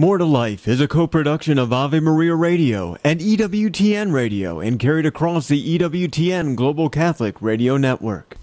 More 0.00 0.16
to 0.16 0.24
Life 0.24 0.66
is 0.66 0.80
a 0.80 0.88
co-production 0.88 1.58
of 1.58 1.74
Ave 1.74 2.00
Maria 2.00 2.34
Radio 2.34 2.96
and 3.04 3.20
EWTN 3.20 4.14
Radio 4.14 4.58
and 4.58 4.78
carried 4.78 5.04
across 5.04 5.46
the 5.46 5.78
EWTN 5.78 6.56
Global 6.56 6.88
Catholic 6.88 7.42
Radio 7.42 7.76
Network. 7.76 8.38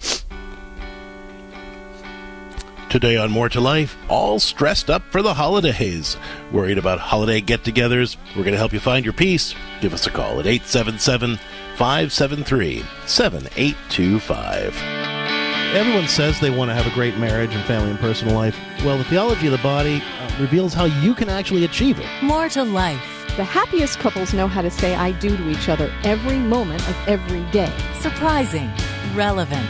Today 2.91 3.17
on 3.17 3.31
More 3.31 3.49
to 3.49 3.59
Life, 3.59 3.97
all 4.07 4.39
stressed 4.39 4.91
up 4.91 5.01
for 5.09 5.23
the 5.23 5.33
holidays. 5.33 6.15
Worried 6.51 6.77
about 6.77 6.99
holiday 6.99 7.41
get 7.41 7.63
togethers? 7.63 8.17
We're 8.35 8.43
going 8.43 8.51
to 8.51 8.59
help 8.59 8.71
you 8.71 8.79
find 8.79 9.03
your 9.03 9.15
peace. 9.15 9.55
Give 9.81 9.95
us 9.95 10.05
a 10.05 10.11
call 10.11 10.39
at 10.39 10.45
877 10.45 11.39
573 11.75 12.85
7825. 13.07 15.06
Everyone 15.73 16.07
says 16.07 16.39
they 16.39 16.49
want 16.49 16.71
to 16.71 16.75
have 16.75 16.87
a 16.87 16.95
great 16.95 17.17
marriage 17.17 17.53
and 17.53 17.63
family 17.65 17.89
and 17.89 17.99
personal 17.99 18.33
life. 18.33 18.57
Well, 18.85 18.97
the 18.97 19.03
theology 19.03 19.47
of 19.47 19.51
the 19.51 19.57
body 19.59 20.01
uh, 20.01 20.37
reveals 20.39 20.73
how 20.73 20.85
you 20.85 21.13
can 21.13 21.27
actually 21.27 21.65
achieve 21.65 21.99
it. 21.99 22.07
More 22.23 22.47
to 22.49 22.63
life. 22.63 23.25
The 23.35 23.43
happiest 23.43 23.99
couples 23.99 24.33
know 24.33 24.47
how 24.47 24.61
to 24.61 24.71
say 24.71 24.95
I 24.95 25.11
do 25.11 25.35
to 25.35 25.49
each 25.49 25.67
other 25.67 25.93
every 26.03 26.39
moment 26.39 26.87
of 26.87 26.95
every 27.07 27.43
day. 27.51 27.71
Surprising, 27.99 28.71
relevant, 29.13 29.69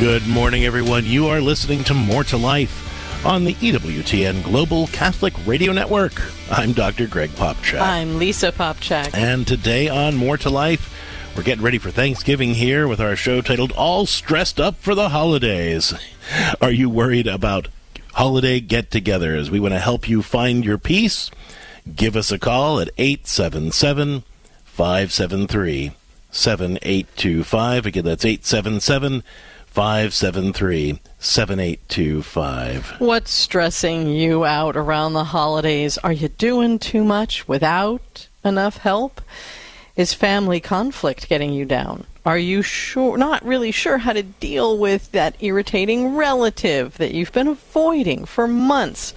Good 0.00 0.26
morning, 0.26 0.64
everyone. 0.64 1.04
You 1.04 1.26
are 1.26 1.42
listening 1.42 1.84
to 1.84 1.92
More 1.92 2.24
to 2.24 2.38
Life 2.38 3.26
on 3.26 3.44
the 3.44 3.52
EWTN 3.56 4.42
Global 4.42 4.86
Catholic 4.86 5.34
Radio 5.46 5.74
Network. 5.74 6.22
I'm 6.50 6.72
Dr. 6.72 7.06
Greg 7.06 7.28
Popcak. 7.32 7.82
I'm 7.82 8.18
Lisa 8.18 8.50
Popcak. 8.50 9.14
And 9.14 9.46
today 9.46 9.90
on 9.90 10.16
More 10.16 10.38
to 10.38 10.48
Life, 10.48 10.96
we're 11.36 11.42
getting 11.42 11.62
ready 11.62 11.76
for 11.76 11.90
Thanksgiving 11.90 12.54
here 12.54 12.88
with 12.88 12.98
our 12.98 13.14
show 13.14 13.42
titled 13.42 13.72
All 13.72 14.06
Stressed 14.06 14.58
Up 14.58 14.76
for 14.76 14.94
the 14.94 15.10
Holidays. 15.10 15.92
Are 16.62 16.72
you 16.72 16.88
worried 16.88 17.26
about 17.26 17.68
holiday 18.14 18.58
get 18.58 18.88
togethers? 18.88 19.50
We 19.50 19.60
want 19.60 19.74
to 19.74 19.80
help 19.80 20.08
you 20.08 20.22
find 20.22 20.64
your 20.64 20.78
peace. 20.78 21.30
Give 21.94 22.16
us 22.16 22.32
a 22.32 22.38
call 22.38 22.80
at 22.80 22.88
877 22.96 24.22
573 24.64 25.92
7825. 26.30 27.84
Again, 27.84 28.04
that's 28.06 28.24
877 28.24 29.22
573 29.70 30.98
7825. 31.20 32.96
What's 32.98 33.30
stressing 33.30 34.08
you 34.08 34.44
out 34.44 34.76
around 34.76 35.12
the 35.12 35.22
holidays? 35.22 35.96
Are 35.98 36.12
you 36.12 36.28
doing 36.28 36.80
too 36.80 37.04
much 37.04 37.46
without 37.46 38.26
enough 38.44 38.78
help? 38.78 39.20
Is 39.94 40.12
family 40.12 40.58
conflict 40.58 41.28
getting 41.28 41.52
you 41.52 41.64
down? 41.64 42.04
Are 42.26 42.38
you 42.38 42.62
sure 42.62 43.16
not 43.16 43.44
really 43.44 43.70
sure 43.70 43.98
how 43.98 44.12
to 44.12 44.24
deal 44.24 44.76
with 44.76 45.12
that 45.12 45.36
irritating 45.40 46.16
relative 46.16 46.98
that 46.98 47.14
you've 47.14 47.32
been 47.32 47.48
avoiding 47.48 48.24
for 48.24 48.48
months? 48.48 49.14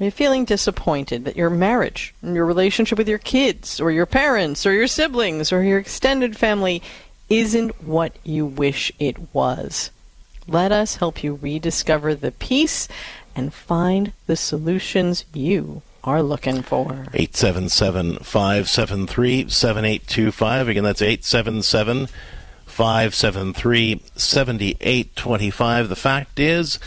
Are 0.00 0.04
you 0.04 0.10
feeling 0.10 0.46
disappointed 0.46 1.24
that 1.26 1.36
your 1.36 1.50
marriage, 1.50 2.14
your 2.22 2.46
relationship 2.46 2.96
with 2.96 3.08
your 3.08 3.18
kids 3.18 3.80
or 3.80 3.92
your 3.92 4.06
parents 4.06 4.64
or 4.64 4.72
your 4.72 4.88
siblings 4.88 5.52
or 5.52 5.62
your 5.62 5.78
extended 5.78 6.36
family 6.36 6.82
isn't 7.28 7.82
what 7.82 8.16
you 8.24 8.46
wish 8.46 8.92
it 8.98 9.34
was? 9.34 9.90
Let 10.46 10.72
us 10.72 10.96
help 10.96 11.24
you 11.24 11.38
rediscover 11.40 12.14
the 12.14 12.32
peace 12.32 12.88
and 13.34 13.52
find 13.52 14.12
the 14.26 14.36
solutions 14.36 15.24
you 15.32 15.82
are 16.04 16.22
looking 16.22 16.62
for. 16.62 17.06
877 17.14 18.18
573 18.18 19.48
7825. 19.48 20.68
Again, 20.68 20.84
that's 20.84 21.02
877 21.02 22.08
573 22.66 24.02
7825. 24.14 25.88
The 25.88 25.96
fact 25.96 26.38
is, 26.38 26.78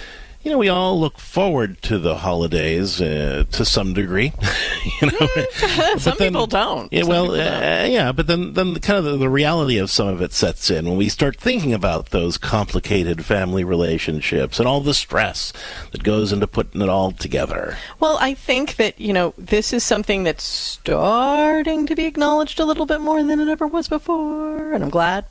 you 0.47 0.53
know, 0.53 0.59
we 0.59 0.69
all 0.69 0.97
look 0.97 1.19
forward 1.19 1.81
to 1.81 1.99
the 1.99 2.15
holidays 2.15 3.01
uh, 3.01 3.43
to 3.51 3.65
some 3.65 3.93
degree. 3.93 4.31
you 5.01 5.11
know, 5.11 5.27
some 5.97 6.15
then, 6.17 6.31
people 6.31 6.47
don't. 6.47 6.91
Yeah, 6.93 7.01
some 7.01 7.09
well, 7.09 7.25
don't. 7.25 7.39
Uh, 7.41 7.85
yeah, 7.89 8.13
but 8.13 8.27
then, 8.27 8.53
then 8.53 8.75
kind 8.75 8.97
of 8.97 9.03
the, 9.03 9.17
the, 9.17 9.27
reality 9.27 9.77
of 9.77 9.91
some 9.91 10.07
of 10.07 10.21
it 10.21 10.31
sets 10.31 10.71
in 10.71 10.87
when 10.87 10.95
we 10.95 11.09
start 11.09 11.35
thinking 11.35 11.73
about 11.73 12.11
those 12.11 12.37
complicated 12.37 13.25
family 13.25 13.65
relationships 13.65 14.57
and 14.57 14.69
all 14.69 14.79
the 14.79 14.93
stress 14.93 15.51
that 15.91 16.01
goes 16.01 16.31
into 16.31 16.47
putting 16.47 16.81
it 16.81 16.87
all 16.87 17.11
together. 17.11 17.75
Well, 17.99 18.17
I 18.21 18.33
think 18.33 18.77
that 18.77 19.01
you 19.01 19.11
know 19.11 19.33
this 19.37 19.73
is 19.73 19.83
something 19.83 20.23
that's 20.23 20.45
starting 20.45 21.87
to 21.87 21.93
be 21.93 22.05
acknowledged 22.05 22.61
a 22.61 22.65
little 22.65 22.85
bit 22.85 23.01
more 23.01 23.21
than 23.21 23.41
it 23.41 23.49
ever 23.49 23.67
was 23.67 23.89
before, 23.89 24.71
and 24.71 24.81
I'm 24.81 24.89
glad 24.89 25.25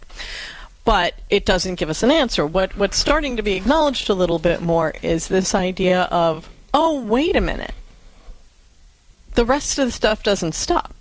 but 0.86 1.14
it 1.28 1.44
doesn't 1.44 1.74
give 1.74 1.91
us 1.91 2.04
an 2.04 2.12
answer. 2.12 2.47
What 2.47 2.76
what's 2.78 2.97
starting 2.97 3.36
to 3.36 3.42
be 3.42 3.54
acknowledged 3.54 4.08
a 4.08 4.14
little 4.14 4.38
bit 4.38 4.62
more 4.62 4.94
is 5.02 5.28
this 5.28 5.54
idea 5.54 6.02
of, 6.04 6.48
oh, 6.72 7.00
wait 7.00 7.36
a 7.36 7.41
minute. 7.42 7.74
The 9.34 9.44
rest 9.44 9.78
of 9.78 9.86
the 9.86 9.92
stuff 9.92 10.22
doesn't 10.22 10.54
stop. 10.54 10.94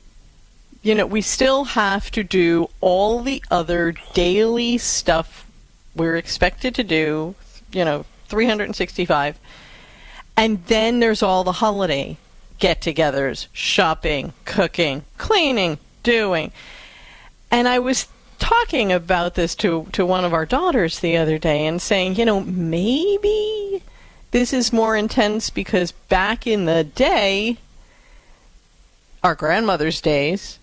You 0.82 0.96
know, 0.96 1.06
we 1.06 1.22
still 1.22 1.64
have 1.66 2.12
to 2.12 2.24
do 2.24 2.68
all 2.82 3.22
the 3.22 3.42
other 3.50 3.94
daily 4.14 4.78
stuff 4.80 5.46
we're 5.96 6.18
expected 6.18 6.76
to 6.76 6.84
do, 6.84 7.36
you 7.72 7.86
know, 7.86 8.06
365. 8.28 9.40
And 10.36 10.66
then 10.66 11.00
there's 11.00 11.24
all 11.24 11.44
the 11.44 11.54
holiday 11.54 12.18
get 12.58 12.82
togethers, 12.82 13.48
shopping, 13.54 14.34
cooking, 14.46 15.04
cleaning, 15.18 15.78
doing. 16.04 16.52
And 17.52 17.68
I 17.68 17.80
was 17.80 18.08
talking 18.40 18.92
about 18.92 19.36
this 19.36 19.56
to, 19.56 19.88
to 19.92 20.06
one 20.06 20.26
of 20.26 20.34
our 20.34 20.46
daughters 20.46 21.00
the 21.00 21.18
other 21.18 21.38
day 21.38 21.66
and 21.66 21.82
saying, 21.82 22.16
you 22.16 22.26
know, 22.26 22.42
maybe 22.42 23.82
this 24.32 24.54
is 24.54 24.74
more 24.74 24.96
intense 24.96 25.50
because 25.50 25.92
back 25.92 26.46
in 26.46 26.66
the 26.66 26.84
day, 26.84 27.58
our 29.24 29.36
grandmother's 29.36 30.02
days, 30.02 30.60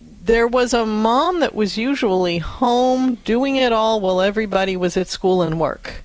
there 0.00 0.46
was 0.46 0.74
a 0.74 0.86
mom 0.86 1.40
that 1.40 1.54
was 1.54 1.78
usually 1.78 2.38
home 2.38 3.16
doing 3.24 3.56
it 3.56 3.72
all 3.72 4.00
while 4.00 4.20
everybody 4.20 4.76
was 4.76 4.96
at 4.96 5.08
school 5.08 5.42
and 5.42 5.58
work. 5.58 6.02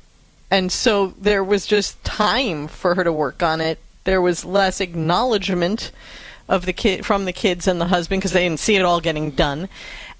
And 0.49 0.72
so 0.72 1.13
there 1.19 1.43
was 1.43 1.66
just 1.66 2.03
time 2.03 2.67
for 2.67 2.95
her 2.95 3.03
to 3.03 3.11
work 3.11 3.43
on 3.43 3.59
it. 3.59 3.79
There 4.03 4.22
was 4.22 4.45
less 4.45 4.79
acknowledgement 4.81 5.91
of 6.47 6.66
the 6.66 6.73
kid 6.73 7.05
from 7.05 7.25
the 7.25 7.33
kids 7.33 7.67
and 7.67 7.79
the 7.79 7.88
husband 7.88 8.22
because 8.22 8.33
they 8.33 8.43
didn't 8.43 8.59
see 8.59 8.75
it 8.75 8.83
all 8.83 9.01
getting 9.01 9.31
done 9.31 9.69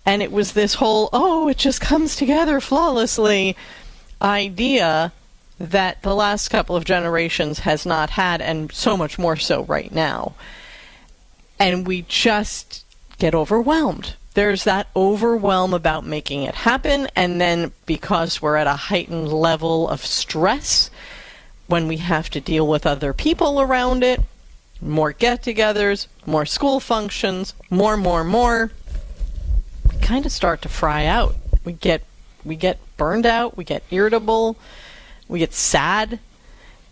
and 0.06 0.22
it 0.22 0.31
was 0.31 0.53
this 0.53 0.75
whole 0.75 1.09
oh 1.14 1.47
it 1.47 1.58
just 1.58 1.81
comes 1.81 2.16
together 2.16 2.59
flawlessly 2.59 3.56
idea 4.22 5.12
that 5.59 6.02
the 6.02 6.16
last 6.16 6.50
couple 6.50 6.75
of 6.75 6.86
generations 6.86 7.59
has 7.59 7.86
not 7.86 8.12
had 8.12 8.41
and 8.41 8.72
so 8.72 8.97
much 8.97 9.19
more 9.19 9.36
so 9.36 9.64
right 9.64 9.91
now. 9.91 10.34
And 11.59 11.86
we 11.88 12.03
just 12.03 12.84
get 13.19 13.36
overwhelmed. 13.36 14.16
There's 14.34 14.64
that 14.64 14.88
overwhelm 14.96 15.74
about 15.74 16.06
making 16.06 16.44
it 16.44 16.56
happen 16.56 17.08
and 17.16 17.40
then 17.40 17.72
because 17.85 18.41
we're 18.41 18.56
at 18.56 18.68
a 18.68 18.74
heightened 18.74 19.31
level 19.31 19.88
of 19.88 20.06
stress 20.06 20.90
when 21.68 21.88
we 21.88 21.97
have 21.97 22.30
to 22.31 22.41
deal 22.41 22.68
with 22.68 22.85
other 22.85 23.14
people 23.14 23.62
around 23.62 24.03
it 24.03 24.20
more 24.82 25.14
get-togethers 25.14 26.08
more 26.26 26.46
school 26.46 26.82
functions 26.82 27.53
more 27.70 27.96
more 27.96 28.23
more 28.26 28.70
kind 30.03 30.26
of 30.26 30.32
start 30.32 30.61
to 30.61 30.70
fry 30.70 31.05
out. 31.05 31.35
We 31.64 31.73
get 31.73 32.03
we 32.44 32.58
get 32.58 32.78
burned 32.97 33.26
out, 33.26 33.55
we 33.55 33.64
get 33.64 33.84
irritable, 33.90 34.58
we 35.29 35.40
get 35.40 35.53
sad. 35.53 36.20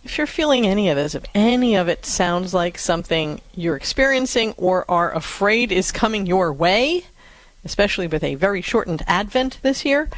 If 0.04 0.18
you're 0.18 0.26
feeling 0.26 0.66
any 0.66 0.90
of 0.90 0.96
this, 0.96 1.14
if 1.14 1.26
any 1.36 1.76
of 1.76 1.90
it 1.90 2.06
sounds 2.06 2.54
like 2.54 2.78
something 2.78 3.42
you're 3.54 3.76
experiencing 3.76 4.54
or 4.58 4.90
are 4.90 5.14
afraid 5.14 5.72
is 5.72 5.92
coming 5.92 6.26
your 6.26 6.52
way, 6.52 7.04
especially 7.66 8.08
with 8.08 8.24
a 8.24 8.36
very 8.36 8.62
shortened 8.62 9.04
advent 9.06 9.60
this 9.62 9.86
year, 9.86 10.10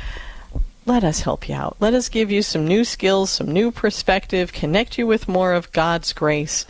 let 0.86 1.04
us 1.04 1.22
help 1.22 1.50
you 1.50 1.56
out. 1.56 1.76
Let 1.80 1.94
us 1.94 2.08
give 2.10 2.32
you 2.32 2.44
some 2.44 2.66
new 2.66 2.86
skills, 2.86 3.32
some 3.32 3.52
new 3.52 3.72
perspective, 3.72 4.54
connect 4.54 4.98
you 4.98 5.08
with 5.08 5.28
more 5.28 5.54
of 5.54 5.72
God's 5.72 6.14
grace, 6.14 6.66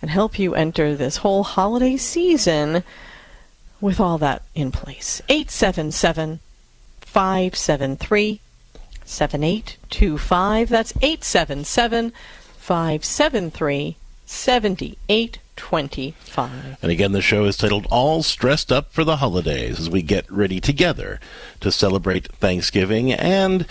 and 0.00 0.10
help 0.10 0.38
you 0.38 0.54
enter 0.54 0.94
this 0.94 1.18
whole 1.18 1.42
holiday 1.42 1.96
season 1.96 2.84
with 3.80 4.00
all 4.00 4.18
that 4.18 4.42
in 4.54 4.72
place. 4.72 5.22
877 5.28 6.40
573 7.00 8.40
7825. 9.04 10.68
That's 10.68 10.92
877 10.96 12.12
573 12.58 13.96
7825. 14.26 16.78
And 16.82 16.92
again, 16.92 17.12
the 17.12 17.22
show 17.22 17.44
is 17.44 17.56
titled 17.56 17.86
All 17.90 18.22
Stressed 18.22 18.70
Up 18.70 18.92
for 18.92 19.04
the 19.04 19.16
Holidays 19.16 19.80
as 19.80 19.88
we 19.88 20.02
get 20.02 20.30
ready 20.30 20.60
together 20.60 21.18
to 21.60 21.72
celebrate 21.72 22.30
Thanksgiving 22.32 23.10
and 23.12 23.66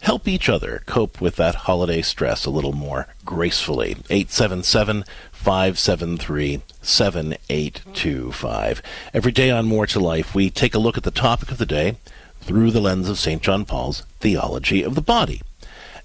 help 0.00 0.28
each 0.28 0.48
other 0.48 0.82
cope 0.86 1.20
with 1.20 1.36
that 1.36 1.54
holiday 1.54 2.02
stress 2.02 2.46
a 2.46 2.50
little 2.50 2.72
more 2.72 3.08
gracefully. 3.24 3.96
877 4.10 5.04
573 5.32 6.62
7825. 6.82 8.82
Every 9.14 9.32
day 9.32 9.50
on 9.50 9.66
More 9.66 9.86
to 9.86 10.00
Life, 10.00 10.34
we 10.34 10.50
take 10.50 10.74
a 10.74 10.78
look 10.78 10.96
at 10.96 11.04
the 11.04 11.10
topic 11.10 11.50
of 11.50 11.58
the 11.58 11.66
day 11.66 11.96
through 12.40 12.70
the 12.70 12.80
lens 12.80 13.08
of 13.08 13.18
St. 13.18 13.42
John 13.42 13.64
Paul's 13.64 14.02
theology 14.20 14.82
of 14.82 14.94
the 14.94 15.00
body. 15.00 15.42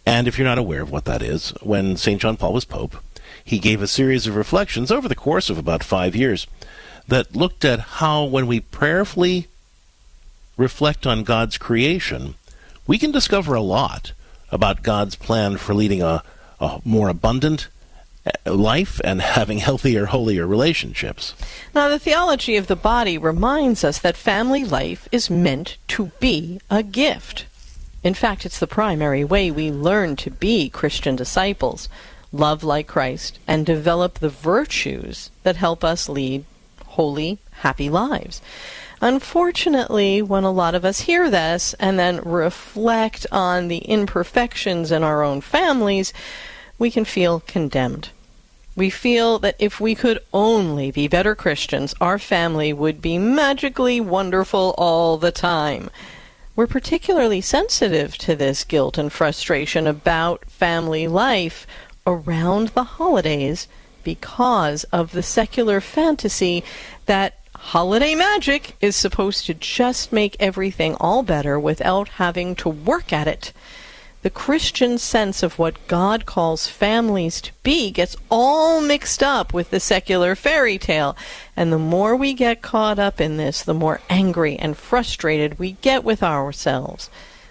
And 0.05 0.27
if 0.27 0.37
you're 0.37 0.47
not 0.47 0.57
aware 0.57 0.81
of 0.81 0.91
what 0.91 1.05
that 1.05 1.21
is, 1.21 1.49
when 1.61 1.97
St. 1.97 2.19
John 2.19 2.37
Paul 2.37 2.53
was 2.53 2.65
Pope, 2.65 2.97
he 3.43 3.59
gave 3.59 3.81
a 3.81 3.87
series 3.87 4.27
of 4.27 4.35
reflections 4.35 4.91
over 4.91 5.07
the 5.07 5.15
course 5.15 5.49
of 5.49 5.57
about 5.57 5.83
five 5.83 6.15
years 6.15 6.47
that 7.07 7.35
looked 7.35 7.65
at 7.65 7.79
how, 7.79 8.23
when 8.23 8.47
we 8.47 8.59
prayerfully 8.59 9.47
reflect 10.57 11.05
on 11.05 11.23
God's 11.23 11.57
creation, 11.57 12.35
we 12.87 12.97
can 12.97 13.11
discover 13.11 13.53
a 13.53 13.61
lot 13.61 14.13
about 14.51 14.83
God's 14.83 15.15
plan 15.15 15.57
for 15.57 15.73
leading 15.73 16.01
a, 16.01 16.23
a 16.59 16.81
more 16.83 17.09
abundant 17.09 17.67
uh, 18.25 18.53
life 18.53 18.99
and 19.03 19.21
having 19.39 19.59
healthier, 19.59 20.07
holier 20.07 20.45
relationships. 20.45 21.33
Now, 21.73 21.89
the 21.89 21.99
theology 21.99 22.57
of 22.57 22.67
the 22.67 22.75
body 22.75 23.17
reminds 23.17 23.83
us 23.83 23.99
that 23.99 24.17
family 24.17 24.63
life 24.63 25.07
is 25.11 25.29
meant 25.29 25.77
to 25.89 26.11
be 26.19 26.59
a 26.69 26.83
gift. 26.83 27.45
In 28.03 28.13
fact, 28.13 28.45
it's 28.45 28.59
the 28.59 28.67
primary 28.67 29.23
way 29.23 29.51
we 29.51 29.71
learn 29.71 30.15
to 30.17 30.31
be 30.31 30.69
Christian 30.69 31.15
disciples, 31.15 31.87
love 32.31 32.63
like 32.63 32.87
Christ, 32.87 33.37
and 33.47 33.65
develop 33.65 34.19
the 34.19 34.29
virtues 34.29 35.29
that 35.43 35.55
help 35.55 35.83
us 35.83 36.09
lead 36.09 36.45
holy, 36.85 37.37
happy 37.51 37.89
lives. 37.89 38.41
Unfortunately, 39.01 40.21
when 40.21 40.43
a 40.43 40.51
lot 40.51 40.75
of 40.75 40.85
us 40.85 41.01
hear 41.01 41.29
this 41.29 41.73
and 41.79 41.97
then 41.97 42.21
reflect 42.21 43.25
on 43.31 43.67
the 43.67 43.79
imperfections 43.79 44.91
in 44.91 45.01
our 45.01 45.23
own 45.23 45.41
families, 45.41 46.13
we 46.77 46.91
can 46.91 47.03
feel 47.03 47.39
condemned. 47.39 48.09
We 48.75 48.91
feel 48.91 49.39
that 49.39 49.55
if 49.57 49.79
we 49.79 49.95
could 49.95 50.19
only 50.31 50.91
be 50.91 51.07
better 51.07 51.33
Christians, 51.33 51.95
our 51.99 52.19
family 52.19 52.71
would 52.71 53.01
be 53.01 53.17
magically 53.17 53.99
wonderful 53.99 54.75
all 54.77 55.17
the 55.17 55.31
time. 55.31 55.89
We're 56.55 56.67
particularly 56.67 57.41
sensitive 57.41 58.17
to 58.19 58.35
this 58.35 58.63
guilt 58.63 58.99
and 58.99 59.11
frustration 59.11 59.87
about 59.87 60.45
family 60.45 61.07
life 61.07 61.65
around 62.05 62.69
the 62.69 62.83
holidays 62.83 63.67
because 64.03 64.83
of 64.85 65.11
the 65.11 65.23
secular 65.23 65.81
fantasy 65.81 66.63
that 67.07 67.40
holiday 67.61 68.15
magic 68.15 68.75
is 68.81 68.95
supposed 68.95 69.45
to 69.45 69.53
just 69.53 70.11
make 70.11 70.35
everything 70.39 70.95
all 70.95 71.23
better 71.23 71.59
without 71.59 72.09
having 72.09 72.55
to 72.55 72.67
work 72.67 73.13
at 73.13 73.27
it. 73.27 73.53
The 74.23 74.29
Christian 74.29 74.97
sense 74.97 75.41
of 75.41 75.57
what 75.57 75.87
God 75.87 76.25
calls 76.25 76.67
families 76.67 77.39
to 77.41 77.51
be 77.63 77.91
gets 77.91 78.17
all 78.29 78.81
mixed 78.81 79.23
up 79.23 79.53
with 79.53 79.69
the 79.69 79.79
secular 79.79 80.35
fairy 80.35 80.77
tale. 80.77 81.15
And 81.55 81.71
the 81.71 81.77
more 81.77 82.15
we 82.15 82.33
get 82.33 82.61
caught 82.61 82.99
up 82.99 83.21
in 83.21 83.37
this, 83.37 83.61
the 83.63 83.73
more 83.73 84.01
angry 84.09 84.57
and 84.57 84.75
frustrated 84.75 85.57
we 85.57 85.73
get 85.81 86.03
with 86.03 86.21
ourselves, 86.23 87.09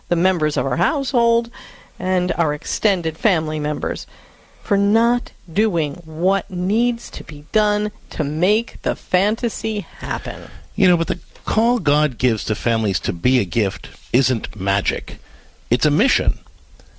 the 0.09 0.17
members 0.17 0.57
of 0.57 0.67
our 0.67 0.77
household, 0.77 1.51
and 1.99 2.33
our 2.33 2.53
extended 2.53 3.17
family 3.17 3.61
members 3.61 4.07
for 4.71 4.77
not 4.77 5.33
doing 5.53 5.95
what 6.05 6.49
needs 6.49 7.11
to 7.11 7.25
be 7.25 7.45
done 7.51 7.91
to 8.09 8.23
make 8.23 8.81
the 8.83 8.95
fantasy 8.95 9.81
happen. 9.81 10.43
You 10.77 10.87
know, 10.87 10.97
but 10.97 11.09
the 11.09 11.19
call 11.45 11.81
God 11.81 12.19
gives 12.19 12.45
to 12.45 12.55
families 12.55 13.01
to 13.01 13.13
be 13.13 13.41
a 13.41 13.45
gift 13.45 13.89
isn't 14.13 14.55
magic, 14.55 15.19
it's 15.71 15.87
a 15.87 15.91
mission 15.91 16.39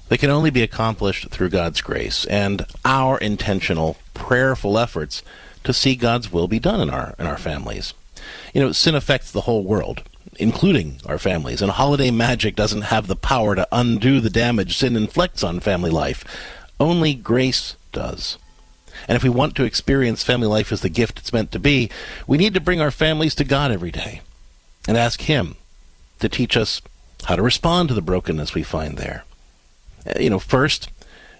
that 0.09 0.17
can 0.17 0.29
only 0.29 0.49
be 0.49 0.61
accomplished 0.61 1.29
through 1.29 1.47
God's 1.47 1.79
grace 1.79 2.25
and 2.25 2.65
our 2.83 3.17
intentional, 3.19 3.95
prayerful 4.13 4.77
efforts 4.77 5.23
to 5.63 5.71
see 5.71 5.95
God's 5.95 6.29
will 6.29 6.49
be 6.49 6.59
done 6.59 6.81
in 6.81 6.89
our 6.89 7.15
in 7.17 7.25
our 7.25 7.37
families. 7.37 7.93
You 8.53 8.59
know, 8.59 8.73
sin 8.73 8.95
affects 8.95 9.31
the 9.31 9.47
whole 9.47 9.63
world, 9.63 10.03
including 10.35 10.99
our 11.05 11.17
families, 11.17 11.61
and 11.61 11.71
holiday 11.71 12.11
magic 12.11 12.57
doesn't 12.57 12.81
have 12.81 13.07
the 13.07 13.15
power 13.15 13.55
to 13.55 13.65
undo 13.71 14.19
the 14.19 14.29
damage 14.29 14.77
sin 14.77 14.97
inflicts 14.97 15.41
on 15.41 15.61
family 15.61 15.89
life. 15.89 16.25
Only 16.81 17.13
grace 17.13 17.75
does. 17.91 18.39
And 19.07 19.15
if 19.15 19.21
we 19.21 19.29
want 19.29 19.55
to 19.55 19.65
experience 19.65 20.23
family 20.23 20.47
life 20.47 20.71
as 20.71 20.81
the 20.81 20.89
gift 20.89 21.19
it's 21.19 21.31
meant 21.31 21.51
to 21.51 21.59
be, 21.59 21.91
we 22.25 22.39
need 22.39 22.55
to 22.55 22.59
bring 22.59 22.81
our 22.81 22.89
families 22.89 23.35
to 23.35 23.43
God 23.43 23.71
every 23.71 23.91
day 23.91 24.21
and 24.87 24.97
ask 24.97 25.21
Him 25.21 25.57
to 26.21 26.27
teach 26.27 26.57
us 26.57 26.81
how 27.25 27.35
to 27.35 27.43
respond 27.43 27.89
to 27.89 27.93
the 27.93 28.01
brokenness 28.01 28.55
we 28.55 28.63
find 28.63 28.97
there. 28.97 29.25
Uh, 30.07 30.19
you 30.19 30.31
know, 30.31 30.39
first, 30.39 30.89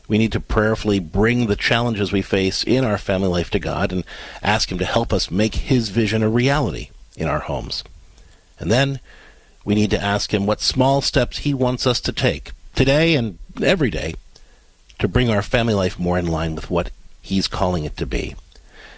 we 0.07 0.19
need 0.19 0.31
to 0.33 0.39
prayerfully 0.39 0.99
bring 0.99 1.47
the 1.47 1.55
challenges 1.55 2.11
we 2.11 2.21
face 2.21 2.63
in 2.63 2.83
our 2.83 2.99
family 2.99 3.29
life 3.29 3.49
to 3.49 3.59
God 3.59 3.91
and 3.91 4.03
ask 4.43 4.71
Him 4.71 4.77
to 4.77 4.85
help 4.85 5.11
us 5.11 5.31
make 5.31 5.55
His 5.55 5.89
vision 5.89 6.21
a 6.21 6.29
reality 6.29 6.91
in 7.17 7.27
our 7.27 7.39
homes. 7.39 7.83
And 8.59 8.69
then 8.69 8.99
we 9.65 9.73
need 9.73 9.89
to 9.89 9.99
ask 9.99 10.31
Him 10.31 10.45
what 10.45 10.61
small 10.61 11.01
steps 11.01 11.39
He 11.39 11.55
wants 11.55 11.87
us 11.87 11.99
to 12.01 12.13
take 12.13 12.51
today 12.75 13.15
and 13.15 13.39
every 13.59 13.89
day 13.89 14.13
to 15.01 15.07
bring 15.07 15.29
our 15.29 15.41
family 15.41 15.73
life 15.73 15.99
more 15.99 16.17
in 16.17 16.27
line 16.27 16.55
with 16.55 16.71
what 16.71 16.91
He's 17.21 17.47
calling 17.47 17.83
it 17.83 17.97
to 17.97 18.05
be. 18.05 18.35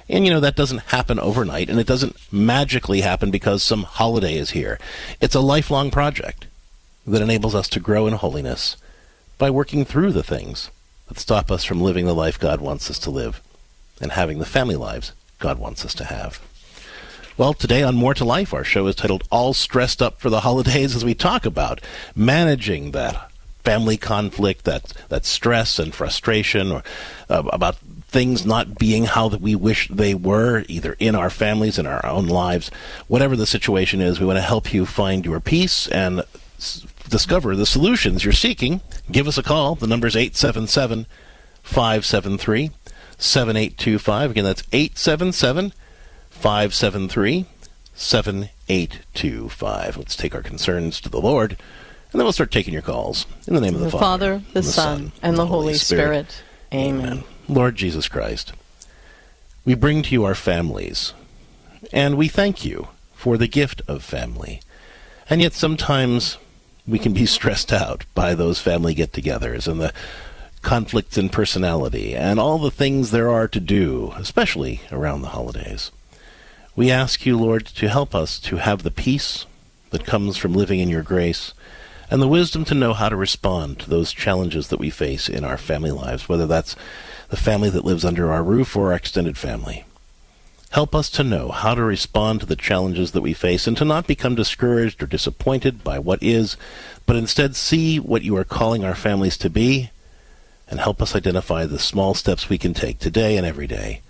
And 0.10 0.26
you 0.26 0.32
know, 0.32 0.40
that 0.40 0.56
doesn't 0.56 0.90
happen 0.90 1.20
overnight, 1.20 1.70
and 1.70 1.80
it 1.80 1.88
doesn't 1.88 2.16
magically 2.32 3.02
happen 3.02 3.32
because 3.32 3.64
some 3.64 3.84
holiday 3.84 4.36
is 4.36 4.52
here. 4.52 4.80
It's 5.22 5.36
a 5.36 5.40
lifelong 5.40 5.92
project 5.92 6.46
that 7.08 7.22
enables 7.22 7.56
us 7.56 7.68
to 7.70 7.80
grow 7.80 8.06
in 8.08 8.14
holiness 8.14 8.78
by 9.38 9.50
working 9.50 9.86
through 9.86 10.12
the 10.12 10.24
things 10.24 10.70
that 11.08 11.20
stop 11.20 11.52
us 11.52 11.64
from 11.64 11.82
living 11.82 12.06
the 12.06 12.14
life 12.14 12.40
God 12.40 12.62
wants 12.62 12.90
us 12.90 13.00
to 13.00 13.10
live 13.10 13.42
and 14.02 14.12
having 14.12 14.40
the 14.40 14.46
family 14.46 14.76
lives 14.76 15.14
God 15.40 15.60
wants 15.60 15.86
us 15.86 15.94
to 15.96 16.06
have. 16.06 16.42
Well, 17.38 17.54
today 17.54 17.82
on 17.82 17.96
More 17.96 18.14
to 18.14 18.26
Life, 18.26 18.54
our 18.54 18.64
show 18.64 18.86
is 18.88 18.96
titled 18.96 19.24
All 19.32 19.54
Stressed 19.54 20.02
Up 20.02 20.20
for 20.20 20.30
the 20.30 20.42
Holidays 20.42 20.96
as 20.96 21.04
we 21.04 21.16
talk 21.16 21.46
about 21.46 21.82
managing 22.16 22.92
that 22.92 23.32
family 23.64 23.98
conflict, 23.98 24.66
that 24.66 24.94
that 25.10 25.26
stress 25.26 25.80
and 25.80 25.94
frustration, 25.94 26.72
or 26.72 26.84
uh, 27.30 27.44
about 27.52 27.78
things 28.14 28.46
not 28.46 28.78
being 28.78 29.06
how 29.06 29.28
that 29.28 29.42
we 29.42 29.56
wish 29.56 29.90
they 29.90 30.14
were, 30.14 30.64
either 30.68 30.96
in 31.00 31.16
our 31.16 31.32
families, 31.32 31.80
in 31.80 31.88
our 31.88 32.06
own 32.06 32.28
lives, 32.28 32.70
whatever 33.08 33.36
the 33.36 33.48
situation 33.48 34.00
is. 34.02 34.20
We 34.20 34.28
want 34.28 34.38
to 34.38 34.42
help 34.42 34.74
you 34.74 34.86
find 34.86 35.26
your 35.26 35.40
peace 35.40 35.88
and 35.88 36.20
s- 36.58 36.86
discover 37.10 37.56
the 37.56 37.66
solutions 37.66 38.24
you're 38.24 38.34
seeking. 38.34 38.82
Give 39.12 39.28
us 39.28 39.40
a 39.40 39.44
call. 39.44 39.76
The 39.76 39.88
number 39.88 40.08
is 40.08 40.16
877 40.16 41.08
573 41.64 42.72
7825. 43.18 44.32
Again, 44.32 44.44
that's 44.44 44.64
877 44.72 45.74
573 46.30 47.46
7825. 47.96 49.98
Let's 49.98 50.16
take 50.16 50.36
our 50.36 50.42
concerns 50.42 51.00
to 51.02 51.10
the 51.10 51.22
Lord. 51.22 51.58
And 52.14 52.20
then 52.20 52.26
we'll 52.26 52.34
start 52.34 52.52
taking 52.52 52.74
your 52.74 52.84
calls. 52.84 53.26
In 53.48 53.56
the 53.56 53.62
name 53.62 53.74
of 53.74 53.80
the, 53.80 53.88
The 53.88 53.92
Father, 53.92 54.40
Father, 54.40 54.44
the 54.54 54.62
Son, 54.62 55.12
and 55.24 55.36
the 55.36 55.48
Holy 55.48 55.74
Spirit. 55.74 56.44
Amen. 56.72 57.24
Lord 57.50 57.76
Jesus 57.76 58.08
Christ, 58.08 58.54
we 59.66 59.74
bring 59.74 60.04
to 60.04 60.12
you 60.12 60.24
our 60.24 60.36
families, 60.36 61.14
and 61.92 62.16
we 62.16 62.28
thank 62.28 62.64
you 62.64 62.90
for 63.14 63.36
the 63.36 63.48
gift 63.48 63.82
of 63.88 64.04
family. 64.04 64.62
And 65.28 65.42
yet 65.42 65.54
sometimes 65.54 66.38
we 66.88 67.00
can 67.00 67.14
be 67.14 67.26
stressed 67.26 67.74
out 67.74 68.06
by 68.14 68.36
those 68.36 68.62
family 68.62 68.94
get 68.94 69.12
togethers 69.12 69.68
and 69.68 69.82
the 69.82 69.92
conflicts 70.62 71.18
in 71.18 71.30
personality 71.30 72.16
and 72.16 72.40
all 72.40 72.60
the 72.60 72.72
things 72.72 73.10
there 73.10 73.30
are 73.30 73.48
to 73.48 73.60
do, 73.60 74.14
especially 74.18 74.82
around 74.92 75.24
the 75.24 75.30
holidays. 75.30 75.92
We 76.76 76.92
ask 76.92 77.26
you, 77.26 77.38
Lord, 77.40 77.66
to 77.66 77.90
help 77.90 78.14
us 78.14 78.40
to 78.42 78.58
have 78.58 78.84
the 78.84 78.92
peace 78.92 79.48
that 79.90 80.06
comes 80.06 80.38
from 80.38 80.54
living 80.54 80.80
in 80.80 80.90
your 80.90 81.04
grace 81.04 81.54
and 82.14 82.22
the 82.22 82.28
wisdom 82.28 82.64
to 82.64 82.76
know 82.76 82.94
how 82.94 83.10
to 83.10 83.16
respond 83.16 83.80
to 83.80 83.90
those 83.90 84.14
challenges 84.14 84.68
that 84.68 84.78
we 84.78 84.92
face 84.92 85.28
in 85.28 85.44
our 85.44 85.58
family 85.58 85.90
lives, 85.90 86.30
whether 86.30 86.46
that's 86.46 86.76
the 87.30 87.36
family 87.36 87.72
that 87.72 87.84
lives 87.84 88.06
under 88.06 88.32
our 88.32 88.44
roof 88.44 88.76
or 88.76 88.92
our 88.92 88.94
extended 88.94 89.36
family. 89.36 89.84
Help 90.70 90.94
us 90.94 91.10
to 91.10 91.24
know 91.24 91.50
how 91.50 91.74
to 91.74 91.82
respond 91.82 92.40
to 92.40 92.46
the 92.46 92.56
challenges 92.56 93.14
that 93.14 93.24
we 93.24 93.34
face 93.34 93.66
and 93.66 93.76
to 93.78 93.84
not 93.84 94.06
become 94.06 94.36
discouraged 94.36 95.02
or 95.02 95.08
disappointed 95.08 95.84
by 95.84 95.98
what 95.98 96.22
is, 96.22 96.56
but 97.08 97.16
instead 97.16 97.56
see 97.56 98.00
what 98.00 98.22
you 98.22 98.38
are 98.38 98.44
calling 98.44 98.86
our 98.86 98.94
families 98.94 99.36
to 99.36 99.50
be 99.50 99.90
and 100.68 100.80
help 100.80 101.02
us 101.02 101.16
identify 101.16 101.66
the 101.66 101.80
small 101.80 102.14
steps 102.14 102.48
we 102.48 102.60
can 102.60 102.76
take 102.76 103.00
today 103.00 103.38
and 103.38 103.48
every 103.48 103.66
day 103.66 104.02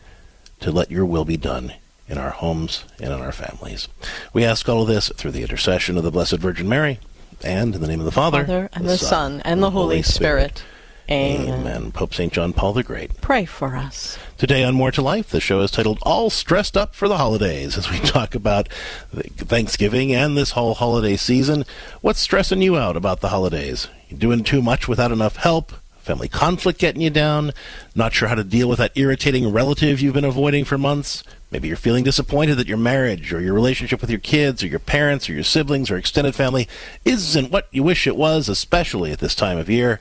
to 0.60 0.74
let 0.74 0.92
your 0.92 1.06
will 1.06 1.24
be 1.24 1.38
done 1.38 1.72
in 2.10 2.18
our 2.18 2.32
homes 2.32 2.84
and 3.00 3.14
in 3.14 3.22
our 3.22 3.32
families. 3.32 3.88
We 4.34 4.44
ask 4.44 4.68
all 4.68 4.82
of 4.82 4.90
this 4.90 5.08
through 5.16 5.32
the 5.32 5.44
intercession 5.44 5.98
of 5.98 6.04
the 6.04 6.12
Blessed 6.12 6.40
Virgin 6.40 6.68
Mary 6.68 7.00
and 7.44 7.76
in 7.76 7.82
the 7.82 7.88
name 7.88 8.00
of 8.00 8.06
the 8.06 8.12
Father, 8.12 8.46
Father, 8.46 8.70
and 8.74 8.88
the 8.88 8.98
Son, 8.98 9.42
and 9.46 9.62
the 9.62 9.72
Holy 9.72 10.02
Spirit. 10.02 10.64
Amen. 11.10 11.60
Amen. 11.60 11.92
Pope 11.92 12.14
St. 12.14 12.32
John 12.32 12.54
Paul 12.54 12.74
the 12.74 12.84
Great. 12.84 13.20
Pray 13.20 13.44
for 13.44 13.76
us. 13.76 14.18
Today 14.38 14.64
on 14.64 14.74
More 14.74 14.92
to 14.92 15.02
Life, 15.02 15.30
the 15.30 15.42
show 15.42 15.60
is 15.60 15.70
titled 15.70 16.00
All 16.04 16.30
Stressed 16.30 16.78
Up 16.78 16.96
for 16.96 17.10
the 17.10 17.18
Holidays 17.18 17.78
as 17.78 17.92
we 17.92 18.00
talk 18.06 18.36
about 18.36 18.70
Thanksgiving 19.12 20.14
and 20.14 20.38
this 20.38 20.52
whole 20.52 20.76
holiday 20.76 21.18
season. 21.18 21.66
What's 22.00 22.20
stressing 22.20 22.62
you 22.62 22.78
out 22.78 22.96
about 22.96 23.20
the 23.20 23.30
holidays? 23.30 23.90
You 24.08 24.16
doing 24.16 24.44
too 24.44 24.62
much 24.62 24.88
without 24.88 25.12
enough 25.12 25.36
help? 25.36 25.74
Family 26.00 26.30
conflict 26.30 26.80
getting 26.80 27.02
you 27.02 27.10
down? 27.10 27.52
Not 27.96 28.14
sure 28.14 28.30
how 28.30 28.36
to 28.36 28.44
deal 28.44 28.70
with 28.70 28.80
that 28.80 28.92
irritating 28.96 29.52
relative 29.52 30.00
you've 30.00 30.14
been 30.14 30.26
avoiding 30.26 30.64
for 30.64 30.78
months? 30.78 31.24
Maybe 31.54 31.68
you're 31.68 31.78
feeling 31.78 32.04
disappointed 32.04 32.56
that 32.56 32.68
your 32.68 32.80
marriage 32.80 33.32
or 33.32 33.40
your 33.40 33.54
relationship 33.54 34.02
with 34.02 34.10
your 34.10 34.20
kids 34.20 34.64
or 34.64 34.68
your 34.68 34.80
parents 34.80 35.30
or 35.30 35.34
your 35.34 35.44
siblings 35.44 35.92
or 35.92 35.98
extended 35.98 36.34
family 36.34 36.68
isn't 37.06 37.52
what 37.52 37.68
you 37.70 37.84
wish 37.84 38.08
it 38.08 38.18
was, 38.18 38.50
especially 38.50 39.12
at 39.12 39.20
this 39.20 39.36
time 39.36 39.60
of 39.60 39.70
year. 39.70 40.00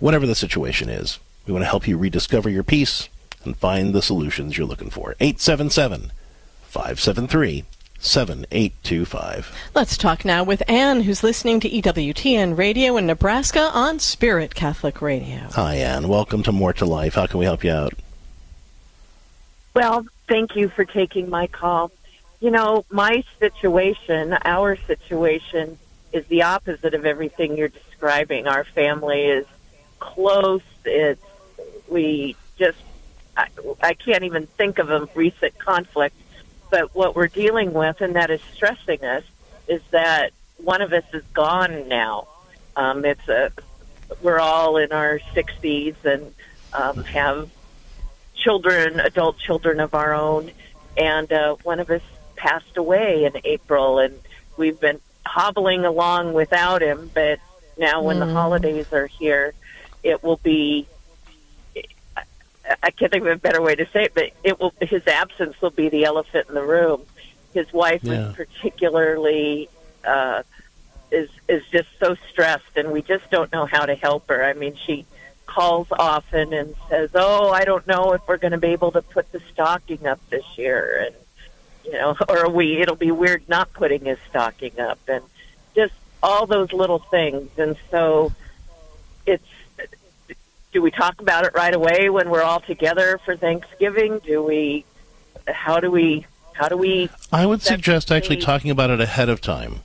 Whatever 0.00 0.26
the 0.26 0.34
situation 0.34 0.88
is, 0.88 1.18
we 1.46 1.52
want 1.52 1.64
to 1.64 1.68
help 1.68 1.86
you 1.86 1.98
rediscover 1.98 2.48
your 2.48 2.62
peace 2.62 3.10
and 3.44 3.58
find 3.58 3.94
the 3.94 4.00
solutions 4.00 4.56
you're 4.56 4.66
looking 4.66 4.88
for. 4.88 5.14
877 5.20 6.12
573 6.62 7.64
7825. 7.98 9.54
Let's 9.74 9.98
talk 9.98 10.24
now 10.24 10.44
with 10.44 10.62
Anne, 10.66 11.02
who's 11.02 11.22
listening 11.22 11.60
to 11.60 11.68
EWTN 11.68 12.56
Radio 12.56 12.96
in 12.96 13.06
Nebraska 13.06 13.70
on 13.74 13.98
Spirit 13.98 14.54
Catholic 14.54 15.02
Radio. 15.02 15.48
Hi, 15.50 15.74
Anne. 15.74 16.08
Welcome 16.08 16.42
to 16.44 16.52
More 16.52 16.72
to 16.72 16.86
Life. 16.86 17.16
How 17.16 17.26
can 17.26 17.38
we 17.38 17.44
help 17.44 17.64
you 17.64 17.72
out? 17.72 17.92
Well, 19.74 20.06
thank 20.28 20.56
you 20.56 20.68
for 20.68 20.84
taking 20.84 21.30
my 21.30 21.46
call. 21.46 21.90
You 22.40 22.50
know, 22.50 22.84
my 22.90 23.24
situation, 23.38 24.36
our 24.44 24.76
situation, 24.76 25.78
is 26.12 26.26
the 26.26 26.42
opposite 26.42 26.94
of 26.94 27.04
everything 27.04 27.56
you're 27.56 27.68
describing. 27.68 28.46
Our 28.46 28.64
family 28.64 29.24
is 29.24 29.46
close. 29.98 30.62
It's 30.84 31.22
we 31.88 32.36
just 32.58 32.78
I, 33.36 33.48
I 33.82 33.94
can't 33.94 34.24
even 34.24 34.46
think 34.46 34.78
of 34.78 34.90
a 34.90 35.08
recent 35.14 35.58
conflict. 35.58 36.16
But 36.70 36.94
what 36.94 37.14
we're 37.14 37.28
dealing 37.28 37.72
with, 37.72 38.00
and 38.00 38.16
that 38.16 38.30
is 38.30 38.40
stressing 38.54 39.04
us, 39.04 39.24
is 39.68 39.82
that 39.90 40.32
one 40.58 40.82
of 40.82 40.92
us 40.92 41.04
is 41.12 41.24
gone 41.32 41.88
now. 41.88 42.28
Um, 42.74 43.04
it's 43.04 43.28
a 43.28 43.52
we're 44.22 44.38
all 44.38 44.76
in 44.76 44.92
our 44.92 45.18
60s 45.34 45.96
and 46.04 46.32
um, 46.72 47.02
have 47.04 47.50
children, 48.36 49.00
adult 49.00 49.38
children 49.38 49.80
of 49.80 49.94
our 49.94 50.14
own, 50.14 50.50
and 50.96 51.30
uh, 51.32 51.56
one 51.62 51.80
of 51.80 51.90
us 51.90 52.02
passed 52.36 52.76
away 52.76 53.24
in 53.24 53.32
April, 53.44 53.98
and 53.98 54.18
we've 54.56 54.78
been 54.78 55.00
hobbling 55.24 55.84
along 55.84 56.32
without 56.32 56.82
him. 56.82 57.10
But 57.12 57.40
now, 57.76 58.02
when 58.02 58.16
mm. 58.18 58.26
the 58.26 58.32
holidays 58.32 58.92
are 58.92 59.06
here, 59.06 59.54
it 60.02 60.22
will 60.22 60.38
be 60.42 60.86
I 62.82 62.90
can't 62.90 63.12
think 63.12 63.22
of 63.24 63.28
a 63.28 63.36
better 63.36 63.62
way 63.62 63.74
to 63.76 63.86
say 63.92 64.04
it, 64.04 64.14
but 64.14 64.30
it 64.42 64.58
will 64.58 64.74
his 64.80 65.06
absence 65.06 65.60
will 65.60 65.70
be 65.70 65.88
the 65.88 66.04
elephant 66.04 66.48
in 66.48 66.54
the 66.54 66.64
room. 66.64 67.02
His 67.54 67.72
wife 67.72 68.02
yeah. 68.02 68.28
was 68.28 68.36
particularly 68.36 69.68
uh, 70.04 70.42
is 71.10 71.30
is 71.48 71.62
just 71.70 71.88
so 72.00 72.16
stressed, 72.30 72.76
and 72.76 72.92
we 72.92 73.02
just 73.02 73.30
don't 73.30 73.52
know 73.52 73.66
how 73.66 73.86
to 73.86 73.94
help 73.94 74.28
her. 74.28 74.44
I 74.44 74.54
mean, 74.54 74.76
she 74.84 75.06
calls 75.56 75.86
often 75.90 76.52
and 76.52 76.74
says, 76.90 77.10
"Oh, 77.14 77.50
I 77.50 77.64
don't 77.64 77.86
know 77.86 78.12
if 78.12 78.20
we're 78.28 78.36
going 78.36 78.52
to 78.52 78.58
be 78.58 78.68
able 78.68 78.92
to 78.92 79.00
put 79.00 79.32
the 79.32 79.40
stocking 79.52 80.06
up 80.06 80.20
this 80.28 80.44
year," 80.58 81.06
and 81.06 81.14
you 81.82 81.92
know, 81.92 82.14
or 82.28 82.50
we 82.50 82.80
it'll 82.82 82.94
be 82.94 83.10
weird 83.10 83.48
not 83.48 83.72
putting 83.72 84.04
his 84.04 84.18
stocking 84.28 84.78
up, 84.78 84.98
and 85.08 85.24
just 85.74 85.94
all 86.22 86.46
those 86.46 86.74
little 86.74 86.98
things. 86.98 87.48
And 87.56 87.76
so, 87.90 88.32
it's 89.24 89.46
do 90.72 90.82
we 90.82 90.90
talk 90.90 91.22
about 91.22 91.46
it 91.46 91.54
right 91.54 91.74
away 91.74 92.10
when 92.10 92.28
we're 92.28 92.42
all 92.42 92.60
together 92.60 93.18
for 93.24 93.34
Thanksgiving? 93.34 94.18
Do 94.18 94.42
we? 94.42 94.84
How 95.48 95.80
do 95.80 95.90
we? 95.90 96.26
How 96.52 96.68
do 96.68 96.76
we? 96.76 97.08
I 97.32 97.46
would 97.46 97.62
suggest 97.62 98.12
actually 98.12 98.36
talking 98.36 98.70
about 98.70 98.90
it 98.90 99.00
ahead 99.00 99.30
of 99.30 99.40
time. 99.40 99.80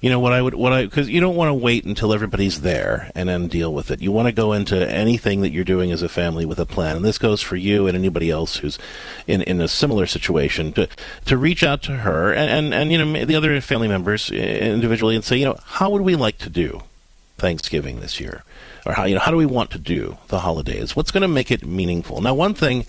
You 0.00 0.10
know 0.10 0.20
what 0.20 0.32
I 0.32 0.40
would 0.40 0.54
what 0.54 0.72
I 0.72 0.84
because 0.84 1.08
you 1.08 1.20
don't 1.20 1.34
want 1.34 1.48
to 1.48 1.54
wait 1.54 1.84
until 1.84 2.12
everybody's 2.14 2.60
there 2.60 3.10
and 3.16 3.28
then 3.28 3.48
deal 3.48 3.74
with 3.74 3.90
it. 3.90 4.00
You 4.00 4.12
want 4.12 4.26
to 4.26 4.32
go 4.32 4.52
into 4.52 4.88
anything 4.88 5.40
that 5.40 5.50
you're 5.50 5.64
doing 5.64 5.90
as 5.90 6.02
a 6.02 6.08
family 6.08 6.46
with 6.46 6.60
a 6.60 6.66
plan, 6.66 6.96
and 6.96 7.04
this 7.04 7.18
goes 7.18 7.42
for 7.42 7.56
you 7.56 7.88
and 7.88 7.96
anybody 7.96 8.30
else 8.30 8.58
who's 8.58 8.78
in 9.26 9.42
in 9.42 9.60
a 9.60 9.66
similar 9.66 10.06
situation 10.06 10.72
to 10.74 10.88
to 11.24 11.36
reach 11.36 11.64
out 11.64 11.82
to 11.82 11.96
her 11.98 12.32
and 12.32 12.48
and, 12.48 12.74
and 12.74 12.92
you 12.92 13.04
know 13.04 13.24
the 13.24 13.34
other 13.34 13.60
family 13.60 13.88
members 13.88 14.30
individually 14.30 15.16
and 15.16 15.24
say 15.24 15.36
you 15.36 15.44
know 15.44 15.58
how 15.64 15.90
would 15.90 16.02
we 16.02 16.14
like 16.14 16.38
to 16.38 16.50
do 16.50 16.82
Thanksgiving 17.36 17.98
this 17.98 18.20
year 18.20 18.44
or 18.86 18.92
how 18.92 19.04
you 19.04 19.14
know 19.14 19.20
how 19.20 19.32
do 19.32 19.36
we 19.36 19.46
want 19.46 19.70
to 19.72 19.78
do 19.78 20.16
the 20.28 20.40
holidays? 20.40 20.94
What's 20.94 21.10
going 21.10 21.22
to 21.22 21.28
make 21.28 21.50
it 21.50 21.66
meaningful? 21.66 22.20
Now, 22.20 22.34
one 22.34 22.54
thing 22.54 22.86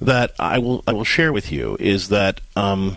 that 0.00 0.32
I 0.38 0.58
will 0.58 0.82
I 0.86 0.92
will 0.92 1.04
share 1.04 1.32
with 1.32 1.52
you 1.52 1.76
is 1.78 2.08
that 2.08 2.40
um, 2.56 2.96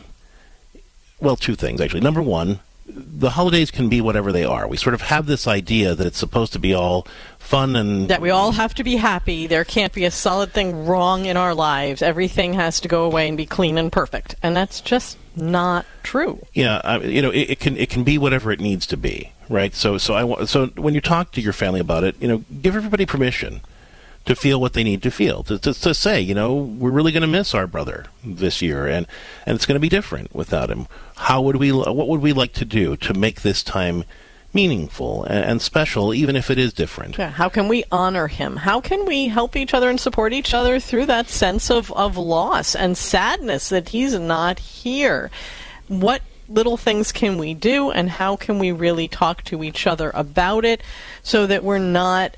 well, 1.19 1.35
two 1.35 1.55
things 1.55 1.79
actually. 1.81 2.01
Number 2.01 2.21
one, 2.21 2.59
the 2.95 3.31
holidays 3.31 3.71
can 3.71 3.89
be 3.89 4.01
whatever 4.01 4.31
they 4.31 4.43
are. 4.43 4.67
We 4.67 4.77
sort 4.77 4.93
of 4.93 5.01
have 5.01 5.25
this 5.25 5.47
idea 5.47 5.95
that 5.95 6.05
it's 6.05 6.17
supposed 6.17 6.53
to 6.53 6.59
be 6.59 6.73
all 6.73 7.07
fun 7.39 7.75
and 7.75 8.07
that 8.07 8.21
we 8.21 8.29
all 8.29 8.51
have 8.51 8.73
to 8.75 8.83
be 8.83 8.95
happy. 8.95 9.47
There 9.47 9.65
can't 9.65 9.93
be 9.93 10.05
a 10.05 10.11
solid 10.11 10.53
thing 10.53 10.85
wrong 10.85 11.25
in 11.25 11.37
our 11.37 11.53
lives. 11.53 12.01
Everything 12.01 12.53
has 12.53 12.79
to 12.81 12.87
go 12.87 13.03
away 13.03 13.27
and 13.27 13.37
be 13.37 13.45
clean 13.45 13.77
and 13.77 13.91
perfect, 13.91 14.35
and 14.41 14.55
that's 14.55 14.81
just 14.81 15.17
not 15.35 15.85
true. 16.03 16.45
Yeah, 16.53 16.81
I, 16.83 16.99
you 16.99 17.21
know, 17.21 17.31
it, 17.31 17.51
it, 17.51 17.59
can 17.59 17.77
it 17.77 17.89
can 17.89 18.03
be 18.03 18.17
whatever 18.17 18.51
it 18.51 18.59
needs 18.59 18.85
to 18.87 18.97
be, 18.97 19.31
right? 19.49 19.73
So 19.73 19.97
so 19.97 20.13
I 20.13 20.45
so 20.45 20.67
when 20.67 20.93
you 20.93 21.01
talk 21.01 21.31
to 21.33 21.41
your 21.41 21.53
family 21.53 21.79
about 21.79 22.03
it, 22.03 22.15
you 22.19 22.27
know, 22.27 22.43
give 22.61 22.75
everybody 22.75 23.05
permission 23.05 23.61
to 24.25 24.35
feel 24.35 24.59
what 24.59 24.73
they 24.73 24.83
need 24.83 25.03
to 25.03 25.11
feel 25.11 25.43
to, 25.43 25.59
to, 25.59 25.73
to 25.73 25.93
say 25.93 26.21
you 26.21 26.33
know 26.33 26.53
we're 26.53 26.91
really 26.91 27.11
going 27.11 27.21
to 27.21 27.27
miss 27.27 27.53
our 27.53 27.67
brother 27.67 28.05
this 28.23 28.61
year 28.61 28.87
and 28.87 29.07
and 29.45 29.55
it's 29.55 29.65
going 29.65 29.75
to 29.75 29.79
be 29.79 29.89
different 29.89 30.33
without 30.33 30.69
him. 30.69 30.87
How 31.15 31.41
would 31.41 31.57
we 31.57 31.71
what 31.71 32.07
would 32.07 32.21
we 32.21 32.33
like 32.33 32.53
to 32.53 32.65
do 32.65 32.95
to 32.97 33.13
make 33.13 33.41
this 33.41 33.63
time 33.63 34.03
meaningful 34.53 35.23
and, 35.23 35.45
and 35.45 35.61
special 35.61 36.13
even 36.13 36.35
if 36.35 36.49
it 36.49 36.57
is 36.57 36.73
different? 36.73 37.17
Yeah, 37.17 37.31
how 37.31 37.49
can 37.49 37.67
we 37.67 37.83
honor 37.91 38.27
him? 38.27 38.57
How 38.57 38.79
can 38.81 39.05
we 39.05 39.27
help 39.27 39.55
each 39.55 39.73
other 39.73 39.89
and 39.89 39.99
support 39.99 40.33
each 40.33 40.53
other 40.53 40.79
through 40.79 41.07
that 41.07 41.27
sense 41.27 41.69
of, 41.69 41.91
of 41.93 42.17
loss 42.17 42.75
and 42.75 42.97
sadness 42.97 43.69
that 43.69 43.89
he's 43.89 44.17
not 44.17 44.59
here? 44.59 45.31
What 45.87 46.21
little 46.47 46.77
things 46.77 47.11
can 47.11 47.37
we 47.37 47.53
do 47.53 47.89
and 47.89 48.09
how 48.09 48.35
can 48.35 48.59
we 48.59 48.71
really 48.71 49.07
talk 49.07 49.43
to 49.45 49.63
each 49.63 49.87
other 49.87 50.11
about 50.13 50.65
it 50.65 50.81
so 51.23 51.47
that 51.47 51.63
we're 51.63 51.79
not 51.79 52.35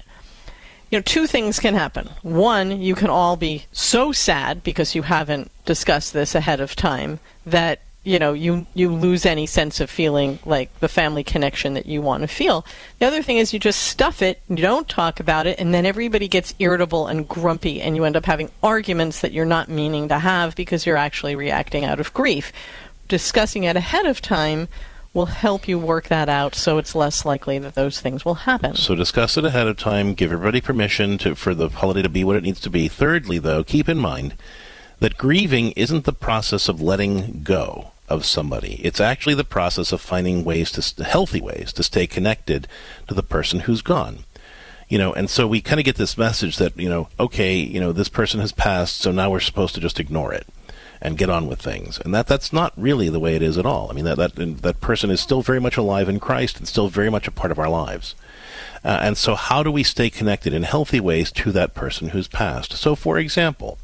you 0.96 1.00
know, 1.00 1.04
two 1.04 1.28
things 1.28 1.60
can 1.60 1.74
happen. 1.74 2.10
One, 2.22 2.80
you 2.80 2.96
can 2.96 3.10
all 3.10 3.36
be 3.36 3.66
so 3.74 4.14
sad 4.14 4.64
because 4.64 4.96
you 4.96 5.02
haven't 5.02 5.52
discussed 5.66 6.14
this 6.14 6.34
ahead 6.34 6.62
of 6.62 6.74
time 6.74 7.20
that 7.46 7.82
you 8.06 8.18
know 8.18 8.32
you 8.32 8.66
you 8.74 8.94
lose 8.94 9.25
any 9.25 9.46
sense 9.46 9.82
of 9.82 9.90
feeling 9.90 10.40
like 10.46 10.80
the 10.80 10.88
family 10.88 11.22
connection 11.22 11.74
that 11.74 11.86
you 11.86 12.02
want 12.02 12.22
to 12.22 12.30
feel. 12.30 12.66
The 13.00 13.08
other 13.08 13.22
thing 13.22 13.40
is 13.40 13.52
you 13.52 13.60
just 13.60 13.82
stuff 13.82 14.22
it, 14.22 14.42
you 14.48 14.56
don't 14.56 14.88
talk 14.88 15.20
about 15.20 15.48
it, 15.48 15.60
and 15.60 15.74
then 15.74 15.86
everybody 15.86 16.30
gets 16.30 16.56
irritable 16.60 17.08
and 17.08 17.28
grumpy, 17.28 17.82
and 17.82 17.98
you 17.98 18.06
end 18.06 18.16
up 18.16 18.24
having 18.24 18.50
arguments 18.64 19.20
that 19.20 19.34
you're 19.34 19.44
not 19.44 19.68
meaning 19.68 20.08
to 20.08 20.20
have 20.20 20.56
because 20.56 20.86
you're 20.86 20.96
actually 20.96 21.36
reacting 21.36 21.84
out 21.84 22.00
of 22.00 22.14
grief. 22.14 22.54
Discussing 23.10 23.66
it 23.66 23.75
ahead 23.75 24.06
of 24.06 24.22
time 24.22 24.70
will 25.16 25.26
help 25.28 25.68
you 25.68 25.80
work 25.80 26.10
that 26.10 26.28
out 26.28 26.54
so 26.54 26.78
it's 26.78 26.94
less 26.94 27.26
likely 27.26 27.58
that 27.58 27.74
those 27.74 28.02
things 28.02 28.26
will 28.26 28.36
happen. 28.36 28.76
So 28.76 28.94
discuss 28.94 29.38
it 29.38 29.46
ahead 29.46 29.66
of 29.66 29.78
time, 29.78 30.14
give 30.14 30.32
everybody 30.32 30.60
permission 30.60 31.18
to 31.20 31.36
for 31.36 31.56
the 31.56 31.70
holiday 31.70 32.02
to 32.02 32.10
be 32.10 32.26
what 32.26 32.36
it 32.36 32.44
needs 32.44 32.60
to 32.60 32.70
be. 32.70 32.90
Thirdly, 32.90 33.40
though, 33.40 33.64
keep 33.64 33.88
in 33.88 33.98
mind 33.98 34.36
that 35.00 35.18
grieving 35.18 35.72
isn't 35.72 36.04
the 36.04 36.14
process 36.14 36.68
of 36.68 36.82
letting 36.82 37.42
go 37.44 37.92
of 38.10 38.26
somebody. 38.26 38.82
It's 38.84 39.00
actually 39.00 39.36
the 39.36 39.46
process 39.46 39.94
of 39.94 40.02
finding 40.02 40.44
ways 40.44 40.70
to 40.74 41.04
healthy 41.04 41.42
ways 41.42 41.72
to 41.74 41.84
stay 41.84 42.06
connected 42.06 42.68
to 43.08 43.14
the 43.14 43.24
person 43.24 43.62
who's 43.62 43.82
gone. 43.82 44.20
You 44.90 44.98
know, 44.98 45.14
and 45.14 45.30
so 45.30 45.48
we 45.48 45.62
kind 45.62 45.80
of 45.80 45.86
get 45.86 45.96
this 45.96 46.18
message 46.18 46.58
that, 46.58 46.78
you 46.78 46.90
know, 46.90 47.08
okay, 47.20 47.56
you 47.56 47.80
know, 47.80 47.92
this 47.92 48.10
person 48.10 48.40
has 48.42 48.52
passed, 48.52 48.98
so 48.98 49.12
now 49.12 49.32
we're 49.32 49.40
supposed 49.40 49.74
to 49.76 49.82
just 49.82 50.00
ignore 50.00 50.34
it 50.34 50.46
and 51.06 51.18
get 51.20 51.30
on 51.30 51.48
with 51.48 51.62
things. 51.62 52.00
And 52.00 52.14
that 52.16 52.26
that's 52.26 52.52
not 52.52 52.74
really 52.76 53.10
the 53.10 53.20
way 53.20 53.36
it 53.36 53.44
is 53.44 53.58
at 53.58 53.66
all. 53.66 53.90
I 53.90 53.94
mean, 53.94 54.06
that 54.06 54.18
that 54.18 54.36
that 54.36 54.82
person 54.82 55.12
is 55.12 55.22
still 55.22 55.42
very 55.42 55.62
much 55.62 55.78
alive 55.78 56.10
in 56.10 56.20
Christ 56.20 56.58
and 56.58 56.68
still 56.68 56.90
very 56.90 57.12
much 57.12 57.28
a 57.28 57.32
part 57.32 57.52
of 57.52 57.60
our 57.60 57.70
lives. 57.70 58.16
Uh, 58.84 59.00
and 59.02 59.18
so, 59.18 59.36
how 59.36 59.64
do 59.64 59.72
we 59.72 59.84
stay 59.84 60.10
connected 60.10 60.54
in 60.54 60.64
healthy 60.64 61.00
ways 61.00 61.32
to 61.32 61.52
that 61.52 61.74
person 61.74 62.10
who's 62.10 62.28
passed? 62.28 62.74
So, 62.74 62.96
for 62.96 63.18
example, 63.18 63.78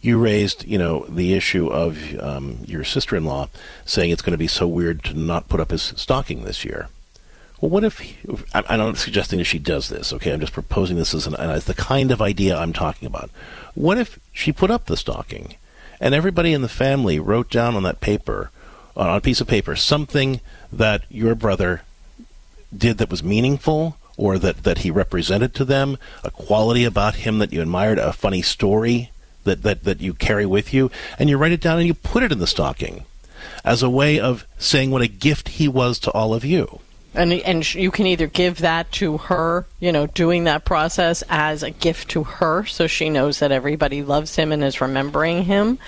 you 0.00 0.18
raised, 0.18 0.64
you 0.66 0.78
know, 0.78 1.06
the 1.08 1.34
issue 1.34 1.68
of 1.68 2.18
um, 2.20 2.58
your 2.66 2.84
sister-in-law 2.84 3.48
saying 3.84 4.10
it's 4.10 4.22
going 4.22 4.32
to 4.32 4.38
be 4.38 4.46
so 4.46 4.66
weird 4.66 5.02
to 5.04 5.14
not 5.14 5.48
put 5.48 5.60
up 5.60 5.70
his 5.70 5.82
stocking 5.96 6.44
this 6.44 6.64
year. 6.64 6.88
Well, 7.60 7.70
what 7.70 7.82
if 7.82 7.98
he, 7.98 8.16
I'm 8.54 8.78
not 8.78 8.98
suggesting 8.98 9.38
that 9.38 9.44
she 9.44 9.58
does 9.58 9.88
this? 9.88 10.12
Okay, 10.12 10.32
I'm 10.32 10.40
just 10.40 10.52
proposing 10.52 10.96
this 10.96 11.12
as, 11.12 11.26
an, 11.26 11.34
as 11.34 11.64
the 11.64 11.74
kind 11.74 12.10
of 12.10 12.22
idea 12.22 12.56
I'm 12.56 12.72
talking 12.72 13.06
about. 13.06 13.30
What 13.74 13.98
if 13.98 14.18
she 14.32 14.52
put 14.52 14.70
up 14.70 14.86
the 14.86 14.96
stocking 14.96 15.56
and 16.00 16.14
everybody 16.14 16.52
in 16.52 16.62
the 16.62 16.68
family 16.68 17.18
wrote 17.18 17.50
down 17.50 17.74
on 17.74 17.82
that 17.82 18.00
paper, 18.00 18.50
on 18.96 19.16
a 19.16 19.20
piece 19.20 19.40
of 19.40 19.46
paper, 19.46 19.76
something 19.76 20.40
that 20.72 21.02
your 21.08 21.34
brother 21.34 21.82
did 22.76 22.98
that 22.98 23.10
was 23.10 23.22
meaningful 23.22 23.96
or 24.16 24.38
that, 24.38 24.64
that 24.64 24.78
he 24.78 24.90
represented 24.90 25.54
to 25.54 25.64
them, 25.64 25.96
a 26.24 26.30
quality 26.30 26.84
about 26.84 27.16
him 27.16 27.38
that 27.38 27.52
you 27.52 27.62
admired, 27.62 27.98
a 27.98 28.12
funny 28.12 28.42
story 28.42 29.10
that, 29.44 29.62
that, 29.62 29.84
that 29.84 30.00
you 30.00 30.12
carry 30.12 30.44
with 30.44 30.74
you, 30.74 30.90
and 31.18 31.30
you 31.30 31.38
write 31.38 31.52
it 31.52 31.60
down 31.60 31.78
and 31.78 31.86
you 31.86 31.94
put 31.94 32.22
it 32.22 32.32
in 32.32 32.38
the 32.38 32.46
stocking 32.46 33.04
as 33.64 33.82
a 33.82 33.90
way 33.90 34.18
of 34.18 34.46
saying 34.58 34.90
what 34.90 35.02
a 35.02 35.08
gift 35.08 35.48
he 35.50 35.68
was 35.68 35.98
to 36.00 36.10
all 36.10 36.34
of 36.34 36.44
you. 36.44 36.80
And 37.18 37.32
and 37.32 37.74
you 37.74 37.90
can 37.90 38.06
either 38.06 38.28
give 38.28 38.58
that 38.58 38.92
to 38.92 39.18
her, 39.18 39.66
you 39.80 39.90
know, 39.90 40.06
doing 40.06 40.44
that 40.44 40.64
process 40.64 41.24
as 41.28 41.62
a 41.62 41.70
gift 41.70 42.10
to 42.10 42.22
her, 42.22 42.64
so 42.64 42.86
she 42.86 43.10
knows 43.10 43.40
that 43.40 43.50
everybody 43.50 44.02
loves 44.02 44.36
him 44.36 44.52
and 44.52 44.62
is 44.62 44.80
remembering 44.80 45.44
him, 45.44 45.78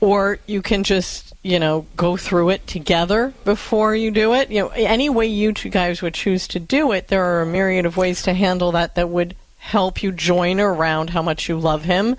or 0.00 0.38
you 0.46 0.62
can 0.62 0.84
just 0.84 1.34
you 1.42 1.58
know 1.58 1.86
go 1.96 2.16
through 2.16 2.50
it 2.50 2.66
together 2.68 3.34
before 3.44 3.96
you 3.96 4.12
do 4.12 4.34
it. 4.34 4.50
You 4.50 4.62
know, 4.62 4.68
any 4.68 5.10
way 5.10 5.26
you 5.26 5.52
two 5.52 5.68
guys 5.68 6.00
would 6.00 6.14
choose 6.14 6.46
to 6.48 6.60
do 6.60 6.92
it, 6.92 7.08
there 7.08 7.24
are 7.24 7.42
a 7.42 7.46
myriad 7.46 7.84
of 7.84 7.96
ways 7.96 8.22
to 8.22 8.32
handle 8.32 8.70
that 8.72 8.94
that 8.94 9.08
would 9.08 9.34
help 9.58 10.02
you 10.02 10.12
join 10.12 10.60
around 10.60 11.10
how 11.10 11.22
much 11.22 11.48
you 11.48 11.58
love 11.58 11.84
him 11.84 12.16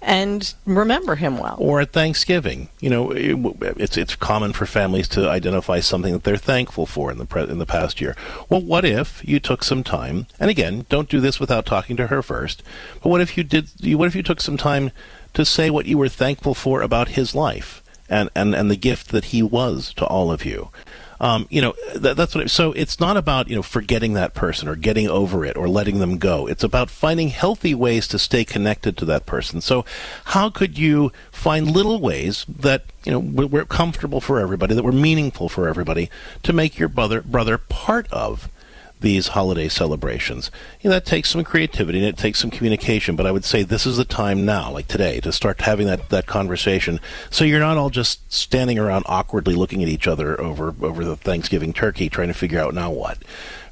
and 0.00 0.54
remember 0.64 1.16
him 1.16 1.38
well. 1.38 1.56
Or 1.58 1.80
at 1.80 1.92
Thanksgiving, 1.92 2.68
you 2.80 2.90
know, 2.90 3.10
it's 3.12 3.96
it's 3.96 4.14
common 4.14 4.52
for 4.52 4.66
families 4.66 5.08
to 5.08 5.28
identify 5.28 5.80
something 5.80 6.12
that 6.12 6.24
they're 6.24 6.36
thankful 6.36 6.86
for 6.86 7.10
in 7.10 7.18
the 7.18 7.24
pre- 7.24 7.48
in 7.48 7.58
the 7.58 7.66
past 7.66 8.00
year. 8.00 8.16
Well, 8.48 8.60
what 8.60 8.84
if 8.84 9.26
you 9.26 9.40
took 9.40 9.64
some 9.64 9.82
time? 9.82 10.26
And 10.38 10.50
again, 10.50 10.86
don't 10.88 11.08
do 11.08 11.20
this 11.20 11.40
without 11.40 11.66
talking 11.66 11.96
to 11.96 12.06
her 12.08 12.22
first. 12.22 12.62
But 13.02 13.08
what 13.08 13.20
if 13.20 13.36
you 13.36 13.44
did? 13.44 13.68
What 13.96 14.06
if 14.06 14.14
you 14.14 14.22
took 14.22 14.40
some 14.40 14.56
time 14.56 14.92
to 15.34 15.44
say 15.44 15.70
what 15.70 15.86
you 15.86 15.98
were 15.98 16.08
thankful 16.08 16.54
for 16.54 16.82
about 16.82 17.08
his 17.08 17.34
life? 17.34 17.82
And, 18.08 18.30
and, 18.34 18.54
and 18.54 18.70
the 18.70 18.76
gift 18.76 19.10
that 19.10 19.26
he 19.26 19.42
was 19.42 19.92
to 19.94 20.06
all 20.06 20.32
of 20.32 20.44
you. 20.44 20.70
Um, 21.20 21.46
you 21.50 21.60
know, 21.60 21.74
that, 21.94 22.16
that's 22.16 22.34
what. 22.34 22.50
So 22.50 22.72
it's 22.72 23.00
not 23.00 23.16
about 23.16 23.48
you 23.48 23.56
know 23.56 23.62
forgetting 23.62 24.14
that 24.14 24.34
person 24.34 24.68
or 24.68 24.76
getting 24.76 25.08
over 25.08 25.44
it 25.44 25.56
or 25.56 25.68
letting 25.68 25.98
them 25.98 26.18
go. 26.18 26.46
It's 26.46 26.62
about 26.62 26.90
finding 26.90 27.28
healthy 27.28 27.74
ways 27.74 28.06
to 28.08 28.18
stay 28.18 28.44
connected 28.44 28.96
to 28.98 29.04
that 29.06 29.26
person. 29.26 29.60
So, 29.60 29.84
how 30.26 30.48
could 30.48 30.78
you 30.78 31.12
find 31.32 31.70
little 31.70 32.00
ways 32.00 32.46
that 32.48 32.84
you 33.04 33.12
know 33.12 33.18
we're 33.18 33.64
comfortable 33.64 34.20
for 34.20 34.38
everybody, 34.38 34.74
that 34.74 34.84
were 34.84 34.92
meaningful 34.92 35.48
for 35.48 35.68
everybody, 35.68 36.08
to 36.44 36.52
make 36.52 36.78
your 36.78 36.88
brother 36.88 37.20
brother 37.22 37.58
part 37.58 38.06
of 38.12 38.48
these 39.00 39.28
holiday 39.28 39.68
celebrations. 39.68 40.50
You 40.80 40.90
know, 40.90 40.94
that 40.94 41.06
takes 41.06 41.30
some 41.30 41.44
creativity 41.44 41.98
and 41.98 42.06
it 42.06 42.16
takes 42.16 42.38
some 42.38 42.50
communication, 42.50 43.16
but 43.16 43.26
I 43.26 43.32
would 43.32 43.44
say 43.44 43.62
this 43.62 43.86
is 43.86 43.96
the 43.96 44.04
time 44.04 44.44
now, 44.44 44.70
like 44.72 44.88
today, 44.88 45.20
to 45.20 45.32
start 45.32 45.60
having 45.60 45.86
that, 45.86 46.08
that 46.10 46.26
conversation 46.26 47.00
so 47.30 47.44
you're 47.44 47.60
not 47.60 47.76
all 47.76 47.90
just 47.90 48.32
standing 48.32 48.78
around 48.78 49.04
awkwardly 49.06 49.54
looking 49.54 49.82
at 49.82 49.88
each 49.88 50.06
other 50.06 50.40
over 50.40 50.74
over 50.82 51.04
the 51.04 51.16
Thanksgiving 51.16 51.72
turkey 51.72 52.08
trying 52.08 52.28
to 52.28 52.34
figure 52.34 52.60
out 52.60 52.74
now 52.74 52.90
what. 52.90 53.18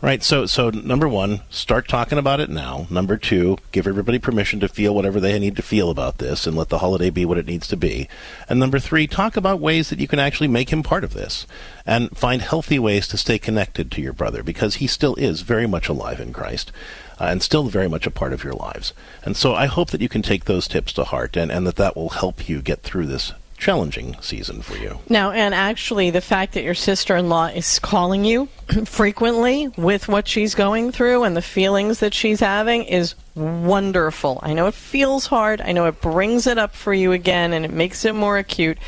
Right. 0.03 0.23
So, 0.23 0.45
so 0.45 0.69
number 0.69 1.09
one, 1.09 1.41
start 1.49 1.89
talking 1.89 2.19
about 2.19 2.39
it 2.39 2.51
now. 2.51 2.87
Number 2.91 3.17
two, 3.17 3.57
give 3.73 3.87
everybody 3.87 4.19
permission 4.19 4.61
to 4.61 4.69
feel 4.69 4.95
whatever 4.95 5.21
they 5.21 5.39
need 5.39 5.57
to 5.57 5.63
feel 5.63 5.89
about 5.91 6.19
this, 6.19 6.47
and 6.47 6.55
let 6.55 6.69
the 6.69 6.79
holiday 6.79 7.09
be 7.09 7.25
what 7.25 7.39
it 7.39 7.47
needs 7.47 7.67
to 7.69 7.77
be. 7.77 8.07
And 8.49 8.61
number 8.61 8.79
three, 8.79 9.07
talk 9.07 9.37
about 9.37 9.59
ways 9.59 9.89
that 9.89 9.99
you 9.99 10.07
can 10.07 10.19
actually 10.19 10.49
make 10.49 10.71
him 10.71 10.83
part 10.83 11.03
of 11.03 11.15
this, 11.15 11.47
and 11.87 12.17
find 12.17 12.43
healthy 12.43 12.79
ways 12.79 13.09
to 13.09 13.17
stay 13.17 13.39
connected 13.39 13.91
to 13.93 14.03
your 14.03 14.13
brother 14.13 14.43
because 14.43 14.77
he 14.77 14.87
still 14.87 15.15
is 15.15 15.41
very 15.41 15.67
much 15.67 15.89
alive 15.89 16.21
in 16.21 16.33
Christ. 16.33 16.73
Uh, 17.19 17.29
and 17.31 17.43
still 17.43 17.65
very 17.65 17.89
much 17.89 18.07
a 18.07 18.11
part 18.11 18.35
of 18.35 18.45
your 18.45 18.53
lives. 18.53 18.93
And 19.25 19.39
so 19.39 19.55
I 19.55 19.65
hope 19.65 19.89
that 19.89 20.03
you 20.03 20.09
can 20.09 20.21
take 20.21 20.45
those 20.45 20.69
tips 20.69 20.93
to 20.93 21.05
heart 21.05 21.35
and, 21.35 21.51
and 21.51 21.67
that 21.67 21.77
that 21.77 21.97
will 21.97 22.11
help 22.11 22.47
you 22.47 22.61
get 22.61 22.83
through 22.83 23.07
this 23.07 23.33
challenging 23.57 24.17
season 24.21 24.63
for 24.63 24.77
you. 24.77 24.99
Now, 25.09 25.31
and 25.31 25.55
actually, 25.55 26.11
the 26.11 26.21
fact 26.21 26.55
that 26.55 26.63
your 26.63 26.75
sister 26.75 27.17
in 27.17 27.29
law 27.29 27.47
is 27.47 27.79
calling 27.79 28.25
you 28.25 28.47
frequently 28.85 29.69
with 29.77 30.09
what 30.09 30.29
she's 30.29 30.55
going 30.55 30.93
through 30.93 31.25
and 31.25 31.37
the 31.37 31.43
feelings 31.43 32.01
that 32.01 32.15
she's 32.15 32.41
having 32.41 32.85
is 32.85 33.15
wonderful. 33.35 34.41
I 34.43 34.53
know 34.53 34.67
it 34.67 34.75
feels 34.75 35.27
hard, 35.27 35.61
I 35.61 35.73
know 35.73 35.87
it 35.87 36.01
brings 36.01 36.47
it 36.47 36.59
up 36.59 36.75
for 36.75 36.95
you 36.95 37.13
again 37.13 37.53
and 37.53 37.65
it 37.65 37.73
makes 37.73 38.05
it 38.05 38.15
more 38.15 38.39
acute, 38.39 38.79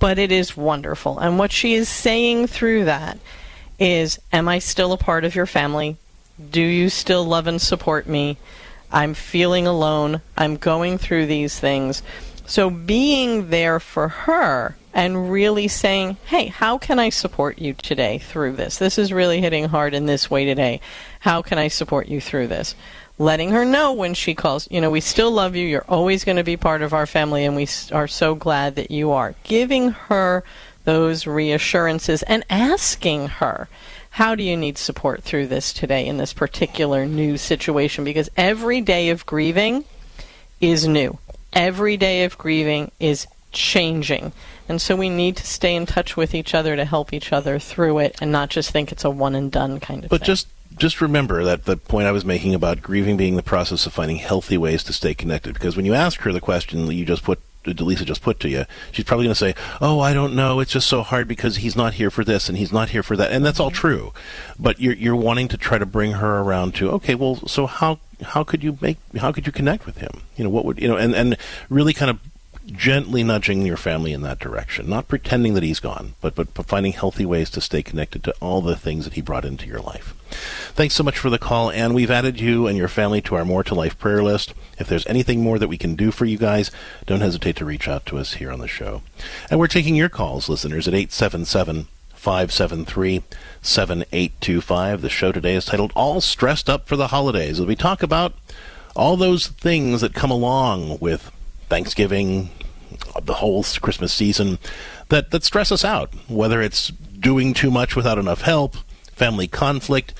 but 0.00 0.18
it 0.18 0.32
is 0.32 0.56
wonderful. 0.56 1.18
And 1.18 1.38
what 1.38 1.52
she 1.52 1.74
is 1.74 1.88
saying 1.88 2.48
through 2.48 2.86
that 2.86 3.18
is 3.78 4.18
Am 4.32 4.48
I 4.48 4.58
still 4.58 4.92
a 4.92 4.98
part 4.98 5.24
of 5.24 5.34
your 5.34 5.46
family? 5.46 5.96
Do 6.50 6.60
you 6.60 6.88
still 6.88 7.24
love 7.24 7.46
and 7.46 7.60
support 7.60 8.08
me? 8.08 8.38
I'm 8.90 9.14
feeling 9.14 9.66
alone. 9.66 10.20
I'm 10.36 10.56
going 10.56 10.98
through 10.98 11.26
these 11.26 11.58
things 11.58 12.02
so 12.46 12.70
being 12.70 13.50
there 13.50 13.80
for 13.80 14.08
her 14.08 14.76
and 14.92 15.30
really 15.30 15.66
saying, 15.66 16.16
hey, 16.26 16.46
how 16.46 16.78
can 16.78 16.98
I 16.98 17.08
support 17.08 17.58
you 17.58 17.74
today 17.74 18.18
through 18.18 18.52
this? 18.52 18.78
This 18.78 18.98
is 18.98 19.12
really 19.12 19.40
hitting 19.40 19.64
hard 19.64 19.92
in 19.92 20.06
this 20.06 20.30
way 20.30 20.44
today. 20.44 20.80
How 21.20 21.42
can 21.42 21.58
I 21.58 21.68
support 21.68 22.08
you 22.08 22.20
through 22.20 22.46
this? 22.46 22.74
Letting 23.18 23.50
her 23.50 23.64
know 23.64 23.92
when 23.92 24.14
she 24.14 24.34
calls, 24.34 24.68
you 24.70 24.80
know, 24.80 24.90
we 24.90 25.00
still 25.00 25.30
love 25.30 25.56
you. 25.56 25.66
You're 25.66 25.84
always 25.88 26.24
going 26.24 26.36
to 26.36 26.44
be 26.44 26.56
part 26.56 26.82
of 26.82 26.92
our 26.92 27.06
family, 27.06 27.44
and 27.44 27.56
we 27.56 27.68
are 27.92 28.08
so 28.08 28.34
glad 28.34 28.76
that 28.76 28.90
you 28.90 29.10
are. 29.12 29.34
Giving 29.44 29.90
her 29.90 30.44
those 30.84 31.26
reassurances 31.26 32.22
and 32.24 32.44
asking 32.50 33.28
her, 33.28 33.68
how 34.10 34.34
do 34.34 34.42
you 34.42 34.56
need 34.56 34.78
support 34.78 35.22
through 35.22 35.48
this 35.48 35.72
today 35.72 36.06
in 36.06 36.18
this 36.18 36.32
particular 36.32 37.06
new 37.06 37.36
situation? 37.36 38.04
Because 38.04 38.30
every 38.36 38.80
day 38.80 39.10
of 39.10 39.26
grieving 39.26 39.84
is 40.60 40.86
new 40.86 41.18
every 41.54 41.96
day 41.96 42.24
of 42.24 42.38
grieving 42.38 42.90
is 43.00 43.26
changing. 43.52 44.32
And 44.68 44.80
so 44.80 44.96
we 44.96 45.08
need 45.08 45.36
to 45.36 45.46
stay 45.46 45.74
in 45.74 45.86
touch 45.86 46.16
with 46.16 46.34
each 46.34 46.54
other 46.54 46.76
to 46.76 46.84
help 46.84 47.12
each 47.12 47.32
other 47.32 47.58
through 47.58 47.98
it 47.98 48.16
and 48.20 48.32
not 48.32 48.50
just 48.50 48.70
think 48.70 48.90
it's 48.90 49.04
a 49.04 49.10
one 49.10 49.34
and 49.34 49.52
done 49.52 49.80
kind 49.80 50.04
of 50.04 50.10
but 50.10 50.20
thing. 50.20 50.22
But 50.22 50.26
just 50.26 50.48
just 50.76 51.00
remember 51.00 51.44
that 51.44 51.66
the 51.66 51.76
point 51.76 52.06
I 52.06 52.12
was 52.12 52.24
making 52.24 52.54
about 52.54 52.82
grieving 52.82 53.16
being 53.16 53.36
the 53.36 53.42
process 53.42 53.86
of 53.86 53.92
finding 53.92 54.16
healthy 54.16 54.58
ways 54.58 54.82
to 54.84 54.92
stay 54.92 55.14
connected. 55.14 55.54
Because 55.54 55.76
when 55.76 55.86
you 55.86 55.94
ask 55.94 56.20
her 56.20 56.32
the 56.32 56.40
question 56.40 56.86
that 56.86 56.94
you 56.94 57.04
just 57.04 57.22
put, 57.22 57.38
Lisa 57.64 58.04
just 58.04 58.22
put 58.22 58.40
to 58.40 58.48
you, 58.48 58.64
she's 58.90 59.04
probably 59.04 59.26
going 59.26 59.34
to 59.34 59.38
say, 59.38 59.54
"Oh, 59.80 60.00
I 60.00 60.12
don't 60.12 60.34
know. 60.34 60.60
It's 60.60 60.72
just 60.72 60.88
so 60.88 61.02
hard 61.02 61.28
because 61.28 61.58
he's 61.58 61.76
not 61.76 61.94
here 61.94 62.10
for 62.10 62.24
this 62.24 62.48
and 62.48 62.58
he's 62.58 62.72
not 62.72 62.90
here 62.90 63.02
for 63.02 63.16
that," 63.16 63.30
and 63.30 63.44
that's 63.44 63.60
all 63.60 63.70
mm-hmm. 63.70 63.76
true. 63.76 64.12
But 64.58 64.80
you're 64.80 64.94
you're 64.94 65.16
wanting 65.16 65.48
to 65.48 65.56
try 65.56 65.78
to 65.78 65.86
bring 65.86 66.12
her 66.12 66.40
around 66.40 66.74
to, 66.76 66.90
okay, 66.92 67.14
well, 67.14 67.36
so 67.46 67.66
how 67.66 68.00
how 68.24 68.44
could 68.44 68.62
you 68.62 68.78
make 68.80 68.98
how 69.16 69.32
could 69.32 69.46
you 69.46 69.52
connect 69.52 69.86
with 69.86 69.98
him? 69.98 70.22
You 70.36 70.44
know, 70.44 70.50
what 70.50 70.64
would 70.64 70.80
you 70.80 70.88
know, 70.88 70.96
and 70.96 71.14
and 71.14 71.36
really 71.68 71.92
kind 71.92 72.10
of 72.10 72.18
gently 72.66 73.22
nudging 73.22 73.66
your 73.66 73.76
family 73.76 74.12
in 74.12 74.22
that 74.22 74.38
direction, 74.38 74.88
not 74.88 75.08
pretending 75.08 75.54
that 75.54 75.62
he's 75.62 75.80
gone, 75.80 76.14
but, 76.20 76.34
but 76.34 76.48
finding 76.66 76.92
healthy 76.92 77.26
ways 77.26 77.50
to 77.50 77.60
stay 77.60 77.82
connected 77.82 78.24
to 78.24 78.34
all 78.40 78.62
the 78.62 78.76
things 78.76 79.04
that 79.04 79.14
he 79.14 79.20
brought 79.20 79.44
into 79.44 79.66
your 79.66 79.80
life. 79.80 80.14
Thanks 80.74 80.94
so 80.94 81.04
much 81.04 81.18
for 81.18 81.30
the 81.30 81.38
call, 81.38 81.70
and 81.70 81.94
we've 81.94 82.10
added 82.10 82.40
you 82.40 82.66
and 82.66 82.76
your 82.76 82.88
family 82.88 83.20
to 83.22 83.34
our 83.34 83.44
More 83.44 83.62
to 83.64 83.74
Life 83.74 83.98
prayer 83.98 84.22
list. 84.22 84.54
If 84.78 84.88
there's 84.88 85.06
anything 85.06 85.42
more 85.42 85.58
that 85.58 85.68
we 85.68 85.78
can 85.78 85.94
do 85.94 86.10
for 86.10 86.24
you 86.24 86.38
guys, 86.38 86.70
don't 87.06 87.20
hesitate 87.20 87.56
to 87.56 87.64
reach 87.64 87.86
out 87.86 88.06
to 88.06 88.18
us 88.18 88.34
here 88.34 88.50
on 88.50 88.60
the 88.60 88.68
show. 88.68 89.02
And 89.50 89.60
we're 89.60 89.68
taking 89.68 89.94
your 89.94 90.08
calls, 90.08 90.48
listeners, 90.48 90.88
at 90.88 90.94
877 90.94 91.88
573 92.24 93.22
7825. 93.60 95.02
The 95.02 95.10
show 95.10 95.30
today 95.30 95.54
is 95.54 95.66
titled 95.66 95.92
All 95.94 96.22
Stressed 96.22 96.70
Up 96.70 96.88
for 96.88 96.96
the 96.96 97.08
Holidays, 97.08 97.60
we 97.60 97.76
talk 97.76 98.02
about 98.02 98.32
all 98.96 99.18
those 99.18 99.48
things 99.48 100.00
that 100.00 100.14
come 100.14 100.30
along 100.30 101.00
with 101.00 101.30
Thanksgiving, 101.68 102.48
the 103.22 103.34
whole 103.34 103.62
Christmas 103.62 104.14
season, 104.14 104.58
that, 105.10 105.32
that 105.32 105.44
stress 105.44 105.70
us 105.70 105.84
out, 105.84 106.14
whether 106.26 106.62
it's 106.62 106.88
doing 106.88 107.52
too 107.52 107.70
much 107.70 107.94
without 107.94 108.16
enough 108.16 108.40
help, 108.40 108.76
family 109.12 109.46
conflict, 109.46 110.14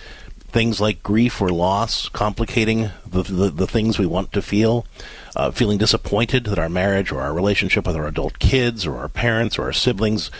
things 0.55 0.81
like 0.81 1.03
grief 1.03 1.41
or 1.41 1.49
loss 1.49 2.09
complicating 2.11 2.91
the, 3.05 3.23
the, 3.23 3.51
the 3.51 3.67
things 3.67 3.99
we 3.99 4.07
want 4.07 4.31
to 4.33 4.41
feel, 4.41 4.87
uh, 5.35 5.51
feeling 5.51 5.79
disappointed 5.79 6.45
that 6.45 6.61
our 6.61 6.69
marriage 6.69 7.11
or 7.11 7.21
our 7.21 7.35
relationship 7.35 7.87
with 7.87 7.97
our 7.97 8.07
adult 8.07 8.39
kids 8.39 8.87
or 8.87 8.99
our 8.99 9.09
parents 9.09 9.59
or 9.59 9.65
our 9.65 9.73
siblings 9.73 10.31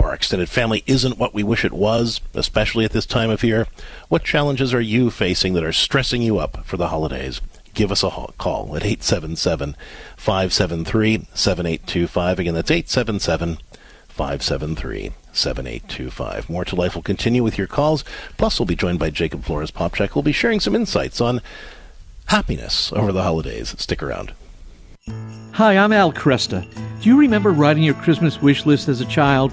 our 0.00 0.14
extended 0.14 0.48
family 0.48 0.82
isn't 0.86 1.18
what 1.18 1.34
we 1.34 1.42
wish 1.42 1.64
it 1.64 1.72
was, 1.72 2.20
especially 2.34 2.84
at 2.84 2.92
this 2.92 3.06
time 3.06 3.30
of 3.30 3.42
year, 3.42 3.66
what 4.08 4.24
challenges 4.24 4.72
are 4.72 4.80
you 4.80 5.10
facing 5.10 5.54
that 5.54 5.64
are 5.64 5.72
stressing 5.72 6.22
you 6.22 6.38
up 6.38 6.64
for 6.64 6.76
the 6.76 6.88
holidays? 6.88 7.40
Give 7.74 7.92
us 7.92 8.02
a 8.02 8.10
call 8.38 8.74
at 8.76 8.84
877 8.84 9.76
573 10.16 11.26
7825. 11.34 12.38
Again, 12.38 12.54
that's 12.54 12.70
877 12.70 13.58
573 14.08 15.12
7825. 15.32 16.50
More 16.50 16.64
to 16.64 16.74
Life 16.74 16.94
will 16.94 17.02
continue 17.02 17.44
with 17.44 17.56
your 17.56 17.66
calls. 17.66 18.04
Plus, 18.36 18.58
we'll 18.58 18.66
be 18.66 18.74
joined 18.74 18.98
by 18.98 19.10
Jacob 19.10 19.44
Flores 19.44 19.70
Popcak, 19.70 20.08
who'll 20.08 20.22
be 20.22 20.32
sharing 20.32 20.60
some 20.60 20.74
insights 20.74 21.20
on 21.20 21.40
happiness 22.26 22.92
over 22.92 23.12
the 23.12 23.22
holidays. 23.22 23.74
Stick 23.78 24.02
around. 24.02 24.32
Hi, 25.52 25.76
I'm 25.76 25.92
Al 25.92 26.12
Kresta. 26.12 26.66
Do 27.00 27.08
you 27.08 27.18
remember 27.18 27.50
writing 27.50 27.82
your 27.82 27.94
Christmas 27.94 28.42
wish 28.42 28.66
list 28.66 28.88
as 28.88 29.00
a 29.00 29.06
child? 29.06 29.52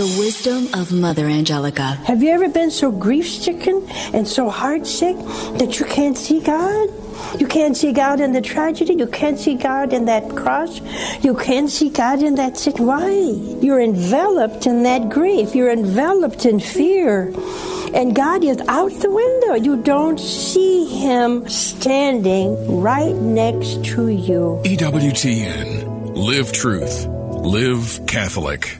The 0.00 0.16
wisdom 0.18 0.66
of 0.72 0.92
Mother 0.92 1.26
Angelica. 1.26 1.82
Have 2.08 2.22
you 2.22 2.30
ever 2.30 2.48
been 2.48 2.70
so 2.70 2.90
grief 2.90 3.28
stricken 3.28 3.86
and 4.14 4.26
so 4.26 4.50
heartsick 4.50 5.18
that 5.58 5.78
you 5.78 5.84
can't 5.84 6.16
see 6.16 6.40
God? 6.40 6.88
You 7.38 7.46
can't 7.46 7.76
see 7.76 7.92
God 7.92 8.18
in 8.18 8.32
the 8.32 8.40
tragedy. 8.40 8.94
You 8.94 9.06
can't 9.06 9.38
see 9.38 9.56
God 9.56 9.92
in 9.92 10.06
that 10.06 10.34
cross. 10.34 10.80
You 11.22 11.34
can't 11.34 11.68
see 11.68 11.90
God 11.90 12.22
in 12.22 12.36
that 12.36 12.56
sick. 12.56 12.78
Why? 12.78 13.10
You're 13.60 13.82
enveloped 13.82 14.66
in 14.66 14.84
that 14.84 15.10
grief. 15.10 15.54
You're 15.54 15.70
enveloped 15.70 16.46
in 16.46 16.60
fear. 16.60 17.34
And 17.92 18.16
God 18.16 18.42
is 18.42 18.58
out 18.68 18.92
the 19.00 19.10
window. 19.10 19.52
You 19.52 19.82
don't 19.82 20.18
see 20.18 20.86
Him 20.86 21.46
standing 21.46 22.80
right 22.80 23.16
next 23.16 23.84
to 23.92 24.08
you. 24.08 24.62
EWTN. 24.64 26.16
Live 26.16 26.52
truth. 26.52 27.04
Live 27.04 28.00
Catholic. 28.06 28.79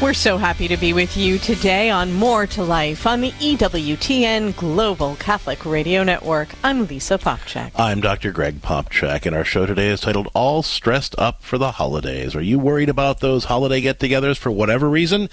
We're 0.00 0.14
so 0.14 0.38
happy 0.38 0.68
to 0.68 0.76
be 0.76 0.92
with 0.92 1.16
you 1.16 1.38
today 1.38 1.90
on 1.90 2.12
More 2.12 2.46
to 2.46 2.62
Life 2.62 3.04
on 3.04 3.20
the 3.20 3.32
EWTN 3.32 4.54
Global 4.54 5.16
Catholic 5.16 5.66
Radio 5.66 6.04
Network. 6.04 6.50
I'm 6.62 6.86
Lisa 6.86 7.18
Popcak. 7.18 7.72
I'm 7.74 8.00
Dr. 8.00 8.30
Greg 8.30 8.62
Popcak, 8.62 9.26
and 9.26 9.34
our 9.34 9.44
show 9.44 9.66
today 9.66 9.88
is 9.88 10.00
titled 10.00 10.30
All 10.34 10.62
Stressed 10.62 11.16
Up 11.18 11.42
for 11.42 11.58
the 11.58 11.72
Holidays. 11.72 12.36
Are 12.36 12.40
you 12.40 12.60
worried 12.60 12.88
about 12.88 13.18
those 13.18 13.46
holiday 13.46 13.80
get 13.80 13.98
togethers 13.98 14.38
for 14.38 14.52
whatever 14.52 14.88
reason? 14.88 15.28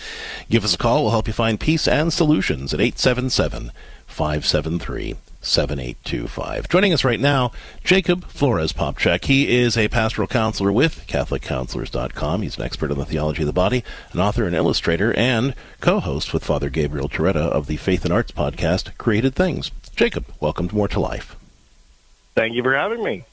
Give 0.49 0.63
us 0.63 0.73
a 0.73 0.79
call. 0.79 1.03
We'll 1.03 1.11
help 1.11 1.27
you 1.27 1.33
find 1.33 1.59
peace 1.59 1.87
and 1.87 2.11
solutions 2.11 2.73
at 2.73 2.81
877 2.81 3.71
573 4.07 5.15
7825. 5.45 6.67
Joining 6.69 6.93
us 6.93 7.03
right 7.03 7.19
now, 7.19 7.51
Jacob 7.83 8.25
Flores 8.25 8.73
Popcak. 8.73 9.25
He 9.25 9.55
is 9.55 9.77
a 9.77 9.87
pastoral 9.87 10.27
counselor 10.27 10.71
with 10.71 11.05
CatholicCounselors.com. 11.07 12.41
He's 12.41 12.57
an 12.57 12.63
expert 12.63 12.91
on 12.91 12.97
the 12.97 13.05
theology 13.05 13.43
of 13.43 13.47
the 13.47 13.53
body, 13.53 13.83
an 14.11 14.19
author 14.19 14.45
and 14.45 14.55
illustrator, 14.55 15.13
and 15.13 15.53
co 15.79 15.99
host 15.99 16.33
with 16.33 16.43
Father 16.43 16.69
Gabriel 16.69 17.09
Torretta 17.09 17.35
of 17.37 17.67
the 17.67 17.77
Faith 17.77 18.03
and 18.03 18.13
Arts 18.13 18.31
podcast, 18.31 18.97
Created 18.97 19.35
Things. 19.35 19.71
Jacob, 19.95 20.25
welcome 20.39 20.67
to 20.67 20.75
More 20.75 20.87
to 20.87 20.99
Life. 20.99 21.35
Thank 22.35 22.55
you 22.55 22.63
for 22.63 22.75
having 22.75 23.03
me. 23.03 23.23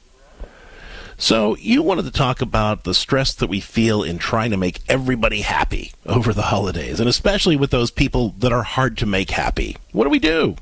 So, 1.19 1.57
you 1.57 1.83
wanted 1.83 2.05
to 2.07 2.11
talk 2.11 2.41
about 2.41 2.85
the 2.85 2.95
stress 2.95 3.33
that 3.35 3.47
we 3.47 3.61
feel 3.61 4.03
in 4.03 4.19
trying 4.19 4.51
to 4.51 4.57
make 4.57 4.81
everybody 4.89 5.43
happy 5.43 5.93
over 6.05 6.33
the 6.33 6.43
holidays, 6.43 6.99
and 6.99 7.09
especially 7.09 7.55
with 7.55 7.71
those 7.71 7.91
people 7.93 8.31
that 8.39 8.53
are 8.53 8.65
hard 8.65 8.99
to 8.99 9.07
make 9.07 9.31
happy. 9.31 9.77
What 9.93 10.05
do 10.05 10.11
we 10.11 10.19
do? 10.19 10.57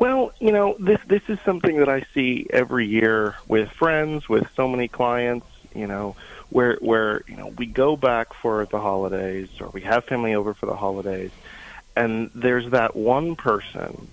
Well, 0.00 0.32
you 0.40 0.50
know, 0.50 0.76
this 0.80 0.98
this 1.06 1.22
is 1.28 1.38
something 1.44 1.76
that 1.76 1.88
I 1.90 2.06
see 2.14 2.46
every 2.50 2.86
year 2.86 3.36
with 3.46 3.70
friends, 3.70 4.28
with 4.28 4.48
so 4.56 4.66
many 4.66 4.88
clients, 4.88 5.46
you 5.74 5.86
know, 5.86 6.16
where 6.48 6.78
where, 6.80 7.22
you 7.28 7.36
know, 7.36 7.48
we 7.48 7.66
go 7.66 7.96
back 7.96 8.32
for 8.32 8.64
the 8.64 8.80
holidays 8.80 9.50
or 9.60 9.68
we 9.68 9.82
have 9.82 10.04
family 10.06 10.34
over 10.34 10.54
for 10.54 10.64
the 10.64 10.74
holidays 10.74 11.30
and 11.96 12.30
there's 12.34 12.70
that 12.70 12.96
one 12.96 13.36
person 13.36 14.08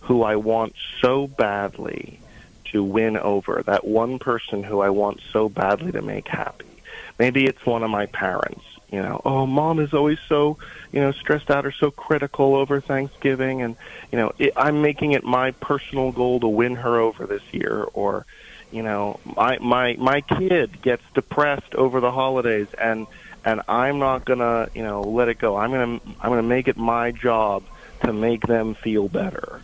who 0.00 0.22
I 0.22 0.36
want 0.36 0.74
so 1.00 1.26
badly 1.26 2.20
to 2.66 2.84
win 2.84 3.16
over, 3.16 3.62
that 3.66 3.86
one 3.86 4.18
person 4.18 4.62
who 4.62 4.80
I 4.80 4.90
want 4.90 5.20
so 5.32 5.48
badly 5.48 5.92
to 5.92 6.02
make 6.02 6.28
happy. 6.28 6.66
Maybe 7.18 7.46
it's 7.46 7.64
one 7.64 7.82
of 7.82 7.90
my 7.90 8.06
parents, 8.06 8.64
you 8.90 9.00
know, 9.00 9.20
oh, 9.24 9.46
mom 9.46 9.78
is 9.78 9.94
always 9.94 10.18
so, 10.28 10.58
you 10.92 11.00
know, 11.00 11.12
stressed 11.12 11.50
out 11.50 11.64
or 11.64 11.72
so 11.72 11.90
critical 11.90 12.56
over 12.56 12.80
Thanksgiving, 12.80 13.62
and 13.62 13.76
you 14.10 14.18
know, 14.18 14.32
it, 14.38 14.52
I'm 14.56 14.82
making 14.82 15.12
it 15.12 15.22
my 15.22 15.52
personal 15.52 16.10
goal 16.10 16.40
to 16.40 16.48
win 16.48 16.74
her 16.74 16.98
over 16.98 17.26
this 17.26 17.42
year, 17.52 17.86
or, 17.94 18.26
you 18.72 18.82
know, 18.82 19.20
my 19.36 19.58
my 19.58 19.94
my 19.98 20.22
kid 20.22 20.82
gets 20.82 21.04
depressed 21.14 21.74
over 21.76 22.00
the 22.00 22.10
holidays, 22.10 22.66
and 22.78 23.06
and 23.44 23.62
I'm 23.68 23.98
not 24.00 24.24
gonna, 24.24 24.68
you 24.74 24.82
know, 24.82 25.02
let 25.02 25.28
it 25.28 25.38
go. 25.38 25.56
I'm 25.56 25.70
gonna 25.70 26.00
I'm 26.20 26.30
gonna 26.30 26.42
make 26.42 26.66
it 26.66 26.76
my 26.76 27.12
job 27.12 27.62
to 28.04 28.12
make 28.12 28.42
them 28.46 28.74
feel 28.74 29.08
better. 29.08 29.62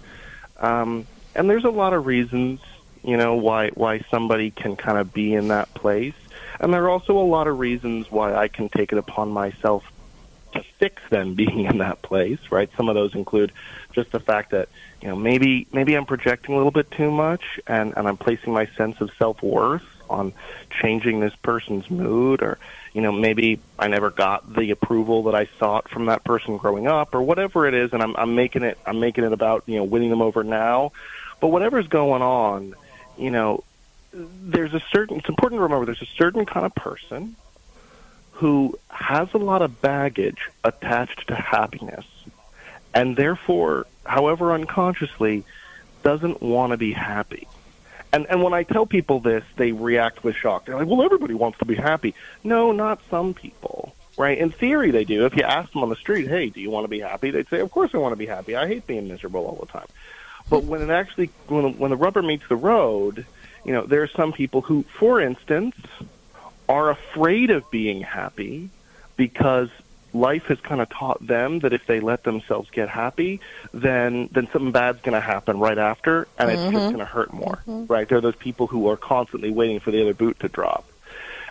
Um, 0.58 1.06
and 1.34 1.50
there's 1.50 1.64
a 1.64 1.70
lot 1.70 1.92
of 1.92 2.06
reasons, 2.06 2.60
you 3.02 3.16
know, 3.16 3.34
why 3.34 3.70
why 3.70 4.04
somebody 4.10 4.50
can 4.50 4.76
kind 4.76 4.98
of 4.98 5.12
be 5.12 5.34
in 5.34 5.48
that 5.48 5.72
place. 5.74 6.14
And 6.60 6.72
there 6.72 6.84
are 6.84 6.90
also 6.90 7.18
a 7.18 7.26
lot 7.26 7.46
of 7.46 7.58
reasons 7.58 8.10
why 8.10 8.34
I 8.34 8.48
can 8.48 8.68
take 8.68 8.92
it 8.92 8.98
upon 8.98 9.30
myself 9.30 9.84
to 10.52 10.62
fix 10.78 11.02
them 11.10 11.34
being 11.42 11.64
in 11.64 11.78
that 11.78 12.02
place, 12.02 12.38
right? 12.50 12.70
Some 12.76 12.88
of 12.88 12.94
those 12.94 13.14
include 13.14 13.52
just 13.92 14.12
the 14.12 14.20
fact 14.20 14.50
that, 14.50 14.68
you 15.00 15.08
know, 15.08 15.16
maybe 15.16 15.66
maybe 15.72 15.94
I'm 15.94 16.06
projecting 16.06 16.54
a 16.54 16.56
little 16.56 16.72
bit 16.72 16.90
too 16.90 17.10
much 17.10 17.60
and, 17.66 17.94
and 17.96 18.08
I'm 18.08 18.16
placing 18.16 18.52
my 18.52 18.66
sense 18.76 19.00
of 19.00 19.10
self 19.18 19.42
worth 19.42 19.84
on 20.08 20.32
changing 20.70 21.20
this 21.20 21.34
person's 21.36 21.90
mood 21.90 22.42
or 22.42 22.58
you 22.92 23.00
know 23.00 23.12
maybe 23.12 23.60
I 23.78 23.88
never 23.88 24.10
got 24.10 24.54
the 24.54 24.70
approval 24.70 25.24
that 25.24 25.34
I 25.34 25.48
sought 25.58 25.88
from 25.88 26.06
that 26.06 26.24
person 26.24 26.56
growing 26.56 26.86
up 26.86 27.14
or 27.14 27.22
whatever 27.22 27.66
it 27.66 27.74
is 27.74 27.92
and 27.92 28.02
I'm 28.02 28.16
I'm 28.16 28.34
making 28.34 28.62
it 28.62 28.78
I'm 28.86 29.00
making 29.00 29.24
it 29.24 29.32
about 29.32 29.64
you 29.66 29.76
know 29.76 29.84
winning 29.84 30.10
them 30.10 30.22
over 30.22 30.44
now 30.44 30.92
but 31.40 31.48
whatever's 31.48 31.88
going 31.88 32.22
on 32.22 32.74
you 33.18 33.30
know 33.30 33.64
there's 34.42 34.72
a 34.74 34.82
certain 34.92 35.18
it's 35.18 35.28
important 35.28 35.58
to 35.58 35.62
remember 35.62 35.84
there's 35.84 36.02
a 36.02 36.16
certain 36.16 36.46
kind 36.46 36.64
of 36.64 36.74
person 36.74 37.36
who 38.32 38.78
has 38.88 39.28
a 39.34 39.38
lot 39.38 39.62
of 39.62 39.80
baggage 39.82 40.50
attached 40.64 41.28
to 41.28 41.34
happiness 41.34 42.06
and 42.94 43.16
therefore 43.16 43.86
however 44.04 44.52
unconsciously 44.52 45.44
doesn't 46.02 46.40
want 46.40 46.70
to 46.70 46.76
be 46.76 46.92
happy 46.92 47.46
and 48.12 48.26
and 48.30 48.42
when 48.42 48.54
I 48.54 48.62
tell 48.62 48.86
people 48.86 49.20
this, 49.20 49.44
they 49.56 49.72
react 49.72 50.24
with 50.24 50.36
shock. 50.36 50.64
They're 50.64 50.76
like, 50.76 50.86
"Well, 50.86 51.02
everybody 51.02 51.34
wants 51.34 51.58
to 51.58 51.64
be 51.64 51.74
happy." 51.74 52.14
No, 52.42 52.72
not 52.72 53.00
some 53.10 53.34
people. 53.34 53.94
Right? 54.16 54.38
In 54.38 54.50
theory, 54.50 54.90
they 54.90 55.04
do. 55.04 55.26
If 55.26 55.36
you 55.36 55.42
ask 55.42 55.72
them 55.72 55.82
on 55.82 55.90
the 55.90 55.96
street, 55.96 56.26
"Hey, 56.26 56.48
do 56.48 56.60
you 56.60 56.70
want 56.70 56.84
to 56.84 56.88
be 56.88 57.00
happy?" 57.00 57.30
They'd 57.30 57.48
say, 57.48 57.60
"Of 57.60 57.70
course, 57.70 57.90
I 57.94 57.98
want 57.98 58.12
to 58.12 58.16
be 58.16 58.26
happy. 58.26 58.56
I 58.56 58.66
hate 58.66 58.86
being 58.86 59.08
miserable 59.08 59.44
all 59.44 59.58
the 59.60 59.70
time." 59.70 59.86
But 60.48 60.64
when 60.64 60.80
it 60.80 60.90
actually 60.90 61.30
when 61.48 61.76
when 61.78 61.90
the 61.90 61.96
rubber 61.96 62.22
meets 62.22 62.48
the 62.48 62.56
road, 62.56 63.26
you 63.66 63.72
know, 63.72 63.84
there 63.84 64.02
are 64.02 64.08
some 64.08 64.32
people 64.32 64.60
who, 64.62 64.84
for 64.98 65.20
instance, 65.20 65.74
are 66.68 66.90
afraid 66.90 67.50
of 67.50 67.68
being 67.70 68.00
happy 68.00 68.70
because 69.16 69.68
life 70.12 70.44
has 70.44 70.58
kind 70.60 70.80
of 70.80 70.88
taught 70.88 71.24
them 71.26 71.58
that 71.60 71.72
if 71.72 71.84
they 71.86 72.00
let 72.00 72.22
themselves 72.22 72.70
get 72.70 72.88
happy, 72.88 73.40
then 73.74 74.28
then 74.32 74.48
something 74.52 74.72
bad's 74.72 75.00
going 75.02 75.14
to 75.14 75.20
happen 75.20 75.58
right 75.58 75.78
after, 75.78 76.26
and 76.38 76.50
it's 76.50 76.60
Mm-hmm. 76.62 76.72
just 76.76 76.86
going 76.86 76.98
to 76.98 77.04
hurt 77.04 77.32
more. 77.32 77.58
Right? 77.66 78.08
There 78.08 78.18
are 78.18 78.22
those 78.22 78.36
people 78.36 78.66
who 78.66 78.88
are 78.88 78.96
constantly 78.96 79.50
waiting 79.50 79.80
for 79.80 79.90
the 79.90 80.00
other 80.02 80.14
boot 80.14 80.40
to 80.40 80.48
drop. 80.48 80.84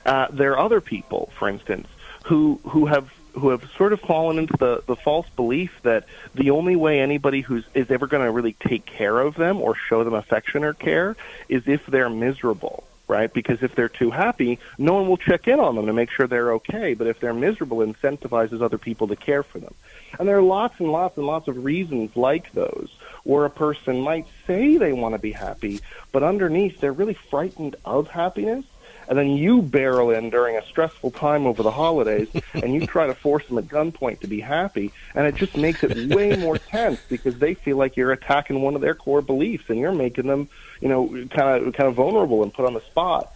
Uh, 0.06 0.28
there 0.32 0.54
are 0.54 0.60
other 0.60 0.82
people, 0.82 1.30
for 1.38 1.47
instance, 1.49 1.88
who 2.25 2.60
who 2.63 2.86
have 2.88 3.10
who 3.36 3.50
have 3.50 3.69
sort 3.78 3.93
of 3.93 4.00
fallen 4.02 4.39
into 4.39 4.56
the 4.58 4.84
the 4.86 4.95
false 4.95 5.28
belief 5.36 5.80
that 5.84 6.06
the 6.34 6.52
only 6.52 6.76
way 6.76 7.00
anybody 7.00 7.41
who's 7.41 7.65
is 7.74 7.91
ever 7.91 8.08
going 8.08 8.24
to 8.24 8.32
really 8.32 8.54
take 8.54 8.86
care 8.86 9.19
of 9.19 9.36
them 9.36 9.62
or 9.62 9.76
show 9.76 10.04
them 10.04 10.13
affection 10.13 10.63
or 10.63 10.74
care 10.74 11.15
is 11.50 11.67
if 11.67 11.86
they're 11.86 12.10
miserable 12.10 12.84
right? 13.08 13.32
Because 13.32 13.62
if 13.62 13.76
they're 13.76 13.89
too 13.89 14.12
happy, 14.12 14.60
no 14.78 14.95
one 14.95 15.08
will 15.08 15.17
check 15.17 15.48
in 15.48 15.60
on 15.60 15.76
them 15.76 15.86
to 15.86 15.93
make 15.93 16.10
sure 16.10 16.28
they're 16.28 16.54
okay. 16.54 16.93
But 16.93 17.08
if 17.08 17.19
they're 17.19 17.34
miserable, 17.34 17.82
it 17.82 18.02
incentivizes 18.02 18.62
other 18.62 18.78
people 18.78 19.08
to 19.10 19.15
care 19.15 19.43
for 19.43 19.60
them. 19.60 19.74
And 20.17 20.28
there 20.28 20.38
are 20.38 20.41
lots 20.41 20.80
and 20.80 20.91
lots 20.91 21.17
and 21.17 21.26
lots 21.26 21.48
of 21.48 21.63
reasons 21.63 22.15
like 22.15 22.52
those 22.54 22.89
where 23.24 23.45
a 23.45 23.50
person 23.50 24.02
might 24.02 24.28
say 24.48 24.78
they 24.78 24.93
want 24.93 25.13
to 25.13 25.19
be 25.19 25.32
happy, 25.32 25.82
but 26.12 26.24
underneath 26.24 26.80
they're 26.80 26.93
really 26.93 27.15
frightened 27.15 27.76
of 27.86 28.08
happiness 28.08 28.65
and 29.08 29.18
then 29.18 29.30
you 29.30 29.62
barrel 29.62 30.12
in 30.12 30.30
during 30.30 30.58
a 30.58 30.65
stressful 30.65 31.12
time 31.12 31.46
over 31.46 31.63
the 31.63 31.72
holidays 31.72 32.30
and 32.54 32.74
you 32.74 32.86
try 32.86 33.08
to 33.08 33.13
force 33.13 33.46
them 33.48 33.58
at 33.58 33.65
gunpoint 33.65 34.20
to 34.20 34.28
be 34.28 34.39
happy 34.39 34.91
and 35.13 35.26
it 35.26 35.36
just 35.36 35.56
makes 35.58 35.84
it 35.84 36.13
way 36.13 36.36
more 36.36 36.58
tense 36.58 37.00
because 37.10 37.38
they 37.39 37.54
feel 37.54 37.78
like 37.78 37.96
you're 37.98 38.12
attacking 38.12 38.62
one 38.62 38.76
of 38.76 38.82
their 38.82 38.96
core 38.96 39.22
beliefs 39.22 39.65
and 39.70 39.80
you're 39.80 39.91
making 39.91 40.28
them 40.28 40.50
you 40.82 40.88
know 40.88 41.08
kind 41.30 41.65
of 41.65 41.74
kind 41.74 41.88
of 41.88 41.96
vulnerable 41.96 42.44
and 42.44 42.54
put 42.54 42.65
on 42.65 42.74
the 42.74 42.82
spot. 42.82 43.32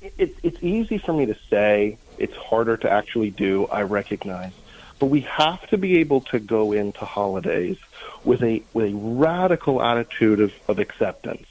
It's 0.00 0.38
it's 0.42 0.62
easy 0.62 0.98
for 0.98 1.12
me 1.12 1.26
to 1.26 1.36
say 1.50 1.98
it's 2.18 2.36
harder 2.36 2.76
to 2.78 2.90
actually 2.90 3.30
do 3.30 3.66
i 3.66 3.82
recognize. 3.82 4.52
But 4.98 5.06
we 5.06 5.20
have 5.22 5.66
to 5.68 5.78
be 5.78 5.98
able 5.98 6.20
to 6.22 6.38
go 6.38 6.72
into 6.72 7.04
holidays 7.04 7.78
with 8.24 8.42
a 8.42 8.62
with 8.72 8.92
a 8.92 8.96
radical 8.96 9.82
attitude 9.82 10.40
of, 10.40 10.52
of 10.68 10.78
acceptance. 10.78 11.46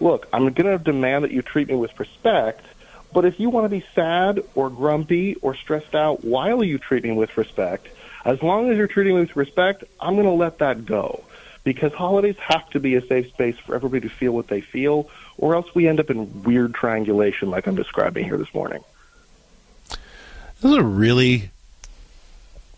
Look, 0.00 0.28
I'm 0.32 0.52
going 0.52 0.78
to 0.78 0.82
demand 0.82 1.24
that 1.24 1.30
you 1.30 1.42
treat 1.42 1.68
me 1.68 1.74
with 1.74 1.98
respect, 1.98 2.64
but 3.16 3.24
if 3.24 3.40
you 3.40 3.48
want 3.48 3.64
to 3.64 3.70
be 3.70 3.82
sad 3.94 4.44
or 4.54 4.68
grumpy 4.68 5.36
or 5.36 5.54
stressed 5.54 5.94
out 5.94 6.22
while 6.22 6.62
you 6.62 6.76
treat 6.76 7.02
me 7.02 7.12
with 7.12 7.38
respect, 7.38 7.88
as 8.26 8.42
long 8.42 8.70
as 8.70 8.76
you're 8.76 8.88
treating 8.88 9.14
me 9.14 9.20
with 9.20 9.34
respect, 9.34 9.84
I'm 9.98 10.16
going 10.16 10.26
to 10.26 10.32
let 10.32 10.58
that 10.58 10.84
go. 10.84 11.24
Because 11.64 11.94
holidays 11.94 12.36
have 12.36 12.68
to 12.72 12.78
be 12.78 12.94
a 12.94 13.00
safe 13.00 13.28
space 13.28 13.56
for 13.56 13.74
everybody 13.74 14.06
to 14.06 14.14
feel 14.14 14.32
what 14.32 14.48
they 14.48 14.60
feel, 14.60 15.08
or 15.38 15.54
else 15.54 15.74
we 15.74 15.88
end 15.88 15.98
up 15.98 16.10
in 16.10 16.42
weird 16.42 16.74
triangulation 16.74 17.48
like 17.48 17.66
I'm 17.66 17.74
describing 17.74 18.26
here 18.26 18.36
this 18.36 18.52
morning. 18.52 18.84
This 19.88 20.72
is 20.72 20.74
a 20.74 20.82
really 20.82 21.52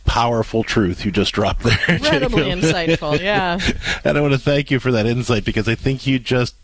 powerful 0.09 0.65
truth 0.65 1.05
you 1.05 1.13
just 1.13 1.35
dropped 1.35 1.63
there. 1.63 1.79
Incredibly 1.89 2.45
insightful, 2.45 3.21
yeah. 3.21 3.61
and 4.05 4.17
I 4.17 4.21
want 4.21 4.33
to 4.33 4.39
thank 4.39 4.71
you 4.71 4.81
for 4.81 4.91
that 4.91 5.07
insight 5.07 5.45
because 5.45 5.69
I 5.69 5.75
think 5.75 6.07
you 6.07 6.19
just 6.19 6.57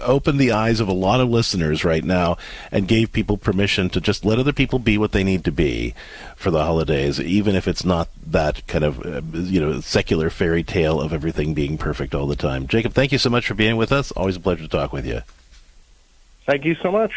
opened 0.00 0.38
the 0.38 0.52
eyes 0.52 0.78
of 0.78 0.86
a 0.86 0.92
lot 0.92 1.20
of 1.20 1.28
listeners 1.28 1.84
right 1.84 2.04
now 2.04 2.38
and 2.70 2.86
gave 2.86 3.12
people 3.12 3.36
permission 3.36 3.90
to 3.90 4.00
just 4.00 4.24
let 4.24 4.38
other 4.38 4.52
people 4.52 4.78
be 4.78 4.96
what 4.96 5.12
they 5.12 5.24
need 5.24 5.44
to 5.44 5.52
be 5.52 5.92
for 6.36 6.52
the 6.52 6.64
holidays, 6.64 7.20
even 7.20 7.56
if 7.56 7.66
it's 7.66 7.84
not 7.84 8.08
that 8.24 8.64
kind 8.68 8.84
of 8.84 9.04
uh, 9.04 9.20
you 9.34 9.60
know 9.60 9.80
secular 9.80 10.30
fairy 10.30 10.62
tale 10.62 11.00
of 11.00 11.12
everything 11.12 11.54
being 11.54 11.76
perfect 11.76 12.14
all 12.14 12.28
the 12.28 12.36
time. 12.36 12.68
Jacob, 12.68 12.92
thank 12.92 13.10
you 13.10 13.18
so 13.18 13.28
much 13.28 13.46
for 13.46 13.54
being 13.54 13.76
with 13.76 13.90
us. 13.90 14.12
Always 14.12 14.36
a 14.36 14.40
pleasure 14.40 14.62
to 14.62 14.68
talk 14.68 14.92
with 14.92 15.04
you. 15.04 15.22
Thank 16.46 16.64
you 16.64 16.76
so 16.76 16.92
much. 16.92 17.12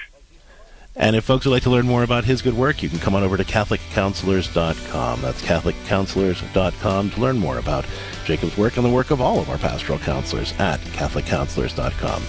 And 0.95 1.15
if 1.15 1.23
folks 1.23 1.45
would 1.45 1.51
like 1.51 1.63
to 1.63 1.69
learn 1.69 1.86
more 1.86 2.04
about 2.04 2.25
his 2.25 2.41
good 2.41 2.54
work, 2.54 2.84
you 2.84 2.89
can 2.89 2.99
come 2.99 3.15
on 3.15 3.23
over 3.23 3.38
to 3.38 3.43
CatholicCounselors.com. 3.43 5.21
That's 5.21 5.41
CatholicCounselors.com 5.41 7.12
to 7.12 7.21
learn 7.21 7.39
more 7.39 7.58
about 7.58 7.86
Jacob's 8.25 8.58
work 8.58 8.75
and 8.75 8.86
the 8.86 8.89
work 8.89 9.10
of 9.10 9.21
all 9.21 9.39
of 9.39 9.49
our 9.49 9.58
pastoral 9.58 9.99
counselors 9.99 10.54
at 10.60 10.80
CatholicCounselors.com. 10.82 12.23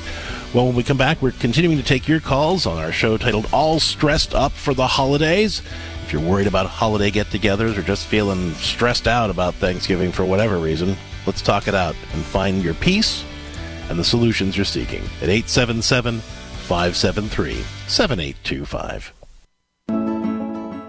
Well, 0.55 0.67
when 0.67 0.77
we 0.77 0.83
come 0.85 0.99
back, 0.99 1.21
we're 1.21 1.33
continuing 1.33 1.79
to 1.79 1.83
take 1.83 2.07
your 2.07 2.21
calls 2.21 2.67
on 2.67 2.79
our 2.79 2.93
show 2.93 3.17
titled 3.17 3.49
All 3.53 3.81
Stressed 3.81 4.35
Up 4.35 4.53
for 4.53 4.75
the 4.75 4.87
Holidays. 4.87 5.63
If 6.05 6.13
you're 6.13 6.23
worried 6.23 6.47
about 6.47 6.67
holiday 6.67 7.11
get 7.11 7.29
togethers 7.29 7.77
or 7.77 7.83
just 7.83 8.07
feeling 8.07 8.53
stressed 8.55 9.09
out 9.09 9.31
about 9.31 9.55
Thanksgiving 9.55 10.13
for 10.13 10.25
whatever 10.25 10.59
reason, 10.59 10.97
let's 11.27 11.41
talk 11.43 11.69
it 11.69 11.75
out 11.75 11.97
and 12.13 12.23
find 12.23 12.63
your 12.63 12.75
peace 12.75 13.25
and 13.89 13.99
the 13.99 14.05
solutions 14.05 14.57
you're 14.57 14.65
seeking 14.67 15.03
at 15.21 15.29
877 15.29 16.21
573 16.63 17.63
7825. 17.89 19.13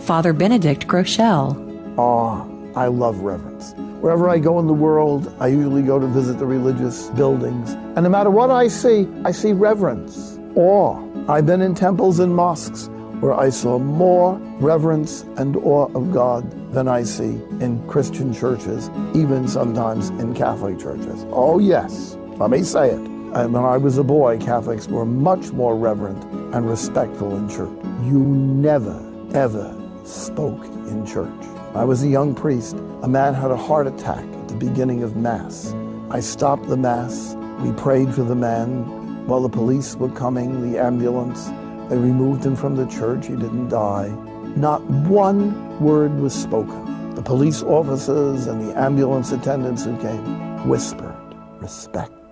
Father 0.01 0.33
Benedict 0.33 0.87
Groeschel. 0.87 1.97
Awe. 1.97 2.45
I 2.75 2.87
love 2.87 3.19
reverence. 3.19 3.73
Wherever 4.01 4.27
I 4.29 4.39
go 4.39 4.59
in 4.59 4.65
the 4.67 4.73
world, 4.73 5.33
I 5.39 5.47
usually 5.47 5.83
go 5.83 5.99
to 5.99 6.07
visit 6.07 6.39
the 6.39 6.45
religious 6.45 7.09
buildings. 7.11 7.71
And 7.95 8.03
no 8.03 8.09
matter 8.09 8.31
what 8.31 8.49
I 8.49 8.67
see, 8.67 9.07
I 9.23 9.31
see 9.31 9.53
reverence, 9.53 10.39
awe. 10.55 10.99
I've 11.29 11.45
been 11.45 11.61
in 11.61 11.75
temples 11.75 12.19
and 12.19 12.35
mosques 12.35 12.89
where 13.19 13.33
I 13.33 13.49
saw 13.49 13.77
more 13.79 14.37
reverence 14.59 15.21
and 15.37 15.55
awe 15.57 15.87
of 15.93 16.11
God 16.11 16.73
than 16.73 16.87
I 16.87 17.03
see 17.03 17.39
in 17.61 17.81
Christian 17.87 18.33
churches, 18.33 18.89
even 19.13 19.47
sometimes 19.47 20.09
in 20.09 20.33
Catholic 20.33 20.79
churches. 20.79 21.25
Oh, 21.29 21.59
yes, 21.59 22.17
let 22.37 22.49
me 22.49 22.63
say 22.63 22.89
it. 22.89 23.12
And 23.35 23.51
when 23.51 23.63
I 23.63 23.77
was 23.77 23.97
a 23.97 24.03
boy, 24.03 24.37
Catholics 24.37 24.87
were 24.87 25.05
much 25.05 25.51
more 25.53 25.75
reverent 25.75 26.23
and 26.53 26.69
respectful 26.69 27.35
in 27.35 27.49
church. 27.49 27.75
You 28.03 28.19
never, 28.19 28.95
ever 29.33 29.75
spoke 30.05 30.63
in 30.65 31.03
church. 31.03 31.43
I 31.73 31.83
was 31.83 32.03
a 32.03 32.07
young 32.07 32.35
priest. 32.35 32.75
A 33.01 33.07
man 33.07 33.33
had 33.33 33.49
a 33.49 33.57
heart 33.57 33.87
attack 33.87 34.23
at 34.23 34.47
the 34.49 34.55
beginning 34.55 35.01
of 35.01 35.15
Mass. 35.15 35.73
I 36.11 36.19
stopped 36.19 36.67
the 36.67 36.77
Mass. 36.77 37.35
We 37.61 37.71
prayed 37.71 38.13
for 38.13 38.21
the 38.21 38.35
man 38.35 39.25
while 39.25 39.41
the 39.41 39.49
police 39.49 39.95
were 39.95 40.11
coming, 40.11 40.71
the 40.71 40.79
ambulance. 40.79 41.47
They 41.89 41.97
removed 41.97 42.45
him 42.45 42.55
from 42.55 42.75
the 42.75 42.85
church. 42.85 43.25
He 43.25 43.35
didn't 43.35 43.69
die. 43.69 44.09
Not 44.55 44.83
one 44.83 45.79
word 45.79 46.19
was 46.19 46.35
spoken. 46.35 47.15
The 47.15 47.23
police 47.23 47.63
officers 47.63 48.45
and 48.45 48.69
the 48.69 48.79
ambulance 48.79 49.31
attendants 49.31 49.85
who 49.85 49.99
came 49.99 50.67
whispered 50.67 51.15
respect. 51.59 52.22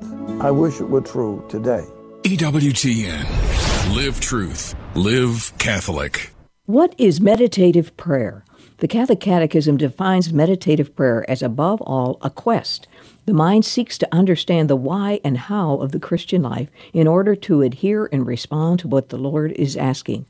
I 0.41 0.51
wish 0.51 0.79
it 0.79 0.89
were 0.89 1.01
true 1.01 1.45
today. 1.49 1.85
EWTN. 2.23 3.95
Live 3.95 4.19
truth. 4.19 4.75
Live 4.95 5.51
Catholic. 5.57 6.31
What 6.65 6.95
is 6.97 7.19
meditative 7.19 7.95
prayer? 7.97 8.45
The 8.77 8.87
Catholic 8.87 9.19
Catechism 9.19 9.77
defines 9.77 10.33
meditative 10.33 10.95
prayer 10.95 11.29
as 11.29 11.41
above 11.41 11.81
all 11.81 12.17
a 12.21 12.29
quest. 12.29 12.87
The 13.25 13.33
mind 13.33 13.65
seeks 13.65 13.97
to 13.99 14.07
understand 14.11 14.69
the 14.69 14.75
why 14.75 15.19
and 15.23 15.37
how 15.37 15.75
of 15.75 15.91
the 15.91 15.99
Christian 15.99 16.41
life 16.41 16.69
in 16.93 17.07
order 17.07 17.35
to 17.35 17.61
adhere 17.61 18.09
and 18.11 18.25
respond 18.25 18.79
to 18.79 18.87
what 18.87 19.09
the 19.09 19.17
Lord 19.17 19.51
is 19.51 19.77
asking. 19.77 20.25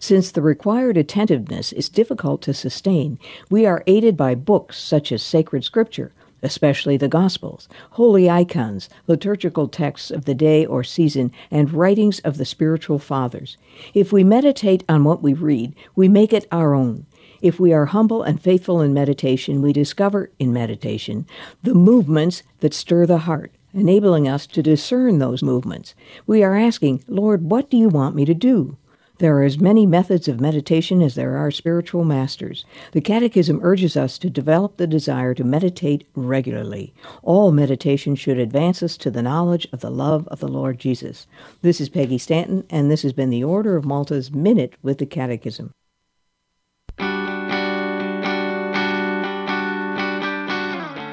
Since 0.00 0.32
the 0.32 0.42
required 0.42 0.96
attentiveness 0.96 1.72
is 1.72 1.88
difficult 1.88 2.42
to 2.42 2.52
sustain, 2.52 3.18
we 3.48 3.64
are 3.64 3.84
aided 3.86 4.16
by 4.16 4.34
books 4.34 4.78
such 4.78 5.12
as 5.12 5.22
sacred 5.22 5.64
scripture, 5.64 6.12
especially 6.44 6.96
the 6.96 7.08
Gospels, 7.08 7.68
holy 7.92 8.30
icons, 8.30 8.88
liturgical 9.06 9.66
texts 9.66 10.10
of 10.10 10.24
the 10.26 10.34
day 10.34 10.64
or 10.64 10.84
season, 10.84 11.32
and 11.50 11.72
writings 11.72 12.20
of 12.20 12.36
the 12.36 12.44
spiritual 12.44 12.98
fathers. 12.98 13.56
If 13.94 14.12
we 14.12 14.22
meditate 14.22 14.84
on 14.88 15.04
what 15.04 15.22
we 15.22 15.32
read, 15.32 15.74
we 15.96 16.08
make 16.08 16.32
it 16.32 16.46
our 16.52 16.74
own. 16.74 17.06
If 17.40 17.58
we 17.58 17.72
are 17.72 17.86
humble 17.86 18.22
and 18.22 18.40
faithful 18.40 18.80
in 18.80 18.94
meditation, 18.94 19.60
we 19.60 19.72
discover 19.72 20.30
in 20.38 20.52
meditation 20.52 21.26
the 21.62 21.74
movements 21.74 22.42
that 22.60 22.72
stir 22.72 23.06
the 23.06 23.18
heart, 23.18 23.52
enabling 23.72 24.28
us 24.28 24.46
to 24.46 24.62
discern 24.62 25.18
those 25.18 25.42
movements. 25.42 25.94
We 26.26 26.42
are 26.42 26.56
asking, 26.56 27.04
Lord, 27.08 27.50
what 27.50 27.68
do 27.68 27.76
you 27.76 27.88
want 27.88 28.14
me 28.14 28.24
to 28.24 28.34
do? 28.34 28.76
There 29.18 29.36
are 29.38 29.44
as 29.44 29.60
many 29.60 29.86
methods 29.86 30.26
of 30.26 30.40
meditation 30.40 31.00
as 31.00 31.14
there 31.14 31.36
are 31.36 31.52
spiritual 31.52 32.04
masters. 32.04 32.64
The 32.90 33.00
Catechism 33.00 33.60
urges 33.62 33.96
us 33.96 34.18
to 34.18 34.28
develop 34.28 34.76
the 34.76 34.88
desire 34.88 35.34
to 35.34 35.44
meditate 35.44 36.08
regularly. 36.16 36.92
All 37.22 37.52
meditation 37.52 38.16
should 38.16 38.38
advance 38.38 38.82
us 38.82 38.96
to 38.96 39.12
the 39.12 39.22
knowledge 39.22 39.68
of 39.72 39.80
the 39.80 39.90
love 39.90 40.26
of 40.28 40.40
the 40.40 40.48
Lord 40.48 40.80
Jesus. 40.80 41.28
This 41.62 41.80
is 41.80 41.88
Peggy 41.88 42.18
Stanton, 42.18 42.64
and 42.70 42.90
this 42.90 43.02
has 43.02 43.12
been 43.12 43.30
the 43.30 43.44
Order 43.44 43.76
of 43.76 43.84
Malta's 43.84 44.32
Minute 44.32 44.74
with 44.82 44.98
the 44.98 45.06
Catechism. 45.06 45.72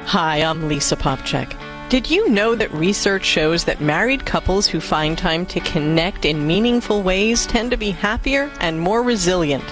Hi, 0.07 0.41
I'm 0.41 0.67
Lisa 0.67 0.95
Popcak. 0.95 1.70
Did 1.91 2.09
you 2.09 2.29
know 2.29 2.55
that 2.55 2.71
research 2.71 3.25
shows 3.25 3.65
that 3.65 3.81
married 3.81 4.25
couples 4.25 4.65
who 4.65 4.79
find 4.79 5.17
time 5.17 5.45
to 5.47 5.59
connect 5.59 6.23
in 6.23 6.47
meaningful 6.47 7.03
ways 7.03 7.45
tend 7.45 7.69
to 7.71 7.75
be 7.75 7.91
happier 7.91 8.49
and 8.61 8.79
more 8.79 9.03
resilient? 9.03 9.65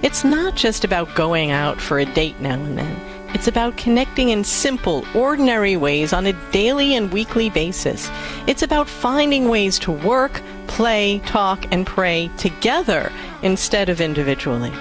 It's 0.00 0.22
not 0.22 0.54
just 0.54 0.84
about 0.84 1.12
going 1.16 1.50
out 1.50 1.80
for 1.80 1.98
a 1.98 2.04
date 2.04 2.38
now 2.38 2.54
and 2.54 2.78
then. 2.78 3.00
It's 3.34 3.48
about 3.48 3.76
connecting 3.76 4.28
in 4.28 4.44
simple, 4.44 5.04
ordinary 5.12 5.76
ways 5.76 6.12
on 6.12 6.26
a 6.26 6.50
daily 6.52 6.94
and 6.94 7.12
weekly 7.12 7.50
basis. 7.50 8.08
It's 8.46 8.62
about 8.62 8.88
finding 8.88 9.48
ways 9.48 9.76
to 9.80 9.90
work, 9.90 10.40
play, 10.68 11.20
talk, 11.26 11.66
and 11.72 11.84
pray 11.84 12.30
together 12.38 13.10
instead 13.42 13.88
of 13.88 14.00
individually. 14.00 14.72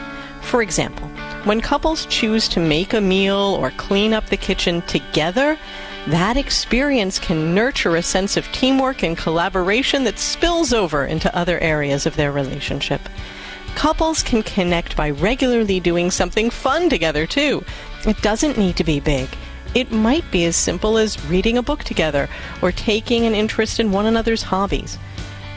For 0.43 0.62
example, 0.62 1.08
when 1.45 1.62
couples 1.62 2.06
choose 2.06 2.48
to 2.50 2.60
make 2.60 2.93
a 2.93 3.02
meal 3.02 3.58
or 3.60 3.71
clean 3.71 4.13
up 4.13 4.28
the 4.28 4.38
kitchen 4.38 4.84
together, 4.84 5.58
that 6.08 6.38
experience 6.38 7.18
can 7.18 7.56
nurture 7.56 7.96
a 7.96 8.02
sense 8.04 8.38
of 8.38 8.46
teamwork 8.52 9.04
and 9.04 9.18
collaboration 9.18 10.04
that 10.04 10.20
spills 10.20 10.72
over 10.72 11.06
into 11.06 11.36
other 11.36 11.60
areas 11.60 12.06
of 12.06 12.15
their 12.15 12.32
relationship. 12.32 13.02
Couples 13.76 14.22
can 14.22 14.44
connect 14.44 14.96
by 14.96 15.10
regularly 15.10 15.80
doing 15.80 16.12
something 16.12 16.50
fun 16.50 16.89
together, 16.89 17.26
too. 17.26 17.63
It 18.06 18.22
doesn't 18.22 18.58
need 18.58 18.78
to 18.78 18.84
be 18.84 19.00
big. 19.00 19.28
It 19.74 19.91
might 19.91 20.30
be 20.32 20.46
as 20.46 20.56
simple 20.56 20.98
as 20.98 21.24
reading 21.26 21.58
a 21.58 21.63
book 21.63 21.84
together 21.84 22.30
or 22.62 22.72
taking 22.72 23.26
an 23.26 23.36
interest 23.36 23.80
in 23.80 23.91
one 23.91 24.06
another's 24.06 24.44
hobbies. 24.44 24.98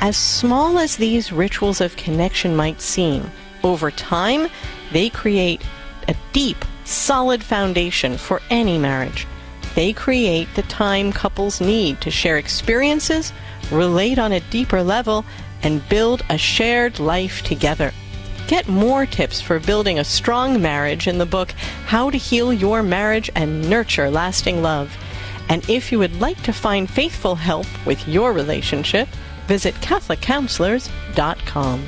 As 0.00 0.16
small 0.16 0.78
as 0.78 0.96
these 0.96 1.30
rituals 1.30 1.80
of 1.80 1.96
connection 1.96 2.56
might 2.56 2.80
seem, 2.80 3.30
over 3.62 3.90
time, 3.90 4.48
they 4.92 5.10
create 5.10 5.62
a 6.08 6.16
deep, 6.32 6.64
solid 6.84 7.44
foundation 7.44 8.16
for 8.16 8.40
any 8.50 8.78
marriage. 8.78 9.26
They 9.78 9.92
create 9.92 10.48
the 10.56 10.62
time 10.62 11.12
couples 11.12 11.60
need 11.60 12.00
to 12.00 12.10
share 12.10 12.36
experiences, 12.36 13.32
relate 13.70 14.18
on 14.18 14.32
a 14.32 14.40
deeper 14.50 14.82
level, 14.82 15.24
and 15.62 15.88
build 15.88 16.24
a 16.28 16.36
shared 16.36 16.98
life 16.98 17.44
together. 17.44 17.92
Get 18.48 18.66
more 18.66 19.06
tips 19.06 19.40
for 19.40 19.60
building 19.60 20.00
a 20.00 20.04
strong 20.04 20.60
marriage 20.60 21.06
in 21.06 21.18
the 21.18 21.26
book 21.26 21.52
How 21.86 22.10
to 22.10 22.18
Heal 22.18 22.52
Your 22.52 22.82
Marriage 22.82 23.30
and 23.36 23.70
Nurture 23.70 24.10
Lasting 24.10 24.62
Love. 24.62 24.96
And 25.48 25.62
if 25.70 25.92
you 25.92 26.00
would 26.00 26.20
like 26.20 26.42
to 26.42 26.52
find 26.52 26.90
faithful 26.90 27.36
help 27.36 27.66
with 27.86 28.08
your 28.08 28.32
relationship, 28.32 29.06
visit 29.46 29.76
CatholicCounselors.com. 29.76 31.84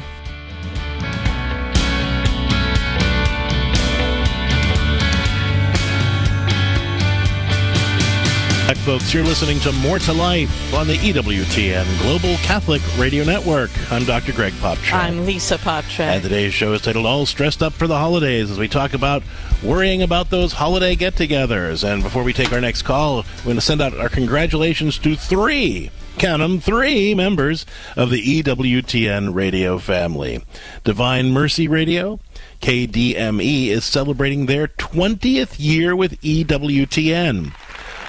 Back, 8.71 8.79
folks, 8.85 9.13
you're 9.13 9.25
listening 9.25 9.59
to 9.61 9.73
More 9.73 9.99
to 9.99 10.13
Life 10.13 10.73
on 10.73 10.87
the 10.87 10.95
EWTN 10.95 12.03
Global 12.03 12.37
Catholic 12.37 12.81
Radio 12.97 13.25
Network. 13.25 13.69
I'm 13.91 14.05
Dr. 14.05 14.33
Greg 14.33 14.53
Popcak. 14.53 14.93
I'm 14.93 15.27
Lisa 15.27 15.59
Popcak. 15.59 15.99
And 15.99 16.23
today's 16.23 16.55
show 16.55 16.73
is 16.73 16.81
titled 16.81 17.05
All 17.05 17.27
Stressed 17.27 17.65
Up 17.65 17.73
for 17.73 17.89
the 17.89 17.99
Holidays 17.99 18.49
as 18.49 18.61
we 18.61 18.69
talk 18.69 18.95
about 18.95 19.25
worrying 19.65 20.03
about 20.03 20.31
those 20.31 20.53
holiday 20.53 20.95
get 20.95 21.17
togethers. 21.17 21.83
And 21.83 22.01
before 22.01 22.23
we 22.23 22.33
take 22.33 22.53
our 22.53 22.61
next 22.61 22.83
call, 22.83 23.25
we're 23.39 23.43
going 23.43 23.57
to 23.57 23.61
send 23.61 23.83
out 23.83 23.99
our 23.99 24.09
congratulations 24.09 24.99
to 24.99 25.17
three 25.17 25.91
count 26.19 26.41
them, 26.41 26.61
three 26.61 27.15
members 27.15 27.67
of 27.97 28.11
the 28.11 28.43
EWTN 28.43 29.35
radio 29.35 29.79
family. 29.79 30.45
Divine 30.85 31.33
Mercy 31.33 31.67
Radio, 31.67 32.21
KDME, 32.61 33.69
is 33.69 33.85
celebrating 33.85 34.47
their 34.47 34.69
20th 34.69 35.57
year 35.59 35.97
with 35.97 36.21
EWTN. 36.21 37.53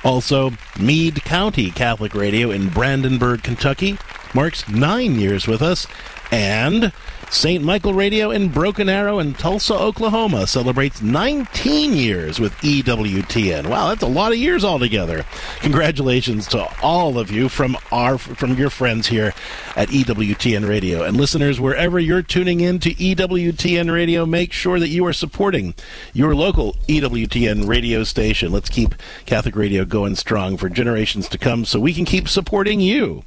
Also, 0.04 0.52
Meade 0.80 1.24
County 1.24 1.70
Catholic 1.70 2.16
Radio 2.16 2.50
in 2.50 2.70
Brandenburg, 2.70 3.44
Kentucky, 3.44 3.98
marks 4.34 4.68
nine 4.68 5.20
years 5.20 5.48
with 5.48 5.62
us, 5.62 5.86
and 6.32 6.92
St. 7.32 7.64
Michael 7.64 7.94
Radio 7.94 8.30
in 8.30 8.50
Broken 8.50 8.90
Arrow 8.90 9.20
in 9.20 9.34
Tulsa, 9.34 9.74
Oklahoma 9.74 10.46
celebrates 10.46 11.02
19 11.02 11.94
years 11.94 12.42
with 12.42 12.52
EWTN. 12.58 13.68
Wow, 13.68 13.88
that's 13.88 14.04
a 14.04 14.08
lot 14.08 14.34
of 14.34 14.38
years 14.38 14.66
altogether. 14.66 15.24
Congratulations 15.62 16.46
to 16.48 16.68
all 16.84 17.18
of 17.18 17.32
you 17.32 17.48
from 17.48 17.78
our 17.90 18.18
from 18.18 18.56
your 18.56 18.70
friends 18.70 19.08
here 19.08 19.34
at 19.78 19.88
EWTN 19.88 20.68
Radio. 20.68 21.04
And 21.04 21.16
listeners, 21.16 21.58
wherever 21.58 21.98
you're 21.98 22.22
tuning 22.22 22.60
in 22.60 22.80
to 22.80 22.94
EWTN 22.94 23.92
Radio, 23.92 24.26
make 24.26 24.52
sure 24.52 24.78
that 24.78 24.90
you 24.90 25.06
are 25.06 25.14
supporting 25.14 25.74
your 26.12 26.36
local 26.36 26.74
EWTN 26.90 27.66
radio 27.66 28.04
station. 28.04 28.52
Let's 28.52 28.70
keep 28.70 28.94
Catholic 29.26 29.56
radio 29.56 29.86
going 29.86 30.16
strong 30.16 30.58
for 30.58 30.68
generations 30.68 31.30
to 31.30 31.38
come 31.38 31.64
so 31.64 31.80
we 31.80 31.94
can 31.94 32.04
keep 32.04 32.28
supporting 32.28 32.82
you 32.82 33.24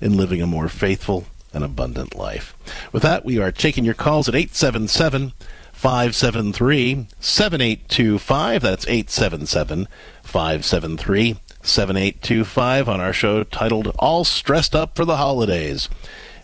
in 0.00 0.16
living 0.16 0.40
a 0.40 0.46
more 0.46 0.68
faithful 0.68 1.26
an 1.52 1.62
abundant 1.62 2.14
life. 2.14 2.54
With 2.92 3.02
that, 3.02 3.24
we 3.24 3.38
are 3.38 3.52
taking 3.52 3.84
your 3.84 3.94
calls 3.94 4.28
at 4.28 4.34
877 4.34 5.32
573 5.72 7.06
7825. 7.20 8.62
That's 8.62 8.86
877 8.86 9.88
573 10.22 11.36
7825 11.62 12.88
on 12.88 13.00
our 13.00 13.12
show 13.12 13.44
titled 13.44 13.94
All 13.98 14.24
Stressed 14.24 14.74
Up 14.74 14.96
for 14.96 15.04
the 15.04 15.16
Holidays. 15.16 15.88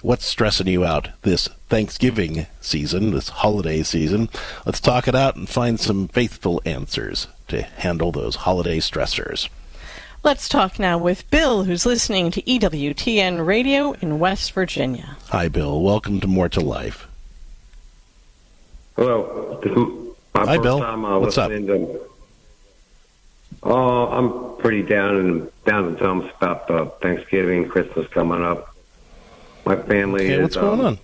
What's 0.02 0.26
stressing 0.26 0.68
you 0.68 0.84
out 0.84 1.08
this 1.22 1.48
Thanksgiving 1.68 2.46
season, 2.60 3.10
this 3.10 3.30
holiday 3.30 3.82
season? 3.82 4.28
Let's 4.64 4.80
talk 4.80 5.08
it 5.08 5.14
out 5.14 5.36
and 5.36 5.48
find 5.48 5.80
some 5.80 6.08
faithful 6.08 6.62
answers 6.64 7.28
to 7.48 7.62
handle 7.62 8.12
those 8.12 8.36
holiday 8.36 8.78
stressors. 8.78 9.48
Let's 10.26 10.48
talk 10.48 10.80
now 10.80 10.98
with 10.98 11.30
Bill, 11.30 11.62
who's 11.62 11.86
listening 11.86 12.32
to 12.32 12.42
EWTN 12.42 13.46
Radio 13.46 13.92
in 13.92 14.18
West 14.18 14.50
Virginia. 14.54 15.16
Hi, 15.28 15.46
Bill. 15.46 15.80
Welcome 15.80 16.18
to 16.18 16.26
More 16.26 16.48
to 16.48 16.58
Life. 16.60 17.06
Hello. 18.96 19.60
My 20.34 20.40
Hi, 20.40 20.46
first 20.56 20.62
Bill. 20.64 20.80
time 20.80 21.04
uh, 21.04 21.20
What's 21.20 21.38
up? 21.38 21.48
to. 21.50 22.00
Oh, 23.62 24.08
I'm 24.08 24.60
pretty 24.60 24.82
down 24.82 25.14
and 25.16 25.50
down 25.64 25.84
in 25.84 25.92
the 25.92 25.98
dumps 26.00 26.28
about 26.36 26.66
the 26.66 26.86
Thanksgiving, 27.00 27.68
Christmas 27.68 28.08
coming 28.08 28.42
up. 28.42 28.74
My 29.64 29.76
family 29.76 30.24
Okay, 30.24 30.34
is. 30.34 30.42
what's 30.42 30.56
going 30.56 30.80
um, 30.80 30.86
on? 30.86 30.98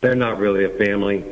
They're 0.00 0.16
not 0.16 0.38
really 0.40 0.64
a 0.64 0.70
family. 0.70 1.24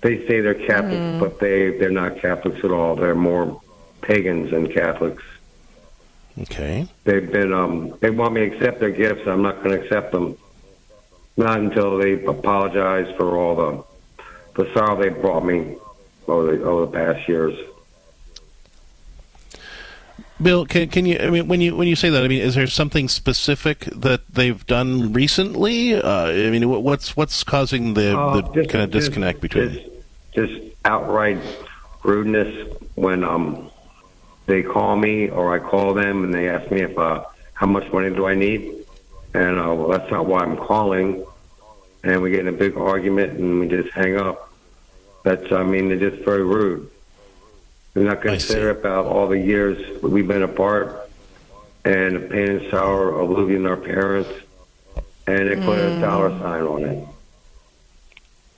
They 0.00 0.26
say 0.26 0.40
they're 0.40 0.54
Catholics, 0.54 0.96
Mm. 0.96 1.20
but 1.20 1.40
they 1.40 1.76
they're 1.76 1.90
not 1.90 2.16
Catholics 2.16 2.64
at 2.64 2.70
all. 2.70 2.96
They're 2.96 3.14
more 3.14 3.60
pagans 4.00 4.50
than 4.52 4.72
Catholics. 4.72 5.22
Okay. 6.40 6.86
They've 7.04 7.30
been 7.30 7.52
um 7.52 7.94
they 8.00 8.10
want 8.10 8.34
me 8.34 8.48
to 8.48 8.54
accept 8.56 8.80
their 8.80 8.90
gifts. 8.90 9.26
I'm 9.26 9.42
not 9.42 9.62
going 9.62 9.76
to 9.78 9.82
accept 9.84 10.12
them. 10.12 10.36
Not 11.36 11.58
until 11.60 11.98
they 11.98 12.24
apologize 12.24 13.14
for 13.16 13.36
all 13.36 13.54
the 13.56 14.62
the 14.64 14.72
sorrow 14.74 15.00
they 15.00 15.08
brought 15.10 15.44
me 15.44 15.76
over 16.28 16.56
the 16.56 16.64
over 16.64 16.86
the 16.86 16.92
past 16.92 17.28
years. 17.28 17.58
Bill, 20.40 20.66
can, 20.66 20.88
can 20.88 21.06
you? 21.06 21.18
I 21.20 21.30
mean, 21.30 21.46
when 21.46 21.60
you 21.60 21.76
when 21.76 21.86
you 21.86 21.94
say 21.94 22.10
that, 22.10 22.24
I 22.24 22.28
mean, 22.28 22.40
is 22.42 22.54
there 22.56 22.66
something 22.66 23.08
specific 23.08 23.80
that 23.94 24.22
they've 24.28 24.64
done 24.66 25.12
recently? 25.12 25.94
Uh, 25.94 26.26
I 26.26 26.50
mean, 26.50 26.68
what- 26.68 26.82
what's 26.82 27.16
what's 27.16 27.44
causing 27.44 27.94
the, 27.94 28.18
Uh, 28.18 28.40
the 28.40 28.42
just- 28.52 28.70
kind 28.70 28.82
of 28.84 28.90
just- 28.90 29.06
disconnect 29.08 29.40
between? 29.40 29.78
Just 30.34 30.52
outright 30.84 31.38
rudeness 32.02 32.66
when 32.96 33.22
um 33.22 33.70
they 34.52 34.62
call 34.62 34.96
me 34.96 35.30
or 35.30 35.54
I 35.54 35.58
call 35.58 35.94
them 35.94 36.24
and 36.24 36.34
they 36.34 36.46
ask 36.50 36.70
me 36.70 36.82
if 36.82 36.98
uh 36.98 37.24
how 37.54 37.66
much 37.66 37.90
money 37.92 38.10
do 38.10 38.26
I 38.26 38.34
need, 38.34 38.84
and 39.34 39.58
uh, 39.58 39.72
well 39.74 39.88
that's 39.88 40.10
not 40.10 40.26
why 40.26 40.40
I'm 40.42 40.56
calling, 40.56 41.24
and 42.04 42.20
we 42.20 42.30
get 42.32 42.40
in 42.40 42.48
a 42.48 42.52
big 42.64 42.76
argument 42.76 43.38
and 43.38 43.60
we 43.60 43.68
just 43.68 43.90
hang 43.94 44.16
up. 44.18 44.52
That's 45.22 45.50
I 45.52 45.62
mean 45.62 45.88
they're 45.88 46.10
just 46.10 46.22
very 46.24 46.44
rude. 46.44 46.90
They're 47.94 48.04
not 48.04 48.20
considerate 48.20 48.78
about 48.78 49.06
all 49.06 49.26
the 49.28 49.38
years 49.38 50.02
we've 50.02 50.26
been 50.28 50.42
apart 50.42 51.08
and 51.84 52.16
the 52.16 52.20
pain 52.20 52.48
and 52.56 52.70
sorrow 52.70 53.22
of 53.24 53.30
losing 53.30 53.66
our 53.66 53.76
parents, 53.76 54.30
and 55.26 55.48
they 55.48 55.56
put 55.56 55.78
a 55.78 55.98
dollar 55.98 56.30
sign 56.40 56.62
on 56.64 56.84
it. 56.84 57.08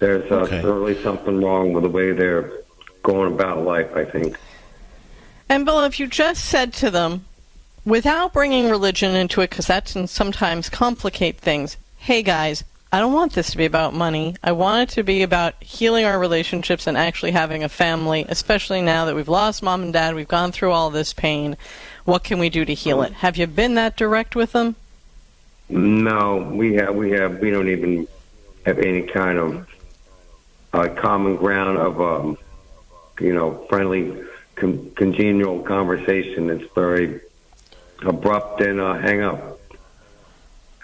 There's 0.00 0.30
uh, 0.30 0.34
Okay. 0.46 0.60
certainly 0.60 1.00
something 1.02 1.40
wrong 1.42 1.72
with 1.72 1.84
the 1.84 1.88
way 1.88 2.12
they're 2.12 2.50
going 3.02 3.32
about 3.32 3.64
life, 3.64 3.94
I 3.96 4.04
think. 4.04 4.36
And 5.48 5.64
Bill, 5.64 5.84
if 5.84 6.00
you 6.00 6.06
just 6.06 6.44
said 6.44 6.72
to 6.74 6.90
them, 6.90 7.24
without 7.84 8.32
bringing 8.32 8.70
religion 8.70 9.14
into 9.14 9.40
it, 9.40 9.50
because 9.50 9.66
that 9.66 9.86
can 9.86 10.06
sometimes 10.06 10.68
complicate 10.68 11.38
things, 11.38 11.76
hey 11.98 12.22
guys, 12.22 12.64
I 12.92 13.00
don't 13.00 13.12
want 13.12 13.32
this 13.32 13.50
to 13.50 13.56
be 13.56 13.64
about 13.64 13.92
money. 13.92 14.36
I 14.42 14.52
want 14.52 14.88
it 14.88 14.94
to 14.94 15.02
be 15.02 15.22
about 15.22 15.60
healing 15.60 16.04
our 16.04 16.16
relationships 16.16 16.86
and 16.86 16.96
actually 16.96 17.32
having 17.32 17.64
a 17.64 17.68
family, 17.68 18.24
especially 18.28 18.82
now 18.82 19.04
that 19.04 19.16
we've 19.16 19.28
lost 19.28 19.64
mom 19.64 19.82
and 19.82 19.92
dad, 19.92 20.14
we've 20.14 20.28
gone 20.28 20.52
through 20.52 20.70
all 20.70 20.90
this 20.90 21.12
pain. 21.12 21.56
What 22.04 22.22
can 22.22 22.38
we 22.38 22.50
do 22.50 22.64
to 22.64 22.72
heal 22.72 23.02
it? 23.02 23.12
Have 23.14 23.36
you 23.36 23.48
been 23.48 23.74
that 23.74 23.96
direct 23.96 24.36
with 24.36 24.52
them? 24.52 24.76
No, 25.68 26.36
we 26.36 26.74
have, 26.74 26.94
we 26.94 27.10
have, 27.10 27.40
we 27.40 27.50
don't 27.50 27.68
even 27.68 28.06
have 28.64 28.78
any 28.78 29.02
kind 29.02 29.38
of 29.38 29.68
uh, 30.72 30.88
common 30.90 31.34
ground 31.36 31.78
of, 31.78 32.00
um, 32.00 32.38
you 33.18 33.34
know, 33.34 33.66
friendly, 33.68 34.22
con- 34.56 34.90
congenial 34.96 35.60
conversation. 35.60 36.50
It's 36.50 36.72
very 36.74 37.20
abrupt 38.02 38.60
and 38.60 38.80
uh, 38.80 38.94
hang 38.94 39.22
up. 39.22 39.60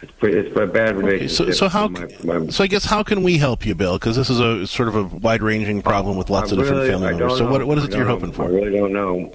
It's, 0.03 0.13
pretty, 0.13 0.39
it's 0.39 0.57
a 0.59 0.67
bad 0.67 0.97
Okay, 0.97 1.07
relationship. 1.07 1.47
so 1.49 1.51
so 1.53 1.69
how? 1.69 1.89
My- 1.89 2.09
my- 2.25 2.47
So 2.49 2.65
I 2.65 2.67
guess 2.67 2.85
how 2.87 3.03
can 3.03 3.23
we 3.23 3.37
help 3.39 3.67
you, 3.67 3.75
Bill? 3.75 3.99
Because 3.99 4.17
this 4.17 4.31
is 4.31 4.41
a 4.41 4.67
sort 4.67 4.89
of 4.89 4.97
a 4.97 5.03
wide 5.05 5.43
ranging 5.43 5.83
problem 5.83 6.17
with 6.17 6.31
lots 6.31 6.51
I 6.51 6.57
of 6.57 6.61
different 6.63 6.91
family 6.91 7.09
members. 7.11 7.37
So 7.39 7.51
what 7.51 7.65
what 7.67 7.77
is 7.79 7.85
it 7.85 7.93
you're 7.93 8.07
hoping 8.07 8.33
for? 8.33 8.45
I 8.45 8.49
really 8.49 8.79
don't 8.79 8.93
know. 8.93 9.35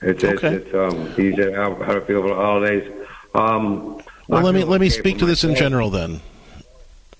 It's 0.00 0.24
it's, 0.24 0.42
Okay. 0.42 0.54
it's 0.54 0.74
um 0.74 1.12
you 1.22 1.52
how 1.54 1.74
how 1.82 1.92
to 1.94 2.00
feel 2.02 2.20
about 2.20 2.28
the 2.28 2.34
holidays. 2.36 2.92
Um, 3.34 4.00
Well, 4.28 4.42
let 4.42 4.54
me 4.54 4.64
let 4.64 4.80
me 4.80 4.88
speak 4.88 5.18
to 5.18 5.26
this 5.26 5.44
in 5.44 5.54
general 5.54 5.90
then. 5.90 6.20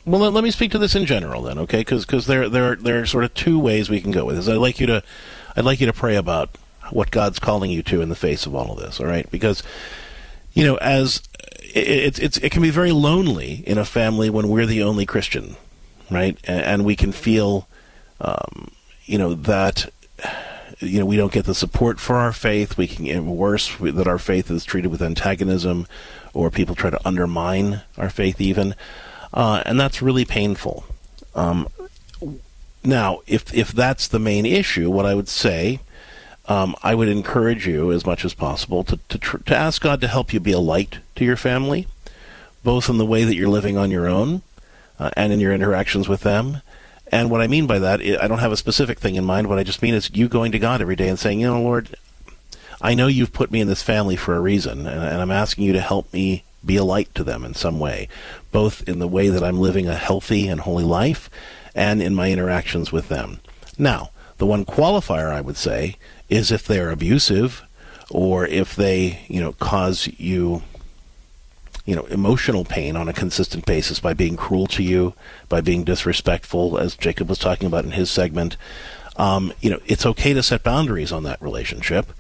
Well, 0.07 0.23
let, 0.23 0.33
let 0.33 0.43
me 0.43 0.51
speak 0.51 0.71
to 0.71 0.79
this 0.79 0.95
in 0.95 1.05
general 1.05 1.43
then, 1.43 1.59
okay? 1.59 1.81
Because 1.81 2.07
there 2.27 2.49
there 2.49 2.73
are, 2.73 2.77
there 2.77 3.03
are 3.03 3.07
sort 3.07 3.25
of 3.25 3.35
two 3.35 3.59
ways 3.59 3.91
we 3.91 4.01
can 4.01 4.11
go 4.11 4.25
with 4.25 4.37
this. 4.37 4.49
I'd 4.49 4.57
like 4.57 4.81
you 4.81 4.87
to 4.87 5.03
I'd 5.57 5.65
like 5.65 5.81
you 5.81 5.87
to 5.87 5.93
pray 5.93 6.17
about 6.17 6.51
what 6.91 7.11
God's 7.11 7.39
calling 7.39 7.71
you 7.71 7.83
to 7.85 8.01
in 8.01 8.09
the 8.09 8.17
face 8.17 8.47
of 8.47 8.55
all 8.55 8.73
of 8.73 8.79
this. 8.79 9.01
All 9.01 9.07
right, 9.07 9.31
because 9.31 9.63
you 10.53 10.65
know 10.65 10.77
as 10.77 11.23
it, 11.75 11.87
it's 11.87 12.19
it's 12.19 12.39
it 12.39 12.53
can 12.53 12.63
be 12.63 12.71
very 12.71 12.93
lonely 12.93 13.63
in 13.67 13.79
a 13.79 13.85
family 13.85 14.31
when 14.31 14.49
we're 14.49 14.67
the 14.67 14.83
only 14.83 15.07
Christian. 15.07 15.57
right? 16.11 16.39
And, 16.45 16.61
and 16.63 16.85
we 16.85 16.97
can 16.97 17.13
feel, 17.13 17.69
um, 18.21 18.71
you 19.05 19.19
know, 19.19 19.35
that 19.35 19.91
you 20.81 20.99
know 20.99 21.07
we 21.07 21.17
don't 21.17 21.33
get 21.33 21.45
the 21.45 21.55
support 21.55 22.01
for 22.01 22.17
our 22.17 22.33
faith. 22.33 22.77
We 22.77 22.87
can 22.87 23.07
get 23.07 23.23
worse 23.23 23.75
that 23.77 24.07
our 24.07 24.19
faith 24.19 24.51
is 24.51 24.65
treated 24.65 24.91
with 24.91 25.03
antagonism, 25.03 25.87
or 26.35 26.51
people 26.51 26.75
try 26.75 26.91
to 26.91 27.07
undermine 27.07 27.83
our 27.97 28.11
faith 28.11 28.41
even, 28.41 28.75
uh, 29.33 29.63
and 29.67 29.79
that's 29.79 30.03
really 30.03 30.25
painful. 30.25 30.85
Um, 31.35 31.69
now, 32.85 33.21
if 33.27 33.53
if 33.55 33.73
that's 33.73 34.09
the 34.09 34.19
main 34.19 34.47
issue, 34.47 34.91
what 34.91 35.07
I 35.07 35.15
would 35.15 35.29
say, 35.29 35.81
um, 36.47 36.75
I 36.83 36.95
would 36.95 37.09
encourage 37.09 37.67
you 37.67 37.93
as 37.93 38.07
much 38.07 38.25
as 38.25 38.35
possible 38.35 38.85
to 38.85 38.99
to, 39.09 39.19
tr- 39.19 39.39
to 39.39 39.57
ask 39.57 39.83
God 39.83 40.01
to 40.01 40.09
help 40.09 40.33
you 40.33 40.41
be 40.41 40.53
a 40.53 40.59
light 40.59 40.99
to 41.17 41.25
your 41.25 41.37
family, 41.37 41.87
both 42.63 42.89
in 42.89 42.99
the 42.99 43.07
way 43.07 43.25
that 43.25 43.35
you're 43.35 43.49
living 43.49 43.77
on 43.77 43.91
your 43.91 44.09
own, 44.09 44.43
uh, 44.99 45.11
and 45.17 45.33
in 45.33 45.41
your 45.41 45.53
interactions 45.53 46.09
with 46.09 46.21
them. 46.21 46.63
And 47.11 47.31
what 47.31 47.41
I 47.41 47.47
mean 47.47 47.67
by 47.67 47.79
that, 47.79 48.01
I 48.01 48.29
don't 48.29 48.39
have 48.39 48.53
a 48.53 48.57
specific 48.57 48.99
thing 48.99 49.17
in 49.17 49.25
mind. 49.25 49.49
What 49.49 49.59
I 49.59 49.65
just 49.65 49.83
mean 49.83 49.95
is 49.95 50.11
you 50.15 50.29
going 50.29 50.53
to 50.53 50.59
God 50.59 50.83
every 50.83 50.97
day 50.97 51.09
and 51.09 51.19
saying, 51.19 51.41
you 51.41 51.47
know, 51.47 51.63
Lord, 51.63 51.97
I 52.83 52.95
know 52.95 53.07
you've 53.07 53.33
put 53.33 53.51
me 53.51 53.63
in 53.63 53.69
this 53.69 53.83
family 53.83 54.15
for 54.15 54.37
a 54.37 54.41
reason, 54.41 54.87
and, 54.87 55.03
and 55.03 55.23
I'm 55.23 55.31
asking 55.31 55.65
you 55.65 55.73
to 55.73 55.81
help 55.81 56.13
me 56.13 56.45
be 56.65 56.77
a 56.77 56.85
light 56.85 57.15
to 57.15 57.25
them 57.25 57.45
in 57.45 57.55
some 57.55 57.81
way, 57.81 58.09
both 58.53 58.87
in 58.87 58.99
the 58.99 59.09
way 59.09 59.29
that 59.31 59.43
I'm 59.43 59.59
living 59.59 59.89
a 59.89 59.95
healthy 59.95 60.49
and 60.49 60.61
holy 60.61 60.85
life 60.85 61.31
and 61.75 62.03
in 62.03 62.15
my 62.15 62.31
interactions 62.31 62.93
with 62.93 63.09
them. 63.09 63.41
Now, 63.79 64.11
the 64.39 64.47
one 64.47 64.65
qualifier 64.65 65.31
I 65.31 65.41
would 65.41 65.57
say 65.57 65.97
is 66.29 66.51
if 66.51 66.67
they're 66.67 66.91
abusive 66.91 67.63
or 68.11 68.47
if 68.47 68.75
they, 68.75 69.21
you 69.29 69.41
know, 69.41 69.53
cause 69.53 70.09
you 70.17 70.63
you 71.85 71.97
know 71.97 72.05
emotional 72.05 72.67
pain 72.67 72.97
on 72.97 73.09
a 73.09 73.15
consistent 73.15 73.65
basis 73.65 73.99
by 73.99 74.13
being 74.13 74.37
cruel 74.37 74.67
to 74.67 74.83
you, 74.83 75.15
by 75.49 75.63
being 75.63 75.85
disrespectful, 75.85 76.79
as 76.79 76.97
Jacob 76.97 77.29
was 77.29 77.39
talking 77.39 77.67
about 77.67 77.85
in 77.85 77.93
his 77.93 78.11
segment. 78.11 78.57
Um, 79.17 79.53
you 79.61 79.71
know, 79.71 79.81
it's 79.87 80.07
okay 80.07 80.33
to 80.33 80.43
set 80.43 80.63
boundaries 80.63 81.11
on 81.11 81.25
that 81.25 81.41
relationship. 81.43 82.13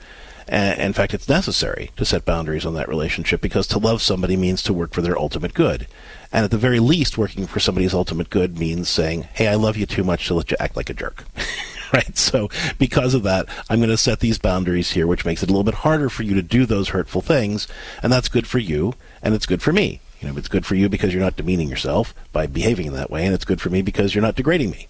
And 0.49 0.81
in 0.81 0.95
fact, 0.95 1.13
it's 1.13 1.29
necessary 1.29 1.91
to 1.97 2.07
set 2.07 2.25
boundaries 2.25 2.65
on 2.65 2.75
that 2.75 2.89
relationship 2.89 3.43
because 3.43 3.67
to 3.69 3.79
love 3.79 4.01
somebody 4.01 4.37
means 4.37 4.63
to 4.63 4.73
work 4.73 4.95
for 4.95 5.03
their 5.03 5.19
ultimate 5.19 5.53
good. 5.53 5.87
And 6.33 6.45
at 6.45 6.51
the 6.51 6.59
very 6.59 6.81
least, 6.81 7.17
working 7.17 7.47
for 7.47 7.61
somebody's 7.61 7.95
ultimate 7.95 8.31
good 8.31 8.59
means 8.59 8.89
saying, 8.89 9.23
hey, 9.33 9.49
I 9.49 9.55
love 9.55 9.77
you 9.77 9.87
too 9.87 10.05
much 10.05 10.27
to 10.27 10.35
let 10.35 10.51
you 10.51 10.57
act 10.61 10.77
like 10.77 10.91
a 10.91 10.95
jerk. 10.95 11.25
right? 11.93 12.17
So 12.17 12.49
because 12.79 13.15
of 13.15 13.23
that, 13.23 13.49
I'm 13.71 13.79
going 13.79 13.91
to 13.91 13.97
set 13.97 14.21
these 14.21 14.39
boundaries 14.39 14.93
here, 14.93 15.07
which 15.07 15.25
makes 15.25 15.43
it 15.43 15.49
a 15.49 15.53
little 15.53 15.65
bit 15.65 15.75
harder 15.75 16.09
for 16.09 16.23
you 16.23 16.35
to 16.35 16.43
do 16.43 16.67
those 16.67 16.91
hurtful 16.91 17.23
things. 17.23 17.67
And 18.03 18.13
that's 18.13 18.29
good 18.29 18.47
for 18.47 18.59
you, 18.59 18.95
and 19.23 19.35
it's 19.35 19.47
good 19.47 19.63
for 19.63 19.73
me. 19.73 20.01
You 20.21 20.29
know, 20.29 20.37
it's 20.37 20.49
good 20.49 20.67
for 20.67 20.75
you 20.75 20.89
because 20.89 21.15
you're 21.15 21.23
not 21.23 21.37
demeaning 21.37 21.69
yourself 21.69 22.13
by 22.33 22.47
behaving 22.47 22.87
in 22.87 22.93
that 22.95 23.11
way, 23.11 23.25
and 23.25 23.35
it's 23.35 23.45
good 23.45 23.61
for 23.61 23.71
me 23.71 23.83
because 23.83 24.15
you're 24.15 24.23
not 24.23 24.35
degrading 24.35 24.71
me. 24.71 24.89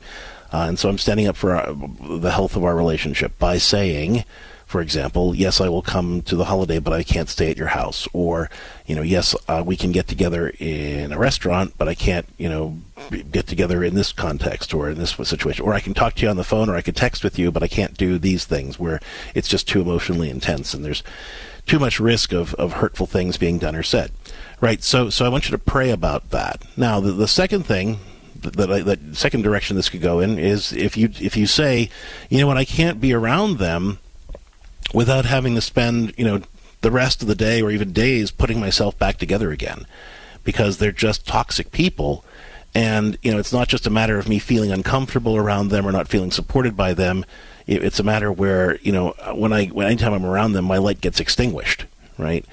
Uh, 0.52 0.64
and 0.68 0.78
so 0.78 0.88
I'm 0.88 0.98
standing 0.98 1.26
up 1.26 1.36
for 1.36 1.54
our, 1.54 1.74
the 1.74 2.30
health 2.30 2.56
of 2.56 2.64
our 2.64 2.74
relationship 2.74 3.38
by 3.38 3.58
saying, 3.58 4.24
for 4.68 4.82
example, 4.82 5.34
yes, 5.34 5.62
I 5.62 5.70
will 5.70 5.80
come 5.80 6.20
to 6.22 6.36
the 6.36 6.44
holiday, 6.44 6.78
but 6.78 6.92
I 6.92 7.02
can't 7.02 7.30
stay 7.30 7.50
at 7.50 7.56
your 7.56 7.68
house. 7.68 8.06
Or, 8.12 8.50
you 8.84 8.94
know, 8.94 9.00
yes, 9.00 9.34
uh, 9.48 9.62
we 9.64 9.78
can 9.78 9.92
get 9.92 10.06
together 10.06 10.52
in 10.58 11.10
a 11.10 11.18
restaurant, 11.18 11.72
but 11.78 11.88
I 11.88 11.94
can't, 11.94 12.28
you 12.36 12.50
know, 12.50 12.76
get 13.30 13.46
together 13.46 13.82
in 13.82 13.94
this 13.94 14.12
context 14.12 14.74
or 14.74 14.90
in 14.90 14.98
this 14.98 15.12
situation. 15.12 15.64
Or 15.64 15.72
I 15.72 15.80
can 15.80 15.94
talk 15.94 16.16
to 16.16 16.22
you 16.22 16.28
on 16.28 16.36
the 16.36 16.44
phone 16.44 16.68
or 16.68 16.76
I 16.76 16.82
can 16.82 16.92
text 16.92 17.24
with 17.24 17.38
you, 17.38 17.50
but 17.50 17.62
I 17.62 17.66
can't 17.66 17.96
do 17.96 18.18
these 18.18 18.44
things 18.44 18.78
where 18.78 19.00
it's 19.34 19.48
just 19.48 19.66
too 19.66 19.80
emotionally 19.80 20.28
intense 20.28 20.74
and 20.74 20.84
there's 20.84 21.02
too 21.64 21.78
much 21.78 21.98
risk 21.98 22.34
of, 22.34 22.52
of 22.56 22.74
hurtful 22.74 23.06
things 23.06 23.38
being 23.38 23.56
done 23.56 23.74
or 23.74 23.82
said. 23.82 24.12
Right. 24.60 24.82
So, 24.82 25.08
so 25.08 25.24
I 25.24 25.30
want 25.30 25.48
you 25.48 25.52
to 25.52 25.62
pray 25.62 25.88
about 25.88 26.28
that. 26.28 26.62
Now, 26.76 27.00
the, 27.00 27.12
the 27.12 27.28
second 27.28 27.64
thing 27.64 28.00
that 28.42 28.98
second 29.14 29.42
direction 29.42 29.76
this 29.76 29.88
could 29.88 30.02
go 30.02 30.20
in 30.20 30.38
is 30.38 30.72
if 30.72 30.96
you 30.96 31.10
if 31.20 31.36
you 31.36 31.46
say, 31.46 31.90
you 32.28 32.38
know 32.38 32.46
what, 32.46 32.56
I 32.56 32.64
can't 32.64 33.00
be 33.00 33.12
around 33.12 33.58
them 33.58 33.98
without 34.94 35.24
having 35.24 35.54
to 35.54 35.60
spend, 35.60 36.14
you 36.16 36.24
know, 36.24 36.42
the 36.80 36.90
rest 36.90 37.22
of 37.22 37.28
the 37.28 37.34
day 37.34 37.60
or 37.60 37.70
even 37.70 37.92
days 37.92 38.30
putting 38.30 38.60
myself 38.60 38.98
back 38.98 39.18
together 39.18 39.50
again 39.50 39.86
because 40.44 40.78
they're 40.78 40.92
just 40.92 41.26
toxic 41.26 41.72
people. 41.72 42.24
And 42.74 43.18
you 43.22 43.32
know 43.32 43.38
it's 43.38 43.52
not 43.52 43.68
just 43.68 43.86
a 43.86 43.90
matter 43.90 44.18
of 44.18 44.28
me 44.28 44.38
feeling 44.38 44.70
uncomfortable 44.70 45.36
around 45.36 45.68
them 45.68 45.86
or 45.86 45.92
not 45.92 46.08
feeling 46.08 46.30
supported 46.30 46.76
by 46.76 46.94
them. 46.94 47.24
It's 47.66 47.98
a 47.98 48.04
matter 48.04 48.30
where 48.30 48.78
you 48.78 48.92
know 48.92 49.14
when 49.34 49.52
i 49.52 49.66
when 49.66 49.86
anytime 49.86 50.12
i'm 50.12 50.24
around 50.24 50.52
them 50.52 50.64
my 50.64 50.78
light 50.78 51.00
gets 51.00 51.20
extinguished 51.20 51.86
right 52.16 52.46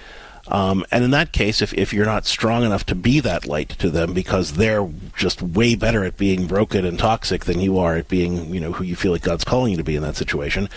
um, 0.48 0.86
and 0.92 1.04
in 1.04 1.12
that 1.12 1.32
case, 1.32 1.62
if, 1.62 1.74
if 1.74 1.92
you're 1.92 2.06
not 2.06 2.26
strong 2.26 2.64
enough 2.64 2.86
to 2.88 2.96
be 2.96 3.20
that 3.20 3.48
light 3.48 3.70
to 3.70 3.90
them 3.90 4.14
because 4.14 4.54
they're 4.54 4.88
just 5.18 5.42
way 5.42 5.76
better 5.76 6.04
at 6.04 6.18
being 6.18 6.46
broken 6.46 6.86
and 6.86 7.00
toxic 7.00 7.46
than 7.46 7.60
you 7.60 7.80
are 7.80 7.96
at 7.96 8.08
being, 8.08 8.54
you 8.54 8.60
know, 8.60 8.72
who 8.72 8.84
you 8.84 8.96
feel 8.96 9.12
like 9.12 9.24
God's 9.24 9.44
calling 9.44 9.72
you 9.72 9.78
to 9.78 9.84
be 9.84 9.96
in 9.96 10.04
that 10.04 10.16
situation, 10.16 10.70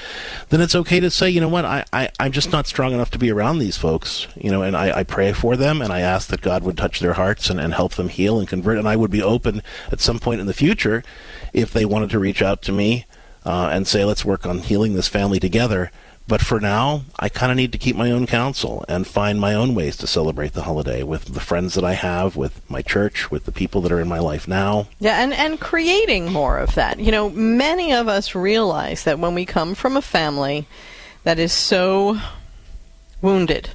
then 0.49 0.63
it's 0.63 0.75
okay 0.75 1.01
to 1.01 1.11
say, 1.11 1.29
you 1.29 1.41
know 1.41 1.49
what, 1.49 1.67
I, 1.67 1.85
I, 1.93 2.11
I'm 2.19 2.33
just 2.33 2.51
not 2.51 2.67
strong 2.67 2.95
enough 2.95 3.11
to 3.11 3.19
be 3.19 3.31
around 3.31 3.59
these 3.59 3.77
folks, 3.77 4.27
you 4.37 4.51
know, 4.51 4.63
and 4.63 4.75
I, 4.75 5.01
I 5.01 5.03
pray 5.05 5.33
for 5.33 5.55
them 5.55 5.83
and 5.83 5.93
I 5.93 6.01
ask 6.01 6.29
that 6.29 6.41
God 6.41 6.63
would 6.63 6.79
touch 6.79 7.01
their 7.01 7.15
hearts 7.15 7.51
and, 7.51 7.61
and 7.61 7.75
help 7.75 7.95
them 7.95 8.09
heal 8.09 8.39
and 8.39 8.49
convert. 8.49 8.79
And 8.79 8.89
I 8.89 8.97
would 8.97 9.11
be 9.11 9.23
open 9.23 9.63
at 9.93 10.01
some 10.01 10.19
point 10.19 10.41
in 10.41 10.47
the 10.47 10.55
future 10.55 11.03
if 11.53 11.73
they 11.73 11.85
wanted 11.85 12.11
to 12.11 12.19
reach 12.19 12.41
out 12.41 12.63
to 12.63 12.73
me 12.73 13.05
uh, 13.45 13.69
and 13.71 13.87
say, 13.87 14.05
let's 14.05 14.25
work 14.25 14.47
on 14.47 14.61
healing 14.61 14.95
this 14.95 15.09
family 15.09 15.39
together 15.39 15.91
but 16.29 16.43
for 16.43 16.61
now, 16.61 17.03
I 17.19 17.31
kind 17.31 17.51
of 17.51 17.57
need 17.57 17.73
to 17.73 17.79
keep 17.79 17.97
my 17.97 18.11
own 18.11 18.27
counsel 18.27 18.85
and 18.87 19.07
find 19.07 19.41
my 19.41 19.55
own 19.55 19.75
ways 19.75 19.97
to 19.97 20.07
celebrate 20.07 20.53
the 20.53 20.63
holiday 20.63 21.03
with 21.03 21.25
the 21.25 21.41
friends 21.41 21.73
that 21.75 21.85
I 21.85 21.95
have, 21.95 22.37
with 22.37 22.61
my 22.71 22.83
church, 22.83 23.31
with 23.31 23.47
the 23.47 23.53
people 23.53 23.81
that 23.81 23.93
are 23.93 24.01
in 24.01 24.09
my 24.09 24.19
life 24.19 24.47
now. 24.47 24.89
Yeah, 25.01 25.23
and, 25.23 25.33
and 25.33 25.59
creating 25.59 26.31
more 26.31 26.59
of 26.59 26.75
that. 26.75 27.01
You 27.01 27.11
know, 27.11 27.31
many 27.31 27.95
of 27.95 28.09
us 28.09 28.35
realize 28.35 29.05
that 29.05 29.19
when 29.19 29.35
we 29.35 29.47
come 29.47 29.75
from 29.75 29.97
a 29.97 30.03
family 30.03 30.69
that 31.25 31.39
is 31.39 31.53
so 31.53 32.19
wounded, 33.23 33.71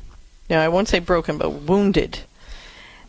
you 0.48 0.56
know, 0.56 0.62
I 0.62 0.68
won't 0.68 0.88
say 0.88 1.00
broken, 1.00 1.40
but 1.40 1.50
wounded, 1.50 2.20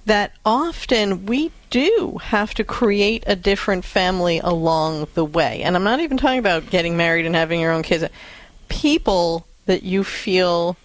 that 0.07 0.33
often 0.45 1.27
we 1.27 1.53
do 1.69 2.19
have 2.23 2.55
to 2.55 2.65
create 2.65 3.25
a 3.27 3.37
different 3.37 3.85
family 3.85 4.39
along 4.39 5.09
the 5.13 5.25
way. 5.25 5.63
And 5.63 5.77
I'm 5.77 5.85
not 5.85 6.01
even 6.01 6.17
talking 6.17 6.39
about 6.39 6.71
getting 6.71 6.97
married 6.97 7.27
and 7.27 7.35
having 7.35 7.61
your 7.61 7.73
own 7.73 7.83
kids 7.83 8.05
people 8.69 9.47
that 9.67 9.83
you 9.83 10.05
feel 10.05 10.77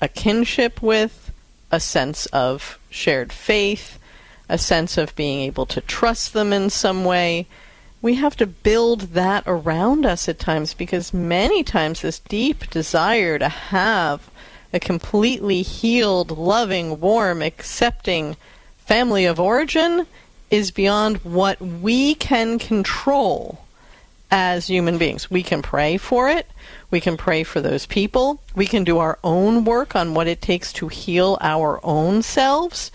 a 0.00 0.08
kinship 0.08 0.82
with, 0.82 1.32
a 1.70 1.80
sense 1.80 2.26
of 2.26 2.78
shared 2.90 3.32
faith, 3.32 3.98
a 4.48 4.58
sense 4.58 4.98
of 4.98 5.16
being 5.16 5.40
able 5.40 5.66
to 5.66 5.80
trust 5.80 6.32
them 6.32 6.52
in 6.52 6.70
some 6.70 7.04
way. 7.04 7.46
We 8.02 8.16
have 8.16 8.36
to 8.36 8.46
build 8.46 9.12
that 9.14 9.44
around 9.46 10.04
us 10.04 10.28
at 10.28 10.38
times 10.38 10.74
because 10.74 11.14
many 11.14 11.64
times 11.64 12.02
this 12.02 12.18
deep 12.18 12.68
desire 12.70 13.38
to 13.38 13.48
have 13.48 14.30
a 14.72 14.80
completely 14.80 15.62
healed, 15.62 16.30
loving, 16.36 17.00
warm, 17.00 17.40
accepting 17.40 18.36
family 18.76 19.24
of 19.24 19.40
origin 19.40 20.06
is 20.50 20.70
beyond 20.70 21.16
what 21.18 21.60
we 21.60 22.14
can 22.14 22.58
control 22.58 23.63
as 24.36 24.66
human 24.66 24.98
beings. 24.98 25.30
We 25.30 25.44
can 25.44 25.62
pray 25.62 25.96
for 25.96 26.28
it. 26.28 26.48
We 26.90 27.00
can 27.00 27.16
pray 27.16 27.44
for 27.44 27.60
those 27.60 27.86
people. 27.86 28.42
We 28.56 28.66
can 28.66 28.82
do 28.82 28.98
our 28.98 29.16
own 29.22 29.64
work 29.64 29.94
on 29.94 30.12
what 30.12 30.26
it 30.26 30.42
takes 30.42 30.72
to 30.72 30.88
heal 30.88 31.38
our 31.40 31.78
own 31.84 32.20
selves. 32.22 32.90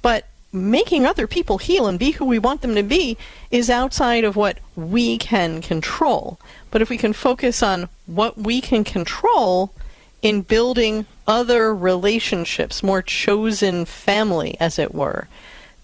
But 0.00 0.26
making 0.54 1.04
other 1.04 1.26
people 1.26 1.58
heal 1.58 1.86
and 1.86 1.98
be 1.98 2.12
who 2.12 2.24
we 2.24 2.38
want 2.38 2.62
them 2.62 2.74
to 2.76 2.82
be 2.82 3.18
is 3.50 3.68
outside 3.68 4.24
of 4.24 4.36
what 4.36 4.58
we 4.74 5.18
can 5.18 5.60
control. 5.60 6.40
But 6.70 6.80
if 6.80 6.88
we 6.88 6.96
can 6.96 7.12
focus 7.12 7.62
on 7.62 7.90
what 8.06 8.38
we 8.38 8.62
can 8.62 8.82
control 8.82 9.74
in 10.22 10.40
building 10.40 11.04
other 11.26 11.74
relationships, 11.74 12.82
more 12.82 13.02
chosen 13.02 13.84
family, 13.84 14.56
as 14.58 14.78
it 14.78 14.94
were, 14.94 15.28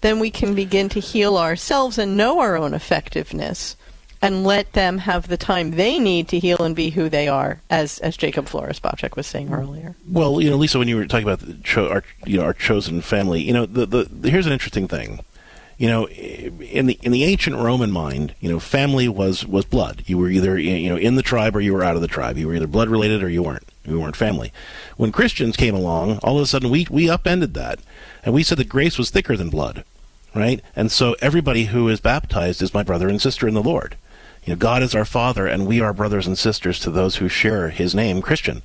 then 0.01 0.19
we 0.19 0.31
can 0.31 0.55
begin 0.55 0.89
to 0.89 0.99
heal 0.99 1.37
ourselves 1.37 1.99
and 1.99 2.17
know 2.17 2.39
our 2.39 2.57
own 2.57 2.73
effectiveness 2.73 3.75
and 4.21 4.43
let 4.43 4.73
them 4.73 4.97
have 4.99 5.27
the 5.27 5.37
time 5.37 5.71
they 5.71 5.99
need 5.99 6.27
to 6.29 6.39
heal 6.39 6.57
and 6.59 6.75
be 6.75 6.89
who 6.89 7.09
they 7.09 7.27
are, 7.27 7.61
as 7.69 7.99
as 7.99 8.17
Jacob 8.17 8.47
Flores 8.47 8.79
Popcak 8.79 9.15
was 9.15 9.27
saying 9.27 9.53
earlier. 9.53 9.95
Well, 10.09 10.41
you 10.41 10.49
know, 10.49 10.57
Lisa, 10.57 10.79
when 10.79 10.87
you 10.87 10.95
were 10.95 11.05
talking 11.05 11.27
about 11.27 11.63
cho- 11.63 11.89
our 11.89 12.03
you 12.25 12.37
know 12.37 12.43
our 12.43 12.53
chosen 12.53 13.01
family, 13.01 13.41
you 13.41 13.53
know, 13.53 13.65
the, 13.65 13.85
the, 13.85 14.03
the 14.03 14.29
here's 14.29 14.47
an 14.47 14.53
interesting 14.53 14.87
thing. 14.87 15.23
You 15.77 15.87
know, 15.87 16.07
in 16.07 16.87
the 16.87 16.99
in 17.03 17.11
the 17.11 17.23
ancient 17.23 17.55
Roman 17.55 17.91
mind, 17.91 18.33
you 18.39 18.49
know, 18.49 18.59
family 18.59 19.07
was 19.07 19.45
was 19.45 19.65
blood. 19.65 20.03
You 20.07 20.17
were 20.17 20.29
either 20.29 20.57
you 20.57 20.89
know 20.89 20.97
in 20.97 21.15
the 21.15 21.21
tribe 21.21 21.55
or 21.55 21.61
you 21.61 21.73
were 21.73 21.83
out 21.83 21.95
of 21.95 22.01
the 22.01 22.07
tribe. 22.07 22.37
You 22.37 22.47
were 22.47 22.55
either 22.55 22.67
blood 22.67 22.89
related 22.89 23.21
or 23.21 23.29
you 23.29 23.43
weren't. 23.43 23.63
You 23.85 23.99
weren't 23.99 24.15
family. 24.15 24.51
When 24.97 25.11
Christians 25.11 25.55
came 25.55 25.75
along, 25.75 26.17
all 26.17 26.37
of 26.37 26.43
a 26.43 26.47
sudden 26.47 26.71
we 26.71 26.87
we 26.89 27.09
upended 27.09 27.53
that, 27.53 27.79
and 28.23 28.33
we 28.33 28.41
said 28.43 28.57
that 28.57 28.69
grace 28.69 28.97
was 28.97 29.11
thicker 29.11 29.37
than 29.37 29.49
blood, 29.49 29.83
right? 30.33 30.61
And 30.75 30.91
so 30.91 31.15
everybody 31.21 31.65
who 31.65 31.87
is 31.87 31.99
baptized 31.99 32.61
is 32.63 32.73
my 32.73 32.81
brother 32.81 33.07
and 33.07 33.21
sister 33.21 33.47
in 33.47 33.53
the 33.53 33.61
Lord. 33.63 33.95
You 34.47 34.53
know, 34.53 34.57
God 34.57 34.81
is 34.81 34.95
our 34.95 35.03
Father, 35.03 35.45
and 35.45 35.67
we 35.67 35.81
are 35.81 35.91
brothers 35.91 36.25
and 36.25 36.37
sisters 36.37 36.79
to 36.79 36.89
those 36.89 37.17
who 37.17 37.27
share 37.27 37.67
His 37.69 37.93
name, 37.93 38.21
Christian. 38.21 38.61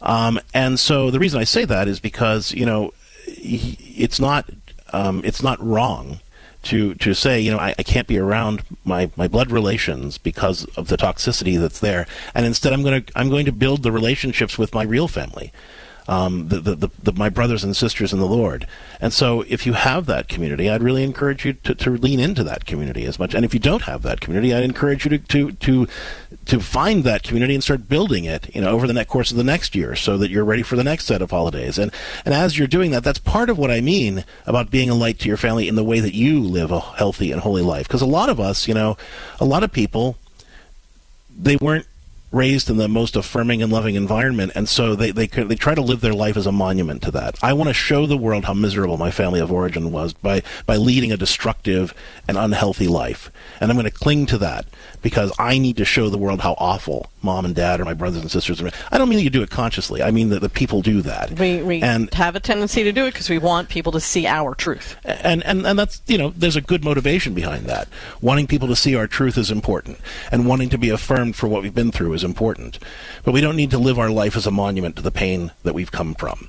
Um, 0.00 0.38
and 0.54 0.78
so 0.78 1.10
the 1.10 1.18
reason 1.18 1.40
I 1.40 1.44
say 1.44 1.64
that 1.64 1.88
is 1.88 1.98
because 1.98 2.54
you 2.54 2.64
know 2.64 2.94
it's 3.26 4.20
not 4.20 4.48
um, 4.92 5.20
it's 5.24 5.42
not 5.42 5.60
wrong 5.60 6.20
to 6.62 6.94
to 6.94 7.14
say, 7.14 7.40
you 7.40 7.50
know, 7.50 7.58
I, 7.58 7.74
I 7.76 7.82
can't 7.82 8.06
be 8.06 8.16
around 8.16 8.62
my, 8.84 9.10
my 9.16 9.26
blood 9.26 9.50
relations 9.50 10.18
because 10.18 10.66
of 10.76 10.86
the 10.86 10.96
toxicity 10.96 11.58
that's 11.58 11.80
there, 11.80 12.06
and 12.32 12.46
instead 12.46 12.72
I'm 12.72 12.84
going 12.84 13.02
to 13.02 13.12
I'm 13.18 13.28
going 13.28 13.46
to 13.46 13.52
build 13.52 13.82
the 13.82 13.90
relationships 13.90 14.56
with 14.56 14.72
my 14.72 14.84
real 14.84 15.08
family 15.08 15.52
um, 16.08 16.48
the, 16.48 16.60
the, 16.60 16.74
the, 16.74 16.88
the, 17.02 17.12
my 17.12 17.28
brothers 17.28 17.62
and 17.62 17.76
sisters 17.76 18.12
in 18.12 18.18
the 18.18 18.26
Lord. 18.26 18.66
And 19.00 19.12
so, 19.12 19.42
if 19.42 19.66
you 19.66 19.74
have 19.74 20.06
that 20.06 20.26
community, 20.26 20.68
I'd 20.68 20.82
really 20.82 21.04
encourage 21.04 21.44
you 21.44 21.52
to, 21.52 21.74
to 21.74 21.90
lean 21.90 22.18
into 22.18 22.42
that 22.44 22.64
community 22.64 23.04
as 23.04 23.18
much. 23.18 23.34
And 23.34 23.44
if 23.44 23.52
you 23.52 23.60
don't 23.60 23.82
have 23.82 24.02
that 24.02 24.20
community, 24.20 24.54
I'd 24.54 24.64
encourage 24.64 25.04
you 25.04 25.10
to, 25.10 25.18
to, 25.18 25.52
to, 25.52 25.88
to 26.46 26.60
find 26.60 27.04
that 27.04 27.22
community 27.22 27.54
and 27.54 27.62
start 27.62 27.88
building 27.88 28.24
it, 28.24 28.54
you 28.54 28.62
know, 28.62 28.70
over 28.70 28.86
the 28.86 28.94
next 28.94 29.10
course 29.10 29.30
of 29.30 29.36
the 29.36 29.44
next 29.44 29.74
year 29.74 29.94
so 29.94 30.16
that 30.16 30.30
you're 30.30 30.44
ready 30.44 30.62
for 30.62 30.76
the 30.76 30.84
next 30.84 31.04
set 31.04 31.20
of 31.20 31.30
holidays. 31.30 31.78
And, 31.78 31.92
and 32.24 32.34
as 32.34 32.58
you're 32.58 32.68
doing 32.68 32.90
that, 32.92 33.04
that's 33.04 33.18
part 33.18 33.50
of 33.50 33.58
what 33.58 33.70
I 33.70 33.80
mean 33.80 34.24
about 34.46 34.70
being 34.70 34.88
a 34.88 34.94
light 34.94 35.18
to 35.20 35.28
your 35.28 35.36
family 35.36 35.68
in 35.68 35.74
the 35.74 35.84
way 35.84 36.00
that 36.00 36.14
you 36.14 36.40
live 36.40 36.70
a 36.70 36.80
healthy 36.80 37.32
and 37.32 37.40
holy 37.42 37.62
life. 37.62 37.86
Because 37.86 38.02
a 38.02 38.06
lot 38.06 38.30
of 38.30 38.40
us, 38.40 38.66
you 38.66 38.74
know, 38.74 38.96
a 39.40 39.44
lot 39.44 39.62
of 39.62 39.72
people, 39.72 40.16
they 41.38 41.56
weren't 41.56 41.86
raised 42.30 42.68
in 42.68 42.76
the 42.76 42.88
most 42.88 43.16
affirming 43.16 43.62
and 43.62 43.72
loving 43.72 43.94
environment, 43.94 44.52
and 44.54 44.68
so 44.68 44.94
they 44.94 45.10
they 45.10 45.26
they 45.26 45.54
try 45.54 45.74
to 45.74 45.82
live 45.82 46.00
their 46.00 46.14
life 46.14 46.36
as 46.36 46.46
a 46.46 46.52
monument 46.52 47.02
to 47.02 47.10
that. 47.10 47.38
I 47.42 47.52
want 47.52 47.68
to 47.68 47.74
show 47.74 48.06
the 48.06 48.16
world 48.16 48.44
how 48.44 48.54
miserable 48.54 48.96
my 48.96 49.10
family 49.10 49.40
of 49.40 49.52
origin 49.52 49.92
was 49.92 50.12
by 50.12 50.42
by 50.66 50.76
leading 50.76 51.12
a 51.12 51.16
destructive 51.16 51.94
and 52.26 52.36
unhealthy 52.36 52.88
life, 52.88 53.30
and 53.60 53.70
I'm 53.70 53.76
going 53.76 53.90
to 53.90 53.96
cling 53.96 54.26
to 54.26 54.38
that 54.38 54.66
because 55.02 55.32
I 55.38 55.58
need 55.58 55.76
to 55.78 55.84
show 55.84 56.08
the 56.08 56.18
world 56.18 56.40
how 56.40 56.54
awful 56.58 57.10
mom 57.22 57.44
and 57.44 57.54
dad 57.54 57.80
or 57.80 57.84
my 57.84 57.94
brothers 57.94 58.22
and 58.22 58.30
sisters 58.30 58.60
are. 58.60 58.70
I 58.90 58.98
don't 58.98 59.08
mean 59.08 59.18
that 59.18 59.24
you 59.24 59.30
do 59.30 59.42
it 59.42 59.50
consciously. 59.50 60.02
I 60.02 60.10
mean 60.10 60.28
that 60.30 60.40
the 60.40 60.48
people 60.48 60.82
do 60.82 61.02
that. 61.02 61.38
We, 61.38 61.62
we 61.62 61.82
and, 61.82 62.12
have 62.14 62.36
a 62.36 62.40
tendency 62.40 62.84
to 62.84 62.92
do 62.92 63.06
it 63.06 63.12
because 63.12 63.28
we 63.28 63.38
want 63.38 63.68
people 63.68 63.92
to 63.92 64.00
see 64.00 64.26
our 64.26 64.54
truth. 64.54 64.96
And, 65.04 65.44
and, 65.44 65.66
and 65.66 65.78
that's, 65.78 66.02
you 66.06 66.18
know, 66.18 66.30
there's 66.36 66.56
a 66.56 66.60
good 66.60 66.84
motivation 66.84 67.34
behind 67.34 67.66
that. 67.66 67.88
Wanting 68.20 68.46
people 68.46 68.68
to 68.68 68.76
see 68.76 68.94
our 68.94 69.06
truth 69.06 69.36
is 69.36 69.50
important. 69.50 69.98
And 70.30 70.46
wanting 70.46 70.68
to 70.70 70.78
be 70.78 70.90
affirmed 70.90 71.36
for 71.36 71.48
what 71.48 71.62
we've 71.62 71.74
been 71.74 71.92
through 71.92 72.14
important. 72.24 72.78
But 73.24 73.32
we 73.32 73.40
don't 73.40 73.56
need 73.56 73.70
to 73.72 73.78
live 73.78 73.98
our 73.98 74.10
life 74.10 74.36
as 74.36 74.46
a 74.46 74.50
monument 74.50 74.96
to 74.96 75.02
the 75.02 75.10
pain 75.10 75.52
that 75.62 75.74
we've 75.74 75.92
come 75.92 76.14
from. 76.14 76.48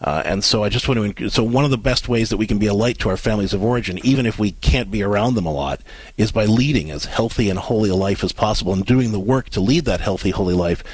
Uh, 0.00 0.22
and 0.24 0.44
so 0.44 0.62
I 0.62 0.68
just 0.68 0.88
want 0.88 1.16
to. 1.16 1.30
So 1.30 1.42
one 1.42 1.64
of 1.64 1.70
the 1.70 1.78
best 1.78 2.08
ways 2.08 2.28
that 2.30 2.36
we 2.36 2.46
can 2.46 2.58
be 2.58 2.66
a 2.66 2.74
light 2.74 2.98
to 2.98 3.08
our 3.08 3.16
families 3.16 3.54
of 3.54 3.64
origin, 3.64 3.98
even 4.04 4.26
if 4.26 4.38
we 4.38 4.52
can't 4.52 4.90
be 4.90 5.02
around 5.02 5.34
them 5.34 5.46
a 5.46 5.52
lot, 5.52 5.80
is 6.16 6.32
by 6.32 6.44
leading 6.44 6.90
as 6.90 7.06
healthy 7.06 7.48
and 7.48 7.58
holy 7.58 7.88
a 7.88 7.94
life 7.94 8.22
as 8.22 8.32
possible 8.32 8.72
and 8.72 8.84
doing 8.84 9.12
the 9.12 9.20
work 9.20 9.48
to 9.50 9.60
lead 9.60 9.84
that 9.86 10.00
healthy, 10.00 10.30
holy 10.30 10.54
life, 10.54 10.84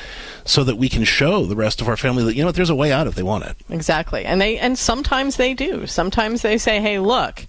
so 0.44 0.62
that 0.64 0.76
we 0.76 0.88
can 0.88 1.04
show 1.04 1.46
the 1.46 1.56
rest 1.56 1.80
of 1.80 1.88
our 1.88 1.96
family 1.96 2.22
that 2.24 2.34
you 2.36 2.42
know 2.42 2.48
what, 2.48 2.54
there's 2.54 2.70
a 2.70 2.74
way 2.74 2.92
out 2.92 3.06
if 3.06 3.14
they 3.14 3.22
want 3.22 3.44
it. 3.44 3.56
Exactly, 3.70 4.24
and 4.24 4.40
they 4.40 4.58
and 4.58 4.78
sometimes 4.78 5.36
they 5.36 5.54
do. 5.54 5.86
Sometimes 5.86 6.42
they 6.42 6.58
say, 6.58 6.80
"Hey, 6.80 6.98
look." 6.98 7.46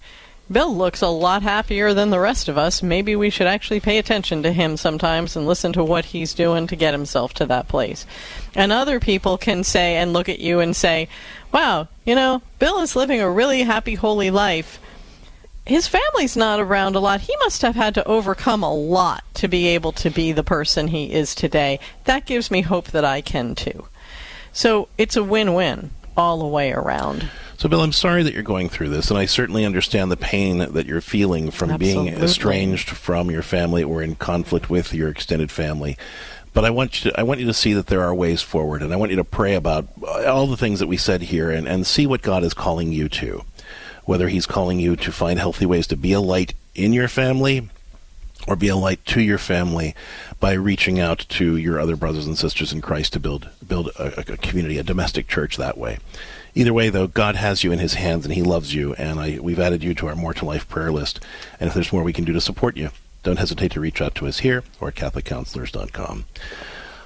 Bill 0.52 0.76
looks 0.76 1.02
a 1.02 1.08
lot 1.08 1.42
happier 1.42 1.94
than 1.94 2.10
the 2.10 2.20
rest 2.20 2.50
of 2.50 2.58
us. 2.58 2.84
Maybe 2.84 3.16
we 3.16 3.30
should 3.30 3.48
actually 3.48 3.80
pay 3.80 3.98
attention 3.98 4.44
to 4.44 4.52
him 4.52 4.78
sometimes 4.78 5.36
and 5.36 5.48
listen 5.48 5.74
to 5.74 5.84
what 5.84 6.06
he's 6.06 6.34
doing 6.34 6.68
to 6.68 6.76
get 6.76 6.94
himself 6.94 7.34
to 7.36 7.46
that 7.46 7.68
place. 7.68 8.06
And 8.54 8.72
other 8.72 9.00
people 9.00 9.38
can 9.38 9.64
say 9.64 9.96
and 9.96 10.12
look 10.14 10.28
at 10.28 10.40
you 10.40 10.60
and 10.60 10.76
say, 10.76 11.08
wow, 11.52 11.88
you 12.06 12.14
know, 12.14 12.42
Bill 12.60 12.80
is 12.80 12.96
living 12.96 13.22
a 13.22 13.32
really 13.32 13.64
happy, 13.64 13.96
holy 13.96 14.30
life. 14.32 14.80
His 15.66 15.88
family's 15.88 16.36
not 16.36 16.60
around 16.60 16.96
a 16.96 17.00
lot. 17.00 17.22
He 17.22 17.36
must 17.40 17.62
have 17.62 17.76
had 17.76 17.96
to 17.96 18.06
overcome 18.06 18.64
a 18.64 18.74
lot 18.74 19.24
to 19.36 19.48
be 19.48 19.68
able 19.68 19.94
to 19.94 20.10
be 20.10 20.34
the 20.34 20.44
person 20.44 20.90
he 20.90 21.14
is 21.14 21.34
today. 21.34 21.80
That 22.04 22.26
gives 22.26 22.52
me 22.52 22.62
hope 22.62 22.88
that 22.88 23.06
I 23.06 23.22
can 23.22 23.56
too. 23.56 23.88
So 24.52 24.90
it's 24.98 25.16
a 25.16 25.24
win 25.24 25.54
win 25.54 25.92
all 26.18 26.40
the 26.40 26.48
way 26.48 26.74
around. 26.74 27.30
So, 27.64 27.70
Bill, 27.70 27.80
I'm 27.80 27.94
sorry 27.94 28.24
that 28.24 28.34
you're 28.34 28.44
going 28.44 28.68
through 28.68 28.90
this, 28.90 29.10
and 29.10 29.18
I 29.18 29.24
certainly 29.24 29.64
understand 29.64 30.12
the 30.12 30.18
pain 30.18 30.58
that 30.58 30.86
you're 30.86 31.00
feeling 31.00 31.50
from 31.50 31.72
Absolutely. 31.72 32.12
being 32.12 32.22
estranged 32.22 32.90
from 32.90 33.32
your 33.32 33.42
family 33.42 33.82
or 33.82 34.02
in 34.02 34.16
conflict 34.16 34.70
with 34.70 34.94
your 34.94 35.08
extended 35.08 35.50
family. 35.50 35.98
But 36.54 36.66
I 36.66 36.72
want 36.72 37.06
you 37.06 37.12
to 37.12 37.18
I 37.18 37.24
want 37.24 37.40
you 37.40 37.46
to 37.46 37.54
see 37.54 37.72
that 37.72 37.88
there 37.88 38.02
are 38.02 38.14
ways 38.14 38.42
forward, 38.42 38.82
and 38.82 38.92
I 38.92 38.98
want 38.98 39.12
you 39.12 39.16
to 39.16 39.24
pray 39.24 39.56
about 39.56 39.88
uh, 40.06 40.26
all 40.26 40.46
the 40.46 40.58
things 40.58 40.82
that 40.82 40.88
we 40.88 40.98
said 40.98 41.22
here, 41.22 41.50
and, 41.50 41.66
and 41.66 41.88
see 41.88 42.06
what 42.06 42.22
God 42.22 42.44
is 42.44 42.54
calling 42.54 42.92
you 42.92 43.08
to. 43.08 43.46
Whether 44.04 44.28
He's 44.28 44.46
calling 44.46 44.82
you 44.82 44.98
to 44.98 45.12
find 45.14 45.40
healthy 45.40 45.66
ways 45.66 45.88
to 45.88 45.96
be 45.96 46.12
a 46.12 46.20
light 46.20 46.54
in 46.76 46.92
your 46.92 47.08
family, 47.08 47.70
or 48.46 48.58
be 48.58 48.68
a 48.68 48.76
light 48.76 49.06
to 49.06 49.22
your 49.22 49.38
family 49.38 49.96
by 50.42 50.52
reaching 50.52 51.00
out 51.00 51.20
to 51.30 51.56
your 51.56 51.80
other 51.80 51.96
brothers 51.96 52.28
and 52.28 52.38
sisters 52.38 52.74
in 52.74 52.82
Christ 52.82 53.14
to 53.14 53.22
build 53.22 53.48
build 53.66 53.88
a, 53.98 54.34
a 54.34 54.38
community, 54.38 54.78
a 54.80 54.84
domestic 54.84 55.30
church 55.30 55.56
that 55.56 55.78
way. 55.78 56.00
Either 56.56 56.74
way, 56.74 56.90
though, 56.90 57.08
God 57.08 57.36
has 57.36 57.64
you 57.64 57.72
in 57.72 57.80
His 57.80 57.96
hands 57.96 58.26
and 58.26 58.34
He 58.34 58.44
loves 58.44 58.74
you, 58.74 58.94
and 58.96 59.20
I, 59.20 59.40
we've 59.42 59.60
added 59.60 59.84
you 59.84 59.94
to 59.96 60.08
our 60.08 60.16
More 60.16 60.34
to 60.36 60.46
Life 60.46 60.68
prayer 60.68 60.92
list. 60.92 61.20
And 61.60 61.68
if 61.68 61.74
there's 61.74 61.92
more 61.92 62.04
we 62.04 62.14
can 62.14 62.26
do 62.26 62.34
to 62.34 62.42
support 62.42 62.78
you, 62.78 62.90
don't 63.24 63.40
hesitate 63.40 63.72
to 63.72 63.80
reach 63.80 64.02
out 64.02 64.16
to 64.16 64.28
us 64.28 64.40
here 64.40 64.64
or 64.80 64.90
at 64.90 64.96
CatholicCounselors.com. 64.96 66.26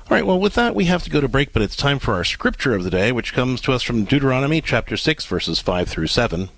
All 0.10 0.16
right, 0.16 0.26
well, 0.26 0.39
with 0.39 0.56
that, 0.56 0.76
we 0.76 0.86
have 0.86 1.04
to 1.04 1.10
go 1.10 1.22
to 1.22 1.28
break, 1.28 1.54
but 1.54 1.62
it's 1.62 1.76
time 1.76 2.00
for 2.00 2.14
our 2.14 2.24
scripture 2.24 2.74
of 2.74 2.84
the 2.84 2.89
day, 2.89 3.12
which 3.12 3.34
comes 3.34 3.62
to 3.62 3.74
us 3.74 3.84
from 3.84 4.06
Deuteronomy 4.06 4.62
chapter 4.62 4.95
6, 4.95 5.26
verses 5.26 5.60
5 5.60 5.89
through 5.89 6.08
7. 6.08 6.50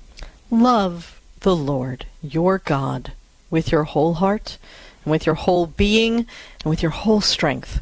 Love 0.52 1.20
the 1.42 1.56
Lord 1.56 2.06
your 2.22 2.60
God 2.60 3.14
with 3.50 3.72
your 3.72 3.86
whole 3.86 4.16
heart, 4.16 4.58
and 5.04 5.12
with 5.12 5.26
your 5.26 5.36
whole 5.36 5.66
being, 5.66 6.28
and 6.64 6.66
with 6.66 6.84
your 6.84 6.92
whole 6.92 7.22
strength. 7.22 7.82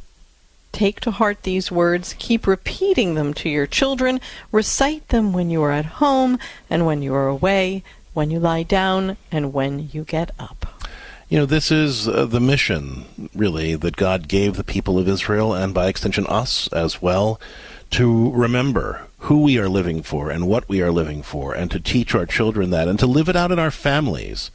Take 0.78 1.00
to 1.00 1.10
heart 1.10 1.42
these 1.42 1.72
words, 1.72 2.14
keep 2.20 2.46
repeating 2.46 3.16
them 3.16 3.34
to 3.34 3.50
your 3.50 3.66
children, 3.66 4.22
recite 4.52 5.08
them 5.08 5.34
when 5.34 5.50
you 5.50 5.64
are 5.64 5.72
at 5.72 5.98
home 5.98 6.38
and 6.70 6.86
when 6.86 7.02
you 7.02 7.16
are 7.16 7.28
away, 7.28 7.82
when 8.14 8.30
you 8.30 8.40
lie 8.40 8.62
down 8.62 9.18
and 9.32 9.54
when 9.54 9.90
you 9.92 10.04
get 10.04 10.30
up. 10.38 10.84
You 11.30 11.40
know, 11.40 11.48
this 11.48 11.72
is 11.72 12.08
uh, 12.08 12.28
the 12.28 12.40
mission, 12.40 13.06
really, 13.34 13.74
that 13.74 13.96
God 13.96 14.28
gave 14.28 14.56
the 14.56 14.64
people 14.64 15.00
of 15.00 15.08
Israel, 15.08 15.52
and 15.52 15.74
by 15.74 15.88
extension 15.88 16.28
us 16.28 16.68
as 16.68 17.02
well, 17.02 17.42
to 17.90 18.32
remember 18.32 19.08
who 19.22 19.42
we 19.42 19.58
are 19.58 19.68
living 19.68 20.04
for 20.04 20.30
and 20.30 20.48
what 20.48 20.70
we 20.70 20.84
are 20.84 20.92
living 20.92 21.24
for, 21.24 21.56
and 21.56 21.72
to 21.72 21.80
teach 21.80 22.14
our 22.14 22.28
children 22.28 22.70
that, 22.70 22.88
and 22.88 23.00
to 23.00 23.08
live 23.08 23.28
it 23.28 23.36
out 23.36 23.52
in 23.52 23.58
our 23.58 23.72
families. 23.72 24.52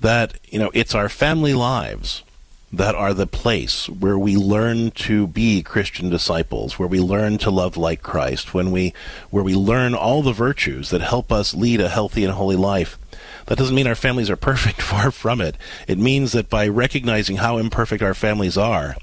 That, 0.00 0.34
you 0.48 0.58
know, 0.58 0.72
it's 0.74 0.96
our 0.96 1.08
family 1.08 1.54
lives 1.54 2.23
that 2.76 2.94
are 2.94 3.14
the 3.14 3.26
place 3.26 3.88
where 3.88 4.18
we 4.18 4.36
learn 4.36 4.90
to 4.92 5.26
be 5.26 5.62
Christian 5.62 6.10
disciples, 6.10 6.78
where 6.78 6.88
we 6.88 7.00
learn 7.00 7.38
to 7.38 7.50
love 7.50 7.76
like 7.76 8.02
Christ, 8.02 8.54
when 8.54 8.70
we, 8.70 8.92
where 9.30 9.44
we 9.44 9.54
learn 9.54 9.94
all 9.94 10.22
the 10.22 10.32
virtues 10.32 10.90
that 10.90 11.00
help 11.00 11.30
us 11.30 11.54
lead 11.54 11.80
a 11.80 11.88
healthy 11.88 12.24
and 12.24 12.34
holy 12.34 12.56
life. 12.56 12.98
That 13.46 13.58
doesn't 13.58 13.74
mean 13.74 13.86
our 13.86 13.94
families 13.94 14.30
are 14.30 14.36
perfect, 14.50 14.82
far 14.82 15.10
from 15.10 15.40
it. 15.40 15.56
It 15.86 15.98
means 15.98 16.32
that 16.32 16.50
by 16.50 16.68
recognizing 16.68 17.36
how 17.36 17.58
imperfect 17.58 18.02
our 18.02 18.14
families 18.14 18.58
are, 18.58 18.96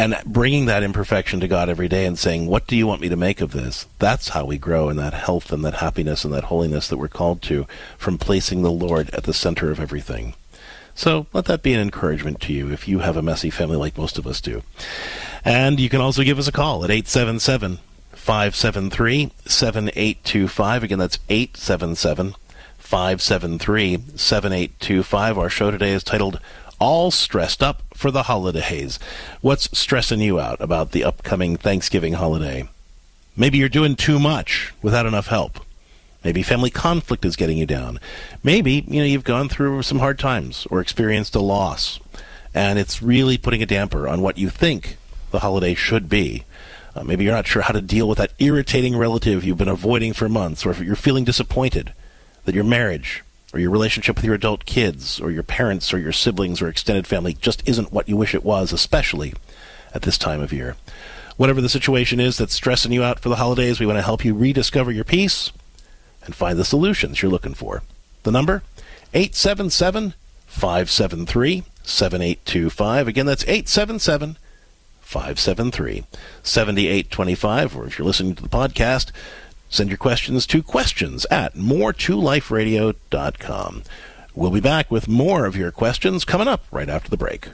and 0.00 0.16
bringing 0.24 0.66
that 0.66 0.84
imperfection 0.84 1.40
to 1.40 1.48
God 1.48 1.68
every 1.68 1.88
day 1.88 2.06
and 2.06 2.16
saying, 2.16 2.46
What 2.46 2.68
do 2.68 2.76
you 2.76 2.86
want 2.86 3.00
me 3.00 3.08
to 3.08 3.16
make 3.16 3.40
of 3.40 3.50
this? 3.50 3.86
That's 3.98 4.28
how 4.28 4.44
we 4.44 4.56
grow 4.56 4.88
in 4.88 4.96
that 4.96 5.12
health 5.12 5.50
and 5.50 5.64
that 5.64 5.74
happiness 5.74 6.24
and 6.24 6.32
that 6.32 6.44
holiness 6.44 6.86
that 6.86 6.98
we're 6.98 7.08
called 7.08 7.42
to 7.42 7.66
from 7.96 8.16
placing 8.16 8.62
the 8.62 8.70
Lord 8.70 9.10
at 9.10 9.24
the 9.24 9.34
center 9.34 9.72
of 9.72 9.80
everything. 9.80 10.34
So 10.98 11.28
let 11.32 11.44
that 11.44 11.62
be 11.62 11.74
an 11.74 11.80
encouragement 11.80 12.40
to 12.40 12.52
you 12.52 12.72
if 12.72 12.88
you 12.88 12.98
have 12.98 13.16
a 13.16 13.22
messy 13.22 13.50
family 13.50 13.76
like 13.76 13.96
most 13.96 14.18
of 14.18 14.26
us 14.26 14.40
do. 14.40 14.64
And 15.44 15.78
you 15.78 15.88
can 15.88 16.00
also 16.00 16.24
give 16.24 16.40
us 16.40 16.48
a 16.48 16.52
call 16.52 16.82
at 16.82 16.90
877 16.90 17.78
573 18.10 19.30
7825. 19.46 20.82
Again, 20.82 20.98
that's 20.98 21.20
877 21.28 22.34
573 22.78 23.98
7825. 24.16 25.38
Our 25.38 25.48
show 25.48 25.70
today 25.70 25.92
is 25.92 26.02
titled 26.02 26.40
All 26.80 27.12
Stressed 27.12 27.62
Up 27.62 27.84
for 27.94 28.10
the 28.10 28.24
Holidays. 28.24 28.98
What's 29.40 29.78
stressing 29.78 30.20
you 30.20 30.40
out 30.40 30.60
about 30.60 30.90
the 30.90 31.04
upcoming 31.04 31.56
Thanksgiving 31.56 32.14
holiday? 32.14 32.68
Maybe 33.36 33.58
you're 33.58 33.68
doing 33.68 33.94
too 33.94 34.18
much 34.18 34.74
without 34.82 35.06
enough 35.06 35.28
help. 35.28 35.60
Maybe 36.28 36.42
family 36.42 36.68
conflict 36.68 37.24
is 37.24 37.36
getting 37.36 37.56
you 37.56 37.64
down. 37.64 37.98
Maybe, 38.42 38.84
you 38.86 39.00
know, 39.00 39.06
you've 39.06 39.24
gone 39.24 39.48
through 39.48 39.80
some 39.80 39.98
hard 39.98 40.18
times 40.18 40.66
or 40.70 40.82
experienced 40.82 41.34
a 41.34 41.40
loss 41.40 42.00
and 42.52 42.78
it's 42.78 43.00
really 43.00 43.38
putting 43.38 43.62
a 43.62 43.66
damper 43.66 44.06
on 44.06 44.20
what 44.20 44.36
you 44.36 44.50
think 44.50 44.98
the 45.30 45.38
holiday 45.38 45.72
should 45.72 46.06
be. 46.06 46.44
Uh, 46.94 47.02
maybe 47.02 47.24
you're 47.24 47.32
not 47.32 47.46
sure 47.46 47.62
how 47.62 47.72
to 47.72 47.80
deal 47.80 48.06
with 48.06 48.18
that 48.18 48.34
irritating 48.38 48.94
relative 48.94 49.42
you've 49.42 49.56
been 49.56 49.68
avoiding 49.68 50.12
for 50.12 50.28
months, 50.28 50.66
or 50.66 50.70
if 50.70 50.80
you're 50.80 50.96
feeling 50.96 51.24
disappointed 51.24 51.94
that 52.44 52.54
your 52.54 52.62
marriage 52.62 53.24
or 53.54 53.58
your 53.58 53.70
relationship 53.70 54.16
with 54.16 54.24
your 54.26 54.34
adult 54.34 54.66
kids 54.66 55.18
or 55.18 55.30
your 55.30 55.42
parents 55.42 55.94
or 55.94 55.98
your 55.98 56.12
siblings 56.12 56.60
or 56.60 56.68
extended 56.68 57.06
family 57.06 57.32
just 57.32 57.66
isn't 57.66 57.90
what 57.90 58.06
you 58.06 58.18
wish 58.18 58.34
it 58.34 58.44
was, 58.44 58.70
especially 58.70 59.32
at 59.94 60.02
this 60.02 60.18
time 60.18 60.42
of 60.42 60.52
year. 60.52 60.76
Whatever 61.38 61.62
the 61.62 61.70
situation 61.70 62.20
is 62.20 62.36
that's 62.36 62.52
stressing 62.52 62.92
you 62.92 63.02
out 63.02 63.18
for 63.18 63.30
the 63.30 63.36
holidays, 63.36 63.80
we 63.80 63.86
want 63.86 63.96
to 63.96 64.02
help 64.02 64.26
you 64.26 64.34
rediscover 64.34 64.92
your 64.92 65.04
peace 65.04 65.52
and 66.24 66.34
find 66.34 66.58
the 66.58 66.64
solutions 66.64 67.22
you're 67.22 67.30
looking 67.30 67.54
for. 67.54 67.82
The 68.22 68.32
number 68.32 68.62
877 69.14 70.14
573 70.46 71.64
7825. 71.82 73.08
Again, 73.08 73.26
that's 73.26 73.44
877 73.44 74.36
573 75.00 76.04
7825. 76.42 77.76
Or 77.76 77.86
if 77.86 77.98
you're 77.98 78.06
listening 78.06 78.34
to 78.34 78.42
the 78.42 78.48
podcast, 78.48 79.12
Send 79.70 79.90
your 79.90 79.98
questions 79.98 80.46
to 80.46 80.62
questions 80.62 81.26
at 81.30 81.54
more2liferadio.com. 81.54 83.82
We'll 84.34 84.50
be 84.50 84.60
back 84.60 84.90
with 84.90 85.08
more 85.08 85.44
of 85.44 85.56
your 85.56 85.70
questions 85.70 86.24
coming 86.24 86.48
up 86.48 86.64
right 86.70 86.88
after 86.88 87.10
the 87.10 87.18
break. 87.18 87.48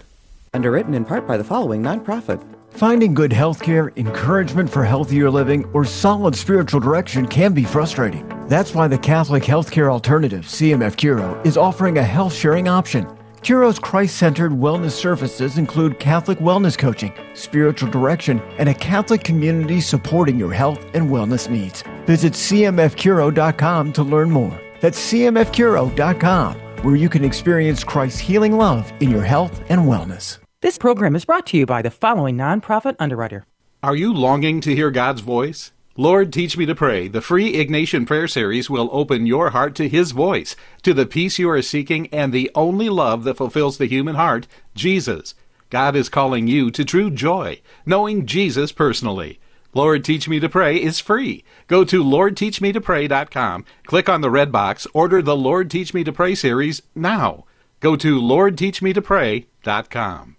Underwritten 0.54 0.94
in 0.94 1.04
part 1.04 1.26
by 1.26 1.36
the 1.36 1.44
following 1.44 1.82
nonprofit. 1.82 2.42
Finding 2.70 3.14
good 3.14 3.32
health 3.32 3.62
care, 3.62 3.92
encouragement 3.96 4.68
for 4.68 4.84
healthier 4.84 5.30
living, 5.30 5.64
or 5.72 5.84
solid 5.84 6.34
spiritual 6.34 6.80
direction 6.80 7.26
can 7.26 7.52
be 7.52 7.64
frustrating. 7.64 8.28
That's 8.48 8.74
why 8.74 8.88
the 8.88 8.98
Catholic 8.98 9.44
Healthcare 9.44 9.92
Alternative, 9.92 10.44
CMF 10.44 10.96
Curo, 10.96 11.44
is 11.46 11.56
offering 11.56 11.98
a 11.98 12.02
health 12.02 12.34
sharing 12.34 12.68
option. 12.68 13.06
Curo's 13.42 13.78
Christ 13.78 14.16
centered 14.16 14.52
wellness 14.52 14.92
services 14.92 15.58
include 15.58 16.00
Catholic 16.00 16.38
wellness 16.38 16.78
coaching, 16.78 17.12
spiritual 17.34 17.90
direction, 17.90 18.40
and 18.58 18.68
a 18.68 18.74
Catholic 18.74 19.22
community 19.22 19.80
supporting 19.80 20.38
your 20.38 20.52
health 20.52 20.84
and 20.94 21.10
wellness 21.10 21.48
needs. 21.48 21.84
Visit 22.06 22.32
CMFCuro.com 22.32 23.92
to 23.92 24.02
learn 24.02 24.30
more. 24.30 24.60
That's 24.80 25.12
CMFCuro.com, 25.12 26.54
where 26.82 26.96
you 26.96 27.08
can 27.08 27.24
experience 27.24 27.84
Christ's 27.84 28.18
healing 28.18 28.56
love 28.56 28.92
in 29.00 29.10
your 29.10 29.22
health 29.22 29.60
and 29.68 29.82
wellness. 29.82 30.43
This 30.64 30.78
program 30.78 31.14
is 31.14 31.26
brought 31.26 31.44
to 31.48 31.58
you 31.58 31.66
by 31.66 31.82
the 31.82 31.90
following 31.90 32.38
nonprofit 32.38 32.96
underwriter. 32.98 33.44
Are 33.82 33.94
you 33.94 34.14
longing 34.14 34.62
to 34.62 34.74
hear 34.74 34.90
God's 34.90 35.20
voice? 35.20 35.72
Lord, 35.94 36.32
teach 36.32 36.56
me 36.56 36.64
to 36.64 36.74
pray. 36.74 37.06
The 37.06 37.20
free 37.20 37.52
Ignatian 37.52 38.06
Prayer 38.06 38.26
Series 38.26 38.70
will 38.70 38.88
open 38.90 39.26
your 39.26 39.50
heart 39.50 39.74
to 39.74 39.90
His 39.90 40.12
voice, 40.12 40.56
to 40.80 40.94
the 40.94 41.04
peace 41.04 41.38
you 41.38 41.50
are 41.50 41.60
seeking, 41.60 42.06
and 42.06 42.32
the 42.32 42.50
only 42.54 42.88
love 42.88 43.24
that 43.24 43.36
fulfills 43.36 43.76
the 43.76 43.84
human 43.84 44.14
heart, 44.14 44.46
Jesus. 44.74 45.34
God 45.68 45.94
is 45.94 46.08
calling 46.08 46.48
you 46.48 46.70
to 46.70 46.82
true 46.82 47.10
joy, 47.10 47.60
knowing 47.84 48.24
Jesus 48.24 48.72
personally. 48.72 49.40
Lord, 49.74 50.02
Teach 50.02 50.30
Me 50.30 50.40
to 50.40 50.48
Pray 50.48 50.82
is 50.82 50.98
free. 50.98 51.44
Go 51.66 51.84
to 51.84 52.02
LordTeachMeToPray.com, 52.02 53.66
click 53.84 54.08
on 54.08 54.22
the 54.22 54.30
red 54.30 54.50
box, 54.50 54.86
order 54.94 55.20
the 55.20 55.36
Lord 55.36 55.70
Teach 55.70 55.92
Me 55.92 56.02
to 56.04 56.12
Pray 56.12 56.34
series 56.34 56.80
now. 56.94 57.44
Go 57.80 57.96
to 57.96 58.18
LordTeachMeToPray.com. 58.18 60.36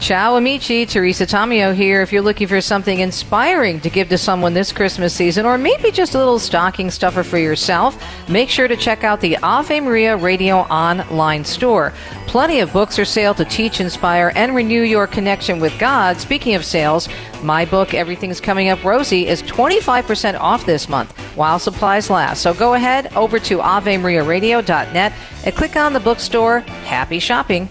Ciao 0.00 0.36
amici, 0.36 0.84
Teresa 0.84 1.24
Tomeo 1.24 1.74
here. 1.74 2.02
If 2.02 2.12
you're 2.12 2.20
looking 2.20 2.46
for 2.46 2.60
something 2.60 3.00
inspiring 3.00 3.80
to 3.80 3.88
give 3.88 4.10
to 4.10 4.18
someone 4.18 4.52
this 4.52 4.70
Christmas 4.70 5.14
season, 5.14 5.46
or 5.46 5.56
maybe 5.56 5.90
just 5.90 6.14
a 6.14 6.18
little 6.18 6.38
stocking 6.38 6.90
stuffer 6.90 7.22
for 7.22 7.38
yourself, 7.38 7.96
make 8.28 8.50
sure 8.50 8.68
to 8.68 8.76
check 8.76 9.02
out 9.02 9.20
the 9.22 9.38
Ave 9.38 9.80
Maria 9.80 10.16
Radio 10.16 10.56
online 10.56 11.44
store. 11.44 11.94
Plenty 12.26 12.60
of 12.60 12.72
books 12.72 12.98
are 12.98 13.04
sale 13.06 13.32
to 13.34 13.46
teach, 13.46 13.80
inspire, 13.80 14.30
and 14.34 14.54
renew 14.54 14.82
your 14.82 15.06
connection 15.06 15.58
with 15.58 15.78
God. 15.78 16.18
Speaking 16.18 16.54
of 16.54 16.66
sales, 16.66 17.08
my 17.42 17.64
book, 17.64 17.94
Everything's 17.94 18.40
Coming 18.40 18.68
Up 18.68 18.84
Rosie, 18.84 19.26
is 19.26 19.42
25% 19.44 20.38
off 20.38 20.66
this 20.66 20.86
month 20.86 21.16
while 21.34 21.58
supplies 21.58 22.10
last. 22.10 22.42
So 22.42 22.52
go 22.52 22.74
ahead 22.74 23.14
over 23.14 23.38
to 23.38 23.58
AveMariaRadio.net 23.58 25.12
and 25.46 25.54
click 25.54 25.76
on 25.76 25.92
the 25.94 26.00
bookstore. 26.00 26.60
Happy 26.60 27.18
shopping. 27.18 27.70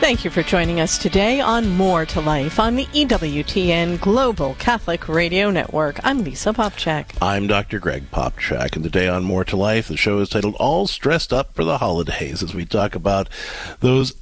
Thank 0.00 0.24
you 0.24 0.30
for 0.30 0.42
joining 0.42 0.80
us 0.80 0.96
today 0.96 1.40
on 1.40 1.68
More 1.76 2.06
to 2.06 2.22
Life 2.22 2.58
on 2.58 2.74
the 2.74 2.86
EWTN 2.86 4.00
Global 4.00 4.54
Catholic 4.54 5.06
Radio 5.10 5.50
Network. 5.50 6.00
I'm 6.02 6.24
Lisa 6.24 6.54
Popcak. 6.54 7.16
I'm 7.20 7.46
Dr. 7.46 7.78
Greg 7.78 8.10
Popcak, 8.10 8.74
and 8.74 8.82
today 8.82 9.08
on 9.08 9.24
More 9.24 9.44
to 9.44 9.56
Life, 9.56 9.88
the 9.88 9.98
show 9.98 10.18
is 10.20 10.30
titled 10.30 10.54
All 10.54 10.86
Stressed 10.86 11.34
Up 11.34 11.54
for 11.54 11.64
the 11.64 11.78
Holidays 11.78 12.42
as 12.42 12.54
we 12.54 12.64
talk 12.64 12.94
about 12.94 13.28
those 13.80 14.14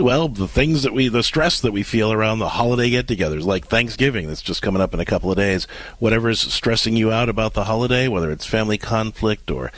well, 0.00 0.28
the 0.28 0.48
things 0.48 0.82
that 0.82 0.94
we, 0.94 1.08
the 1.08 1.22
stress 1.22 1.60
that 1.60 1.72
we 1.72 1.82
feel 1.82 2.10
around 2.10 2.38
the 2.38 2.48
holiday 2.48 2.88
get 2.88 3.06
togethers, 3.06 3.44
like 3.44 3.66
Thanksgiving 3.66 4.28
that's 4.28 4.40
just 4.40 4.62
coming 4.62 4.80
up 4.80 4.94
in 4.94 5.00
a 5.00 5.04
couple 5.04 5.30
of 5.30 5.36
days. 5.36 5.66
Whatever's 5.98 6.40
stressing 6.40 6.96
you 6.96 7.12
out 7.12 7.28
about 7.28 7.52
the 7.52 7.64
holiday, 7.64 8.08
whether 8.08 8.30
it's 8.30 8.46
family 8.46 8.78
conflict 8.78 9.50
or 9.50 9.70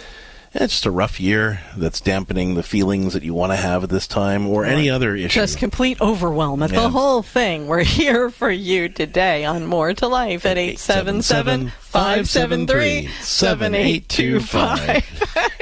it's 0.62 0.74
just 0.74 0.86
a 0.86 0.90
rough 0.90 1.18
year 1.20 1.60
that's 1.76 2.00
dampening 2.00 2.54
the 2.54 2.62
feelings 2.62 3.12
that 3.14 3.22
you 3.22 3.34
want 3.34 3.52
to 3.52 3.56
have 3.56 3.82
at 3.84 3.90
this 3.90 4.06
time 4.06 4.46
or 4.46 4.64
any 4.64 4.88
other 4.88 5.14
issue. 5.16 5.28
Just 5.28 5.58
complete 5.58 6.00
overwhelm 6.00 6.62
at 6.62 6.70
Yeah. 6.72 6.82
the 6.82 6.90
whole 6.90 7.22
thing. 7.22 7.66
We're 7.66 7.82
here 7.84 8.30
for 8.30 8.50
you 8.50 8.88
today 8.88 9.44
on 9.44 9.66
More 9.66 9.92
to 9.94 10.06
Life 10.06 10.46
at 10.46 10.56
877 10.58 11.70
573 11.70 13.08
7825. 13.20 15.32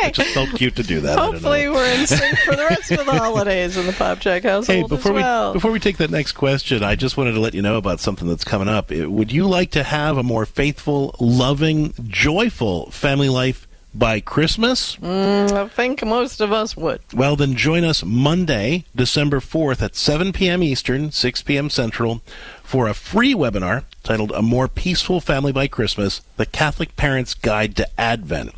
It 0.00 0.14
just 0.14 0.32
felt 0.32 0.50
cute 0.50 0.76
to 0.76 0.84
do 0.84 1.00
that. 1.00 1.14
I 1.18 1.22
don't 1.22 1.26
know. 1.26 1.32
Hopefully, 1.32 1.68
we're 1.68 1.92
in 2.00 2.06
sync 2.06 2.38
for 2.38 2.54
the 2.54 2.64
rest 2.64 2.92
of 2.92 3.04
the 3.04 3.12
holidays 3.12 3.76
in 3.76 3.84
the 3.84 3.92
Popcak 3.92 4.44
household 4.44 4.66
Hey, 4.68 4.82
before 4.86 5.12
well. 5.12 5.50
we 5.52 5.56
before 5.56 5.72
we 5.72 5.80
take 5.80 5.96
that 5.96 6.10
next 6.10 6.32
question, 6.32 6.84
I 6.84 6.94
just 6.94 7.16
wanted 7.16 7.32
to 7.32 7.40
let 7.40 7.52
you 7.52 7.62
know 7.62 7.76
about 7.76 7.98
something 7.98 8.28
that's 8.28 8.44
coming 8.44 8.68
up. 8.68 8.90
Would 8.92 9.32
you 9.32 9.48
like 9.48 9.72
to 9.72 9.82
have 9.82 10.16
a 10.16 10.22
more 10.22 10.46
faithful, 10.46 11.16
loving, 11.18 11.94
joyful 12.06 12.92
family 12.92 13.28
life 13.28 13.66
by 13.94 14.20
Christmas? 14.20 14.96
Mm, 14.96 15.52
I 15.52 15.68
think 15.68 16.04
most 16.04 16.40
of 16.40 16.52
us 16.52 16.76
would. 16.76 17.00
Well, 17.12 17.36
then 17.36 17.56
join 17.56 17.84
us 17.84 18.04
Monday, 18.04 18.84
December 18.94 19.40
4th 19.40 19.82
at 19.82 19.96
7 19.96 20.32
p.m. 20.32 20.62
Eastern, 20.62 21.10
6 21.10 21.42
p.m. 21.42 21.70
Central 21.70 22.22
for 22.62 22.86
a 22.86 22.94
free 22.94 23.34
webinar 23.34 23.84
titled 24.02 24.30
A 24.32 24.42
More 24.42 24.68
Peaceful 24.68 25.20
Family 25.20 25.52
by 25.52 25.68
Christmas 25.68 26.20
The 26.36 26.46
Catholic 26.46 26.96
Parent's 26.96 27.34
Guide 27.34 27.76
to 27.76 28.00
Advent. 28.00 28.52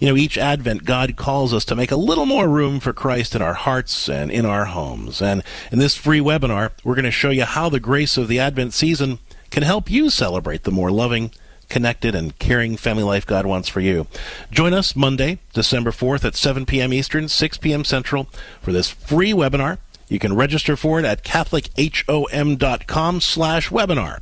You 0.00 0.08
know, 0.08 0.16
each 0.16 0.36
Advent, 0.36 0.84
God 0.84 1.16
calls 1.16 1.54
us 1.54 1.64
to 1.66 1.76
make 1.76 1.92
a 1.92 1.96
little 1.96 2.26
more 2.26 2.48
room 2.48 2.80
for 2.80 2.92
Christ 2.92 3.34
in 3.34 3.42
our 3.42 3.54
hearts 3.54 4.08
and 4.08 4.30
in 4.30 4.44
our 4.44 4.66
homes. 4.66 5.22
And 5.22 5.42
in 5.70 5.78
this 5.78 5.96
free 5.96 6.20
webinar, 6.20 6.72
we're 6.82 6.96
going 6.96 7.04
to 7.04 7.10
show 7.10 7.30
you 7.30 7.44
how 7.44 7.68
the 7.68 7.80
grace 7.80 8.16
of 8.16 8.28
the 8.28 8.40
Advent 8.40 8.72
season 8.72 9.20
can 9.50 9.62
help 9.62 9.88
you 9.88 10.10
celebrate 10.10 10.64
the 10.64 10.72
more 10.72 10.90
loving, 10.90 11.30
connected, 11.74 12.14
and 12.14 12.38
caring 12.38 12.76
family 12.76 13.02
life 13.02 13.26
God 13.26 13.46
wants 13.46 13.68
for 13.68 13.80
you. 13.80 14.06
Join 14.52 14.72
us 14.72 14.94
Monday, 14.94 15.40
December 15.52 15.90
4th 15.90 16.24
at 16.24 16.36
7 16.36 16.64
p.m. 16.66 16.92
Eastern, 16.92 17.26
6 17.26 17.58
p.m. 17.58 17.84
Central 17.84 18.28
for 18.62 18.70
this 18.70 18.90
free 18.90 19.32
webinar. 19.32 19.78
You 20.08 20.20
can 20.20 20.36
register 20.36 20.76
for 20.76 21.00
it 21.00 21.04
at 21.04 21.24
catholichom.com 21.24 23.20
slash 23.20 23.70
webinar. 23.70 24.20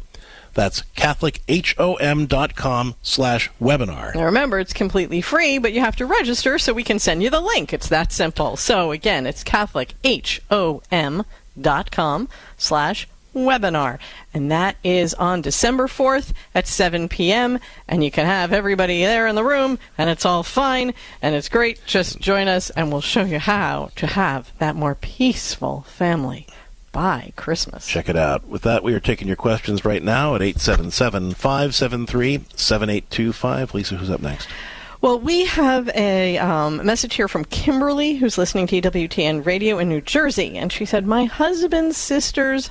That's 0.55 0.83
catholichom.com 0.97 2.95
slash 3.03 3.51
webinar. 3.61 4.15
Now 4.15 4.25
remember, 4.25 4.59
it's 4.59 4.73
completely 4.73 5.21
free, 5.21 5.59
but 5.59 5.75
you 5.75 5.81
have 5.81 5.97
to 5.97 6.07
register 6.07 6.59
so 6.59 6.73
we 6.73 6.85
can 6.85 6.99
send 6.99 7.23
you 7.23 7.29
the 7.29 7.43
link. 7.43 7.75
It's 7.75 7.91
that 7.91 8.13
simple. 8.13 8.57
So 8.57 8.93
again, 8.93 9.27
it's 9.27 9.45
catholichom.com 9.45 12.29
slash 12.57 13.09
webinar. 13.35 13.99
And 14.35 14.51
that 14.51 14.76
is 14.83 15.14
on 15.14 15.43
December 15.43 15.87
4th 15.87 16.33
at 16.55 16.66
7 16.66 17.09
p.m. 17.09 17.59
And 17.89 18.05
you 18.05 18.11
can 18.11 18.26
have 18.26 18.53
everybody 18.53 19.03
there 19.03 19.26
in 19.26 19.35
the 19.35 19.45
room, 19.45 19.78
and 19.99 20.11
it's 20.11 20.24
all 20.24 20.43
fine, 20.43 20.95
and 21.20 21.35
it's 21.35 21.49
great. 21.49 21.80
Just 21.87 22.20
join 22.20 22.49
us, 22.49 22.70
and 22.70 22.91
we'll 22.91 23.01
show 23.01 23.24
you 23.24 23.39
how 23.39 23.91
to 23.97 24.07
have 24.07 24.53
that 24.59 24.76
more 24.76 24.95
peaceful 24.95 25.83
family 25.83 26.47
by 26.93 27.33
Christmas. 27.37 27.87
Check 27.87 28.09
it 28.09 28.16
out. 28.16 28.47
With 28.47 28.62
that, 28.62 28.83
we 28.83 28.95
are 28.95 29.01
taking 29.01 29.26
your 29.26 29.37
questions 29.37 29.85
right 29.85 30.03
now 30.03 30.35
at 30.35 30.43
877 30.43 31.33
573 31.33 32.45
7825. 32.55 33.74
Lisa, 33.74 33.97
who's 33.97 34.11
up 34.11 34.20
next? 34.20 34.49
Well, 35.01 35.18
we 35.18 35.47
have 35.47 35.89
a 35.97 36.39
um, 36.39 36.87
message 36.87 37.14
here 37.14 37.26
from 37.26 37.45
Kimberly, 37.47 38.14
who's 38.14 38.39
listening 38.39 38.68
to 38.68 38.80
EWTN 38.80 39.45
radio 39.45 39.78
in 39.78 39.89
New 39.89 40.01
Jersey, 40.01 40.57
and 40.57 40.72
she 40.72 40.85
said, 40.85 41.07
"My 41.07 41.24
husband's 41.24 41.97
sister's 41.97 42.70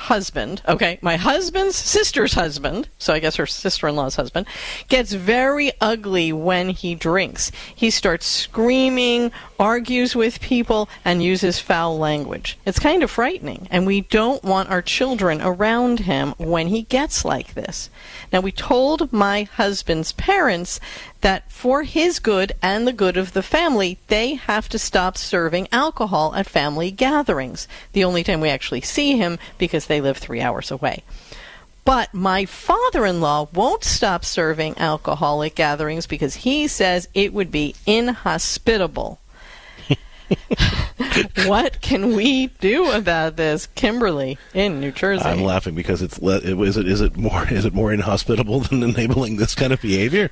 husband, 0.00 0.62
okay, 0.66 0.98
my 1.02 1.16
husband's 1.16 1.76
sister's 1.76 2.32
husband, 2.32 2.88
so 2.98 3.12
I 3.12 3.18
guess 3.18 3.36
her 3.36 3.46
sister-in-law's 3.46 4.16
husband, 4.16 4.46
gets 4.88 5.12
very 5.12 5.72
ugly 5.80 6.32
when 6.32 6.70
he 6.70 6.94
drinks. 6.94 7.52
He 7.74 7.90
starts 7.90 8.26
screaming 8.26 9.30
argues 9.60 10.16
with 10.16 10.40
people, 10.40 10.88
and 11.04 11.22
uses 11.22 11.60
foul 11.60 11.98
language. 11.98 12.58
It's 12.64 12.78
kind 12.78 13.02
of 13.02 13.10
frightening, 13.10 13.68
and 13.70 13.86
we 13.86 14.00
don't 14.00 14.42
want 14.42 14.70
our 14.70 14.80
children 14.80 15.42
around 15.42 16.00
him 16.00 16.34
when 16.38 16.68
he 16.68 16.82
gets 16.82 17.24
like 17.24 17.52
this. 17.52 17.90
Now, 18.32 18.40
we 18.40 18.52
told 18.52 19.12
my 19.12 19.42
husband's 19.42 20.12
parents 20.12 20.80
that 21.20 21.52
for 21.52 21.82
his 21.82 22.18
good 22.18 22.52
and 22.62 22.86
the 22.86 22.92
good 22.92 23.18
of 23.18 23.34
the 23.34 23.42
family, 23.42 23.98
they 24.08 24.34
have 24.34 24.68
to 24.70 24.78
stop 24.78 25.18
serving 25.18 25.68
alcohol 25.70 26.34
at 26.34 26.46
family 26.46 26.90
gatherings. 26.90 27.68
The 27.92 28.04
only 28.04 28.24
time 28.24 28.40
we 28.40 28.48
actually 28.48 28.80
see 28.80 29.18
him 29.18 29.38
because 29.58 29.86
they 29.86 30.00
live 30.00 30.16
three 30.16 30.40
hours 30.40 30.70
away. 30.70 31.02
But 31.84 32.14
my 32.14 32.44
father 32.46 33.04
in 33.04 33.20
law 33.20 33.48
won't 33.52 33.84
stop 33.84 34.24
serving 34.24 34.78
alcoholic 34.78 35.54
gatherings 35.54 36.06
because 36.06 36.36
he 36.36 36.68
says 36.68 37.08
it 37.14 37.34
would 37.34 37.50
be 37.50 37.74
inhospitable. 37.86 39.18
what 41.46 41.80
can 41.80 42.14
we 42.14 42.48
do 42.60 42.90
about 42.90 43.36
this, 43.36 43.66
Kimberly 43.74 44.38
in 44.54 44.80
New 44.80 44.92
Jersey? 44.92 45.24
I'm 45.24 45.42
laughing 45.42 45.74
because 45.74 46.02
it's 46.02 46.20
le- 46.20 46.38
is 46.38 46.76
it 46.76 46.86
is 46.86 47.00
it 47.00 47.16
more 47.16 47.46
is 47.48 47.64
it 47.64 47.74
more 47.74 47.92
inhospitable 47.92 48.60
than 48.68 48.82
enabling 48.82 49.36
this 49.36 49.54
kind 49.54 49.72
of 49.72 49.80
behavior? 49.80 50.30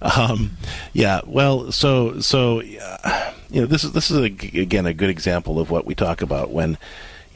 Um, 0.00 0.56
yeah, 0.92 1.20
well, 1.26 1.72
so 1.72 2.20
so 2.20 2.60
uh, 2.60 3.32
you 3.50 3.60
know 3.60 3.66
this 3.66 3.84
is 3.84 3.92
this 3.92 4.10
is 4.10 4.18
a, 4.18 4.60
again 4.60 4.86
a 4.86 4.94
good 4.94 5.10
example 5.10 5.58
of 5.58 5.70
what 5.70 5.86
we 5.86 5.94
talk 5.94 6.22
about 6.22 6.50
when 6.50 6.78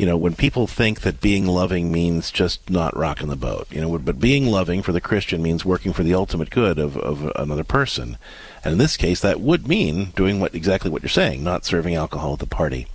you 0.01 0.07
know, 0.07 0.16
when 0.16 0.34
people 0.34 0.66
think 0.66 1.03
that 1.03 1.20
being 1.20 1.47
loving 1.47 1.93
means 1.93 2.30
just 2.30 2.70
not 2.70 2.97
rocking 2.97 3.28
the 3.28 3.36
boat, 3.36 3.66
you 3.70 3.82
know, 3.82 3.99
but 3.99 4.18
being 4.18 4.47
loving 4.47 4.80
for 4.80 4.93
the 4.93 5.01
Christian 5.01 5.43
means 5.43 5.62
working 5.62 5.93
for 5.93 6.03
the 6.03 6.14
ultimate 6.14 6.49
good 6.49 6.78
of, 6.78 6.97
of 6.97 7.30
another 7.36 7.64
person. 7.64 8.16
And 8.65 8.73
in 8.73 8.79
this 8.79 8.97
case, 8.97 9.21
that 9.21 9.41
would 9.41 9.67
mean 9.67 10.13
doing 10.17 10.41
what 10.41 10.55
exactly 10.55 10.91
what 10.91 11.03
you're 11.03 11.09
saying, 11.09 11.43
not 11.43 11.65
serving 11.65 11.95
alcohol 11.95 12.35
at 12.35 12.39
the 12.39 12.47
party. 12.47 12.87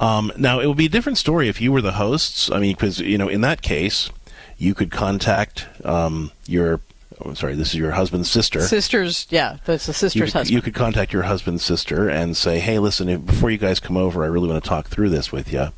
Um, 0.00 0.32
now, 0.36 0.60
it 0.60 0.66
would 0.66 0.76
be 0.76 0.86
a 0.86 0.90
different 0.90 1.18
story 1.18 1.48
if 1.48 1.60
you 1.60 1.72
were 1.72 1.82
the 1.82 1.92
hosts. 1.92 2.50
I 2.50 2.60
mean, 2.60 2.74
because, 2.74 3.00
you 3.00 3.18
know, 3.18 3.28
in 3.28 3.40
that 3.42 3.62
case, 3.62 4.10
you 4.56 4.74
could 4.74 4.90
contact 4.90 5.66
um, 5.84 6.30
your 6.46 6.80
oh, 7.24 7.34
sorry, 7.34 7.54
this 7.54 7.68
is 7.68 7.74
your 7.74 7.92
husband's 7.92 8.30
sister. 8.30 8.60
Sister's, 8.60 9.26
yeah, 9.30 9.58
that's 9.64 9.86
the 9.86 9.92
sister's 9.92 10.14
you 10.14 10.22
could, 10.22 10.32
husband. 10.32 10.54
You 10.54 10.62
could 10.62 10.74
contact 10.74 11.12
your 11.12 11.24
husband's 11.24 11.64
sister 11.64 12.08
and 12.08 12.36
say, 12.36 12.60
hey, 12.60 12.78
listen, 12.78 13.20
before 13.22 13.50
you 13.50 13.58
guys 13.58 13.80
come 13.80 13.96
over, 13.96 14.22
I 14.22 14.26
really 14.26 14.48
want 14.48 14.62
to 14.62 14.68
talk 14.68 14.88
through 14.88 15.10
this 15.10 15.32
with 15.32 15.52
you. 15.52 15.68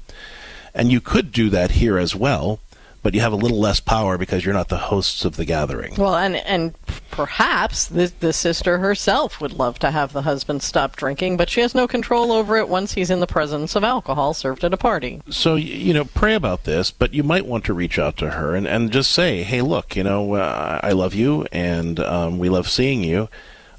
And 0.74 0.92
you 0.92 1.00
could 1.00 1.32
do 1.32 1.50
that 1.50 1.72
here 1.72 1.98
as 1.98 2.14
well, 2.14 2.60
but 3.02 3.14
you 3.14 3.20
have 3.20 3.32
a 3.32 3.36
little 3.36 3.58
less 3.58 3.80
power 3.80 4.18
because 4.18 4.44
you're 4.44 4.54
not 4.54 4.68
the 4.68 4.76
hosts 4.76 5.24
of 5.24 5.36
the 5.36 5.44
gathering. 5.44 5.94
Well, 5.96 6.16
and 6.16 6.36
and 6.36 6.74
perhaps 7.10 7.86
the 7.86 8.12
the 8.20 8.32
sister 8.32 8.78
herself 8.78 9.40
would 9.40 9.52
love 9.52 9.78
to 9.80 9.90
have 9.90 10.12
the 10.12 10.22
husband 10.22 10.62
stop 10.62 10.96
drinking, 10.96 11.36
but 11.36 11.48
she 11.48 11.60
has 11.60 11.74
no 11.74 11.88
control 11.88 12.32
over 12.32 12.56
it 12.56 12.68
once 12.68 12.94
he's 12.94 13.10
in 13.10 13.20
the 13.20 13.26
presence 13.26 13.74
of 13.74 13.84
alcohol 13.84 14.34
served 14.34 14.64
at 14.64 14.74
a 14.74 14.76
party. 14.76 15.22
So 15.30 15.54
you 15.54 15.94
know, 15.94 16.04
pray 16.04 16.34
about 16.34 16.64
this, 16.64 16.90
but 16.90 17.14
you 17.14 17.22
might 17.22 17.46
want 17.46 17.64
to 17.64 17.74
reach 17.74 17.98
out 17.98 18.16
to 18.18 18.30
her 18.30 18.54
and 18.54 18.66
and 18.66 18.90
just 18.90 19.12
say, 19.12 19.42
hey, 19.42 19.62
look, 19.62 19.96
you 19.96 20.04
know, 20.04 20.34
uh, 20.34 20.80
I 20.82 20.92
love 20.92 21.14
you 21.14 21.46
and 21.52 22.00
um, 22.00 22.38
we 22.38 22.48
love 22.48 22.68
seeing 22.68 23.02
you. 23.02 23.28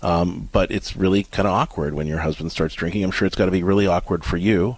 Um, 0.03 0.49
but 0.51 0.71
it's 0.71 0.95
really 0.95 1.23
kind 1.25 1.47
of 1.47 1.53
awkward 1.53 1.93
when 1.93 2.07
your 2.07 2.19
husband 2.19 2.51
starts 2.51 2.73
drinking. 2.73 3.03
I'm 3.03 3.11
sure 3.11 3.27
it's 3.27 3.35
got 3.35 3.45
to 3.45 3.51
be 3.51 3.61
really 3.61 3.85
awkward 3.85 4.23
for 4.23 4.37
you. 4.37 4.77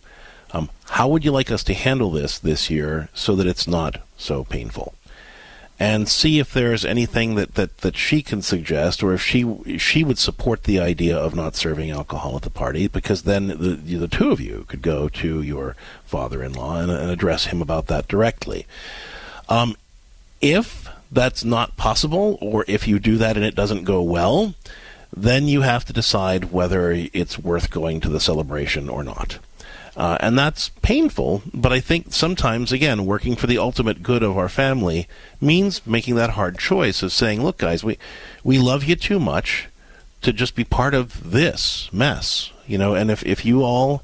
Um, 0.52 0.70
how 0.90 1.08
would 1.08 1.24
you 1.24 1.32
like 1.32 1.50
us 1.50 1.64
to 1.64 1.74
handle 1.74 2.12
this 2.12 2.38
this 2.38 2.70
year 2.70 3.10
so 3.14 3.36
that 3.36 3.48
it's 3.48 3.68
not 3.68 4.02
so 4.24 4.44
painful? 4.44 4.96
And 5.80 6.08
see 6.08 6.40
if 6.40 6.54
there's 6.54 6.86
anything 6.86 7.36
that, 7.36 7.56
that, 7.56 7.80
that 7.80 7.98
she 7.98 8.22
can 8.22 8.42
suggest, 8.42 9.04
or 9.04 9.14
if 9.14 9.22
she 9.22 9.78
she 9.78 10.04
would 10.04 10.20
support 10.20 10.64
the 10.64 10.80
idea 10.80 11.18
of 11.18 11.36
not 11.36 11.56
serving 11.56 11.90
alcohol 11.90 12.36
at 12.36 12.44
the 12.44 12.50
party, 12.50 12.88
because 12.88 13.24
then 13.24 13.48
the 13.48 13.76
the 13.98 14.08
two 14.08 14.32
of 14.32 14.40
you 14.40 14.66
could 14.68 14.82
go 14.84 15.10
to 15.10 15.42
your 15.42 15.76
father-in-law 16.06 16.80
and, 16.80 16.92
and 16.92 17.10
address 17.10 17.46
him 17.46 17.62
about 17.62 17.88
that 17.88 18.08
directly. 18.08 18.66
Um, 19.50 19.76
if 20.42 20.88
that's 21.12 21.44
not 21.44 21.76
possible, 21.76 22.38
or 22.40 22.66
if 22.68 22.88
you 22.88 23.00
do 23.00 23.18
that 23.18 23.36
and 23.36 23.46
it 23.46 23.56
doesn't 23.56 23.84
go 23.84 24.02
well, 24.02 24.54
then 25.16 25.48
you 25.48 25.62
have 25.62 25.86
to 25.86 25.94
decide 25.94 26.52
whether 26.52 26.92
it's 26.92 27.38
worth 27.38 27.70
going 27.70 28.00
to 28.02 28.10
the 28.10 28.20
celebration 28.20 28.90
or 28.90 29.04
not. 29.04 29.40
Uh, 29.96 30.18
and 30.22 30.38
that's 30.38 30.70
painful, 30.82 31.44
but 31.54 31.72
I 31.72 31.80
think 31.80 32.14
sometimes, 32.14 32.72
again, 32.72 33.06
working 33.06 33.36
for 33.36 33.46
the 33.46 33.60
ultimate 33.60 34.02
good 34.02 34.24
of 34.24 34.38
our 34.38 34.50
family 34.50 35.08
means 35.40 35.86
making 35.86 36.16
that 36.16 36.32
hard 36.32 36.58
choice 36.58 37.04
of 37.04 37.12
saying, 37.12 37.44
look, 37.44 37.60
guys, 37.60 37.84
we, 37.84 38.00
we 38.44 38.58
love 38.58 38.84
you 38.84 38.96
too 38.96 39.20
much 39.20 39.68
to 40.22 40.34
just 40.34 40.56
be 40.56 40.64
part 40.64 40.96
of 40.96 41.32
this 41.32 41.94
mess, 41.94 42.52
you 42.66 42.78
know, 42.78 42.96
and 42.96 43.12
if, 43.12 43.24
if 43.24 43.46
you 43.46 43.62
all, 43.62 44.04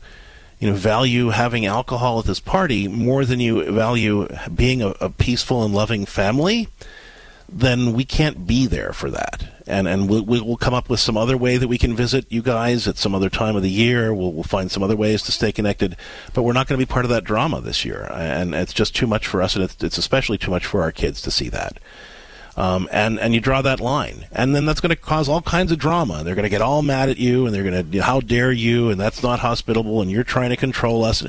you 0.60 0.70
know, 0.70 0.76
value 0.76 1.30
having 1.30 1.66
alcohol 1.66 2.20
at 2.20 2.26
this 2.26 2.42
party 2.42 2.88
more 2.88 3.26
than 3.26 3.40
you 3.40 3.64
value 3.72 4.28
being 4.54 4.84
a, 4.84 4.90
a 5.02 5.10
peaceful 5.10 5.64
and 5.64 5.74
loving 5.74 6.06
family, 6.06 6.68
then 7.52 7.93
we 7.93 8.06
can't 8.06 8.45
be 8.45 8.66
there 8.66 8.93
for 8.93 9.10
that. 9.12 9.45
And 9.68 9.88
and 9.88 10.10
we'll, 10.10 10.24
we'll 10.24 10.58
come 10.58 10.74
up 10.74 10.89
with 10.89 11.00
some 11.00 11.18
other 11.18 11.38
way 11.38 11.58
that 11.58 11.68
we 11.68 11.78
can 11.78 11.95
visit 11.95 12.26
you 12.32 12.41
guys 12.41 12.88
at 12.88 12.97
some 12.97 13.14
other 13.14 13.30
time 13.30 13.56
of 13.56 13.62
the 13.62 13.70
year. 13.70 14.14
We'll, 14.14 14.34
we'll 14.34 14.43
find 14.43 14.72
some 14.72 14.84
other 14.84 14.95
ways 14.95 15.22
to 15.24 15.32
stay 15.32 15.52
connected. 15.52 15.95
But 16.34 16.43
we're 16.43 16.54
not 16.54 16.68
going 16.68 16.80
to 16.80 16.86
be 16.86 16.91
part 16.91 17.06
of 17.06 17.10
that 17.10 17.24
drama 17.24 17.62
this 17.62 17.86
year. 17.86 18.10
And 18.12 18.56
it's 18.56 18.74
just 18.74 18.95
too 18.95 19.08
much 19.08 19.28
for 19.28 19.41
us, 19.41 19.56
and 19.56 19.64
it's, 19.64 19.84
it's 19.84 19.97
especially 19.97 20.38
too 20.38 20.52
much 20.52 20.66
for 20.66 20.82
our 20.82 20.91
kids 20.91 21.22
to 21.22 21.32
see 21.32 21.50
that. 21.50 21.80
Um, 22.58 22.89
and 22.91 23.20
and 23.20 23.34
you 23.34 23.39
draw 23.39 23.62
that 23.62 23.80
line, 23.80 24.26
and 24.32 24.54
then 24.54 24.66
that's 24.66 24.82
going 24.82 24.89
to 24.89 24.95
cause 24.95 25.30
all 25.30 25.41
kinds 25.41 25.72
of 25.72 25.78
drama. 25.78 26.24
They're 26.24 26.36
going 26.36 26.43
to 26.43 26.50
get 26.50 26.62
all 26.62 26.82
mad 26.82 27.10
at 27.10 27.18
you, 27.18 27.45
and 27.45 27.56
they're 27.56 27.64
going 27.64 27.91
to, 27.91 28.00
how 28.00 28.20
dare 28.20 28.52
you, 28.52 28.89
and 28.89 29.00
that's 29.00 29.24
not 29.24 29.39
hospitable, 29.39 30.02
and 30.02 30.12
you're 30.12 30.24
trying 30.24 30.50
to 30.50 30.58
control 30.58 31.06
us. 31.06 31.24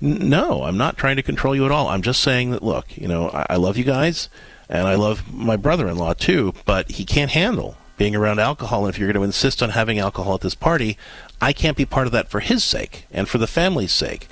No, 0.00 0.64
I'm 0.64 0.76
not 0.76 0.96
trying 0.96 1.16
to 1.16 1.22
control 1.22 1.54
you 1.54 1.64
at 1.66 1.70
all. 1.70 1.88
I'm 1.88 2.02
just 2.02 2.20
saying 2.20 2.50
that, 2.50 2.62
look, 2.62 2.96
you 2.96 3.06
know, 3.06 3.30
I, 3.30 3.46
I 3.50 3.56
love 3.56 3.76
you 3.76 3.84
guys 3.84 4.28
and 4.68 4.86
I 4.86 4.94
love 4.94 5.32
my 5.32 5.56
brother-in-law 5.56 6.14
too, 6.14 6.54
but 6.64 6.90
he 6.92 7.04
can't 7.04 7.30
handle 7.30 7.76
being 7.96 8.14
around 8.14 8.38
alcohol. 8.38 8.84
And 8.84 8.94
if 8.94 8.98
you're 8.98 9.08
going 9.08 9.20
to 9.20 9.26
insist 9.26 9.62
on 9.62 9.70
having 9.70 9.98
alcohol 9.98 10.34
at 10.34 10.40
this 10.40 10.54
party, 10.54 10.98
I 11.40 11.52
can't 11.52 11.76
be 11.76 11.86
part 11.86 12.06
of 12.06 12.12
that 12.12 12.28
for 12.28 12.40
his 12.40 12.64
sake 12.64 13.06
and 13.10 13.28
for 13.28 13.38
the 13.38 13.46
family's 13.46 13.92
sake. 13.92 14.28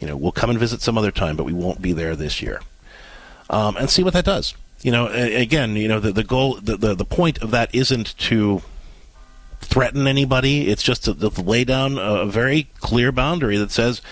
You 0.00 0.06
know, 0.06 0.16
we'll 0.16 0.32
come 0.32 0.50
and 0.50 0.58
visit 0.58 0.82
some 0.82 0.98
other 0.98 1.10
time, 1.10 1.36
but 1.36 1.44
we 1.44 1.52
won't 1.52 1.80
be 1.80 1.92
there 1.92 2.14
this 2.14 2.42
year. 2.42 2.60
Um, 3.48 3.76
and 3.76 3.88
see 3.88 4.02
what 4.02 4.12
that 4.12 4.24
does. 4.24 4.54
You 4.82 4.92
know, 4.92 5.06
again, 5.06 5.76
you 5.76 5.88
know, 5.88 6.00
the, 6.00 6.12
the 6.12 6.24
goal, 6.24 6.58
the, 6.60 6.76
the, 6.76 6.94
the 6.94 7.04
point 7.04 7.42
of 7.42 7.50
that 7.52 7.74
isn't 7.74 8.16
to 8.18 8.62
threaten 9.60 10.06
anybody. 10.06 10.68
It's 10.68 10.82
just 10.82 11.04
to, 11.04 11.14
to 11.14 11.28
lay 11.40 11.64
down 11.64 11.96
a 11.98 12.26
very 12.26 12.68
clear 12.80 13.10
boundary 13.12 13.56
that 13.56 13.70
says, 13.70 14.02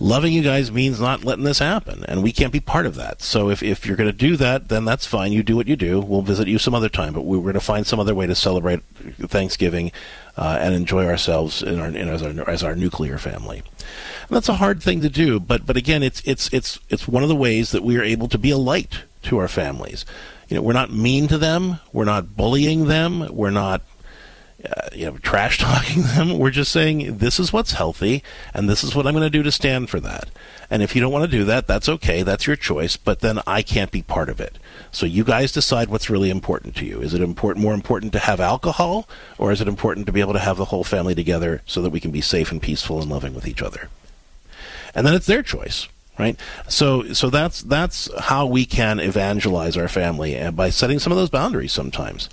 loving 0.00 0.32
you 0.32 0.42
guys 0.42 0.70
means 0.70 1.00
not 1.00 1.24
letting 1.24 1.44
this 1.44 1.58
happen, 1.58 2.04
and 2.06 2.22
we 2.22 2.32
can't 2.32 2.52
be 2.52 2.60
part 2.60 2.86
of 2.86 2.94
that. 2.96 3.22
So 3.22 3.50
if, 3.50 3.62
if 3.62 3.86
you're 3.86 3.96
going 3.96 4.10
to 4.10 4.16
do 4.16 4.36
that, 4.36 4.68
then 4.68 4.84
that's 4.84 5.06
fine. 5.06 5.32
You 5.32 5.42
do 5.42 5.56
what 5.56 5.66
you 5.66 5.76
do. 5.76 6.00
We'll 6.00 6.22
visit 6.22 6.48
you 6.48 6.58
some 6.58 6.74
other 6.74 6.88
time, 6.88 7.12
but 7.12 7.22
we're 7.22 7.40
going 7.40 7.54
to 7.54 7.60
find 7.60 7.86
some 7.86 8.00
other 8.00 8.14
way 8.14 8.26
to 8.26 8.34
celebrate 8.34 8.82
Thanksgiving 9.18 9.92
uh, 10.36 10.58
and 10.60 10.74
enjoy 10.74 11.06
ourselves 11.06 11.62
in 11.62 11.80
our, 11.80 11.88
in, 11.88 12.08
as, 12.08 12.22
our, 12.22 12.48
as 12.48 12.62
our 12.62 12.76
nuclear 12.76 13.18
family. 13.18 13.58
And 13.58 14.36
that's 14.36 14.48
a 14.48 14.54
hard 14.54 14.82
thing 14.82 15.00
to 15.02 15.08
do, 15.08 15.38
but 15.38 15.64
but 15.64 15.76
again, 15.76 16.02
it's 16.02 16.20
it's 16.24 16.52
it's 16.52 16.80
it's 16.88 17.06
one 17.06 17.22
of 17.22 17.28
the 17.28 17.36
ways 17.36 17.70
that 17.70 17.84
we 17.84 17.96
are 17.96 18.02
able 18.02 18.28
to 18.28 18.38
be 18.38 18.50
a 18.50 18.58
light 18.58 19.04
to 19.22 19.38
our 19.38 19.48
families. 19.48 20.04
You 20.48 20.56
know, 20.56 20.62
we're 20.62 20.72
not 20.72 20.92
mean 20.92 21.28
to 21.28 21.38
them. 21.38 21.78
We're 21.92 22.04
not 22.04 22.36
bullying 22.36 22.86
them. 22.86 23.28
We're 23.30 23.50
not 23.50 23.82
uh, 24.64 24.88
you 24.92 25.06
know, 25.06 25.18
trash 25.18 25.58
talking 25.60 26.02
them. 26.02 26.38
We're 26.38 26.50
just 26.50 26.72
saying 26.72 27.18
this 27.18 27.38
is 27.38 27.52
what's 27.52 27.72
healthy, 27.72 28.22
and 28.54 28.68
this 28.68 28.82
is 28.82 28.94
what 28.94 29.06
I'm 29.06 29.12
going 29.12 29.22
to 29.24 29.30
do 29.30 29.42
to 29.42 29.52
stand 29.52 29.90
for 29.90 30.00
that. 30.00 30.28
And 30.70 30.82
if 30.82 30.94
you 30.94 31.00
don't 31.00 31.12
want 31.12 31.30
to 31.30 31.36
do 31.36 31.44
that, 31.44 31.66
that's 31.66 31.88
okay. 31.88 32.22
That's 32.22 32.46
your 32.46 32.56
choice. 32.56 32.96
But 32.96 33.20
then 33.20 33.40
I 33.46 33.62
can't 33.62 33.92
be 33.92 34.02
part 34.02 34.28
of 34.28 34.40
it. 34.40 34.58
So 34.90 35.06
you 35.06 35.22
guys 35.22 35.52
decide 35.52 35.88
what's 35.88 36.10
really 36.10 36.30
important 36.30 36.74
to 36.76 36.86
you. 36.86 37.00
Is 37.00 37.14
it 37.14 37.20
important, 37.20 37.62
more 37.62 37.74
important 37.74 38.12
to 38.14 38.18
have 38.18 38.40
alcohol, 38.40 39.08
or 39.38 39.52
is 39.52 39.60
it 39.60 39.68
important 39.68 40.06
to 40.06 40.12
be 40.12 40.20
able 40.20 40.32
to 40.32 40.38
have 40.38 40.56
the 40.56 40.66
whole 40.66 40.84
family 40.84 41.14
together 41.14 41.62
so 41.66 41.82
that 41.82 41.90
we 41.90 42.00
can 42.00 42.10
be 42.10 42.20
safe 42.20 42.50
and 42.50 42.60
peaceful 42.60 43.00
and 43.00 43.10
loving 43.10 43.34
with 43.34 43.46
each 43.46 43.62
other? 43.62 43.88
And 44.94 45.06
then 45.06 45.14
it's 45.14 45.26
their 45.26 45.42
choice 45.42 45.88
right? 46.18 46.38
So 46.68 47.12
so 47.12 47.30
that's 47.30 47.62
that's 47.62 48.08
how 48.18 48.46
we 48.46 48.64
can 48.64 49.00
evangelize 49.00 49.76
our 49.76 49.88
family 49.88 50.34
and 50.34 50.56
by 50.56 50.70
setting 50.70 50.98
some 50.98 51.12
of 51.12 51.18
those 51.18 51.28
boundaries 51.30 51.72
sometimes. 51.72 52.30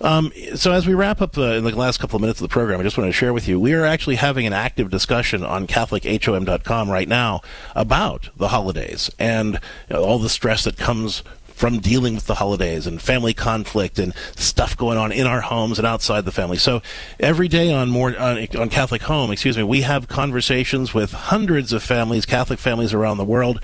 Um, 0.00 0.32
so 0.54 0.72
as 0.72 0.86
we 0.86 0.94
wrap 0.94 1.20
up 1.20 1.38
uh, 1.38 1.42
in 1.42 1.64
the 1.64 1.74
last 1.74 1.98
couple 1.98 2.16
of 2.16 2.20
minutes 2.20 2.40
of 2.40 2.48
the 2.48 2.52
program, 2.52 2.80
I 2.80 2.82
just 2.82 2.98
want 2.98 3.08
to 3.08 3.12
share 3.12 3.32
with 3.32 3.48
you 3.48 3.58
we 3.58 3.72
are 3.74 3.84
actually 3.84 4.16
having 4.16 4.46
an 4.46 4.52
active 4.52 4.90
discussion 4.90 5.44
on 5.44 5.66
CatholicHOM.com 5.66 6.90
right 6.90 7.08
now 7.08 7.40
about 7.74 8.28
the 8.36 8.48
holidays 8.48 9.10
and 9.18 9.54
you 9.88 9.96
know, 9.96 10.04
all 10.04 10.18
the 10.18 10.28
stress 10.28 10.64
that 10.64 10.76
comes 10.76 11.22
from 11.56 11.78
dealing 11.78 12.14
with 12.14 12.26
the 12.26 12.34
holidays 12.34 12.86
and 12.86 13.00
family 13.00 13.32
conflict 13.32 13.98
and 13.98 14.14
stuff 14.36 14.76
going 14.76 14.98
on 14.98 15.10
in 15.10 15.26
our 15.26 15.40
homes 15.40 15.78
and 15.78 15.86
outside 15.86 16.26
the 16.26 16.30
family. 16.30 16.58
So 16.58 16.82
every 17.18 17.48
day 17.48 17.72
on 17.72 17.88
more 17.88 18.16
on, 18.16 18.46
on 18.58 18.68
Catholic 18.68 19.00
Home, 19.02 19.32
excuse 19.32 19.56
me, 19.56 19.62
we 19.62 19.80
have 19.80 20.06
conversations 20.06 20.92
with 20.92 21.12
hundreds 21.12 21.72
of 21.72 21.82
families, 21.82 22.26
Catholic 22.26 22.58
families 22.58 22.92
around 22.92 23.16
the 23.16 23.24
world, 23.24 23.58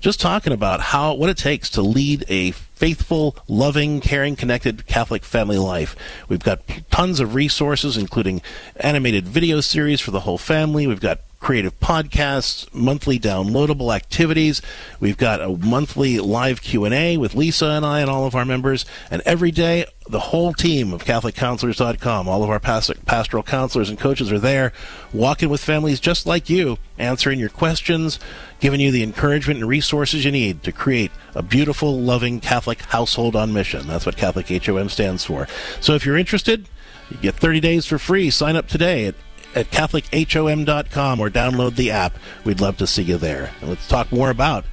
just 0.00 0.20
talking 0.20 0.52
about 0.52 0.80
how 0.80 1.14
what 1.14 1.30
it 1.30 1.36
takes 1.36 1.70
to 1.70 1.82
lead 1.82 2.24
a 2.28 2.50
faithful, 2.50 3.36
loving, 3.46 4.00
caring, 4.00 4.34
connected 4.34 4.84
Catholic 4.88 5.22
family 5.24 5.56
life. 5.56 5.94
We've 6.28 6.42
got 6.42 6.62
tons 6.90 7.20
of 7.20 7.36
resources, 7.36 7.96
including 7.96 8.42
animated 8.74 9.26
video 9.26 9.60
series 9.60 10.00
for 10.00 10.10
the 10.10 10.20
whole 10.20 10.36
family. 10.36 10.88
We've 10.88 11.00
got 11.00 11.20
creative 11.46 11.78
podcasts, 11.78 12.66
monthly 12.74 13.20
downloadable 13.20 13.94
activities. 13.94 14.60
We've 14.98 15.16
got 15.16 15.40
a 15.40 15.48
monthly 15.48 16.18
live 16.18 16.60
Q&A 16.60 17.16
with 17.18 17.36
Lisa 17.36 17.66
and 17.66 17.86
I 17.86 18.00
and 18.00 18.10
all 18.10 18.26
of 18.26 18.34
our 18.34 18.44
members. 18.44 18.84
And 19.12 19.22
every 19.24 19.52
day, 19.52 19.84
the 20.08 20.18
whole 20.18 20.52
team 20.52 20.92
of 20.92 21.04
CatholicCounselors.com, 21.04 22.28
all 22.28 22.42
of 22.42 22.50
our 22.50 22.58
pastoral 22.58 23.44
counselors 23.44 23.88
and 23.88 23.96
coaches 23.96 24.32
are 24.32 24.40
there, 24.40 24.72
walking 25.12 25.48
with 25.48 25.60
families 25.62 26.00
just 26.00 26.26
like 26.26 26.50
you, 26.50 26.78
answering 26.98 27.38
your 27.38 27.48
questions, 27.48 28.18
giving 28.58 28.80
you 28.80 28.90
the 28.90 29.04
encouragement 29.04 29.60
and 29.60 29.68
resources 29.68 30.24
you 30.24 30.32
need 30.32 30.64
to 30.64 30.72
create 30.72 31.12
a 31.36 31.44
beautiful, 31.44 31.96
loving 31.96 32.40
Catholic 32.40 32.80
household 32.82 33.36
on 33.36 33.52
mission. 33.52 33.86
That's 33.86 34.04
what 34.04 34.16
Catholic 34.16 34.48
HOM 34.48 34.88
stands 34.88 35.24
for. 35.24 35.46
So 35.80 35.94
if 35.94 36.04
you're 36.04 36.16
interested, 36.16 36.68
you 37.08 37.18
get 37.18 37.36
30 37.36 37.60
days 37.60 37.86
for 37.86 37.98
free. 37.98 38.30
Sign 38.30 38.56
up 38.56 38.66
today 38.66 39.06
at 39.06 39.14
at 39.56 39.70
CatholicHOM.com 39.70 41.20
or 41.20 41.30
download 41.30 41.76
the 41.76 41.90
app. 41.90 42.16
We'd 42.44 42.60
love 42.60 42.76
to 42.78 42.86
see 42.86 43.02
you 43.02 43.16
there. 43.16 43.50
And 43.60 43.70
let's 43.70 43.88
talk 43.88 44.12
more 44.12 44.30
about 44.30 44.64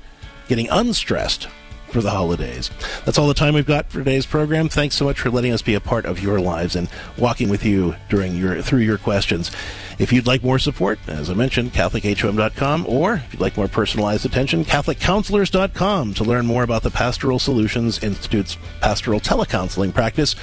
getting 0.48 0.70
unstressed 0.70 1.48
for 1.94 2.02
the 2.02 2.10
holidays. 2.10 2.72
That's 3.06 3.18
all 3.18 3.28
the 3.28 3.34
time 3.36 3.54
we've 3.54 3.66
got 3.66 3.90
for 3.90 4.00
today's 4.00 4.26
program. 4.26 4.68
Thanks 4.68 4.96
so 4.96 5.06
much 5.06 5.20
for 5.20 5.30
letting 5.30 5.54
us 5.54 5.62
be 5.62 5.76
a 5.76 5.80
part 5.80 6.06
of 6.06 6.22
your 6.22 6.42
lives 6.42 6.76
and 6.76 6.90
walking 7.18 7.50
with 7.50 7.64
you 7.64 7.96
during 8.10 8.36
your 8.36 8.62
through 8.62 8.80
your 8.80 8.98
questions. 8.98 9.52
If 10.00 10.12
you'd 10.12 10.26
like 10.26 10.44
more 10.44 10.58
support, 10.58 11.00
as 11.08 11.30
I 11.30 11.36
mentioned, 11.36 11.74
CatholicHOM.com, 11.74 12.88
or 12.88 13.16
if 13.16 13.34
you'd 13.34 13.42
like 13.42 13.56
more 13.56 13.68
personalized 13.68 14.26
attention, 14.26 14.66
CatholicCounselors.com 14.66 16.16
to 16.16 16.24
learn 16.24 16.48
more 16.48 16.64
about 16.64 16.82
the 16.82 16.90
Pastoral 16.90 17.38
Solutions 17.38 18.04
Institute's 18.04 18.58
pastoral 18.82 19.20
telecounseling 19.20 19.94
practice 19.94 20.36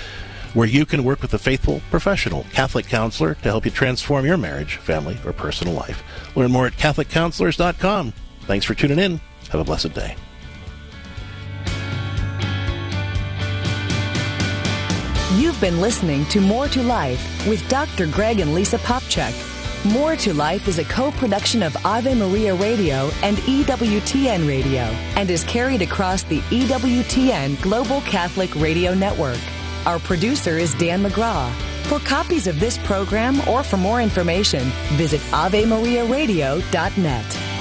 where 0.54 0.66
you 0.66 0.84
can 0.84 1.04
work 1.04 1.22
with 1.22 1.34
a 1.34 1.38
faithful 1.38 1.80
professional 1.90 2.44
Catholic 2.52 2.86
counselor 2.86 3.34
to 3.34 3.48
help 3.48 3.64
you 3.64 3.70
transform 3.70 4.24
your 4.24 4.36
marriage, 4.36 4.76
family, 4.76 5.18
or 5.24 5.32
personal 5.32 5.74
life. 5.74 6.02
Learn 6.36 6.50
more 6.50 6.66
at 6.66 6.74
CatholicCounselors.com. 6.74 8.12
Thanks 8.42 8.64
for 8.66 8.74
tuning 8.74 8.98
in. 8.98 9.20
Have 9.50 9.60
a 9.60 9.64
blessed 9.64 9.94
day. 9.94 10.16
You've 15.36 15.60
been 15.60 15.80
listening 15.80 16.24
to 16.26 16.40
More 16.40 16.68
to 16.68 16.82
Life 16.82 17.46
with 17.46 17.66
Dr. 17.68 18.08
Greg 18.08 18.40
and 18.40 18.52
Lisa 18.52 18.78
Popcak. 18.78 19.32
More 19.92 20.14
to 20.16 20.34
Life 20.34 20.68
is 20.68 20.78
a 20.78 20.84
co 20.84 21.12
production 21.12 21.62
of 21.62 21.76
Ave 21.86 22.14
Maria 22.14 22.54
Radio 22.54 23.10
and 23.22 23.38
EWTN 23.38 24.46
Radio 24.46 24.82
and 25.16 25.30
is 25.30 25.44
carried 25.44 25.82
across 25.82 26.24
the 26.24 26.40
EWTN 26.40 27.62
Global 27.62 28.00
Catholic 28.02 28.54
Radio 28.56 28.92
Network. 28.92 29.38
Our 29.86 29.98
producer 29.98 30.58
is 30.58 30.74
Dan 30.74 31.02
McGraw. 31.02 31.50
For 31.84 31.98
copies 32.00 32.46
of 32.46 32.60
this 32.60 32.78
program 32.78 33.46
or 33.48 33.62
for 33.62 33.76
more 33.76 34.00
information, 34.00 34.64
visit 34.96 35.20
AveMariaRadio.net. 35.32 37.59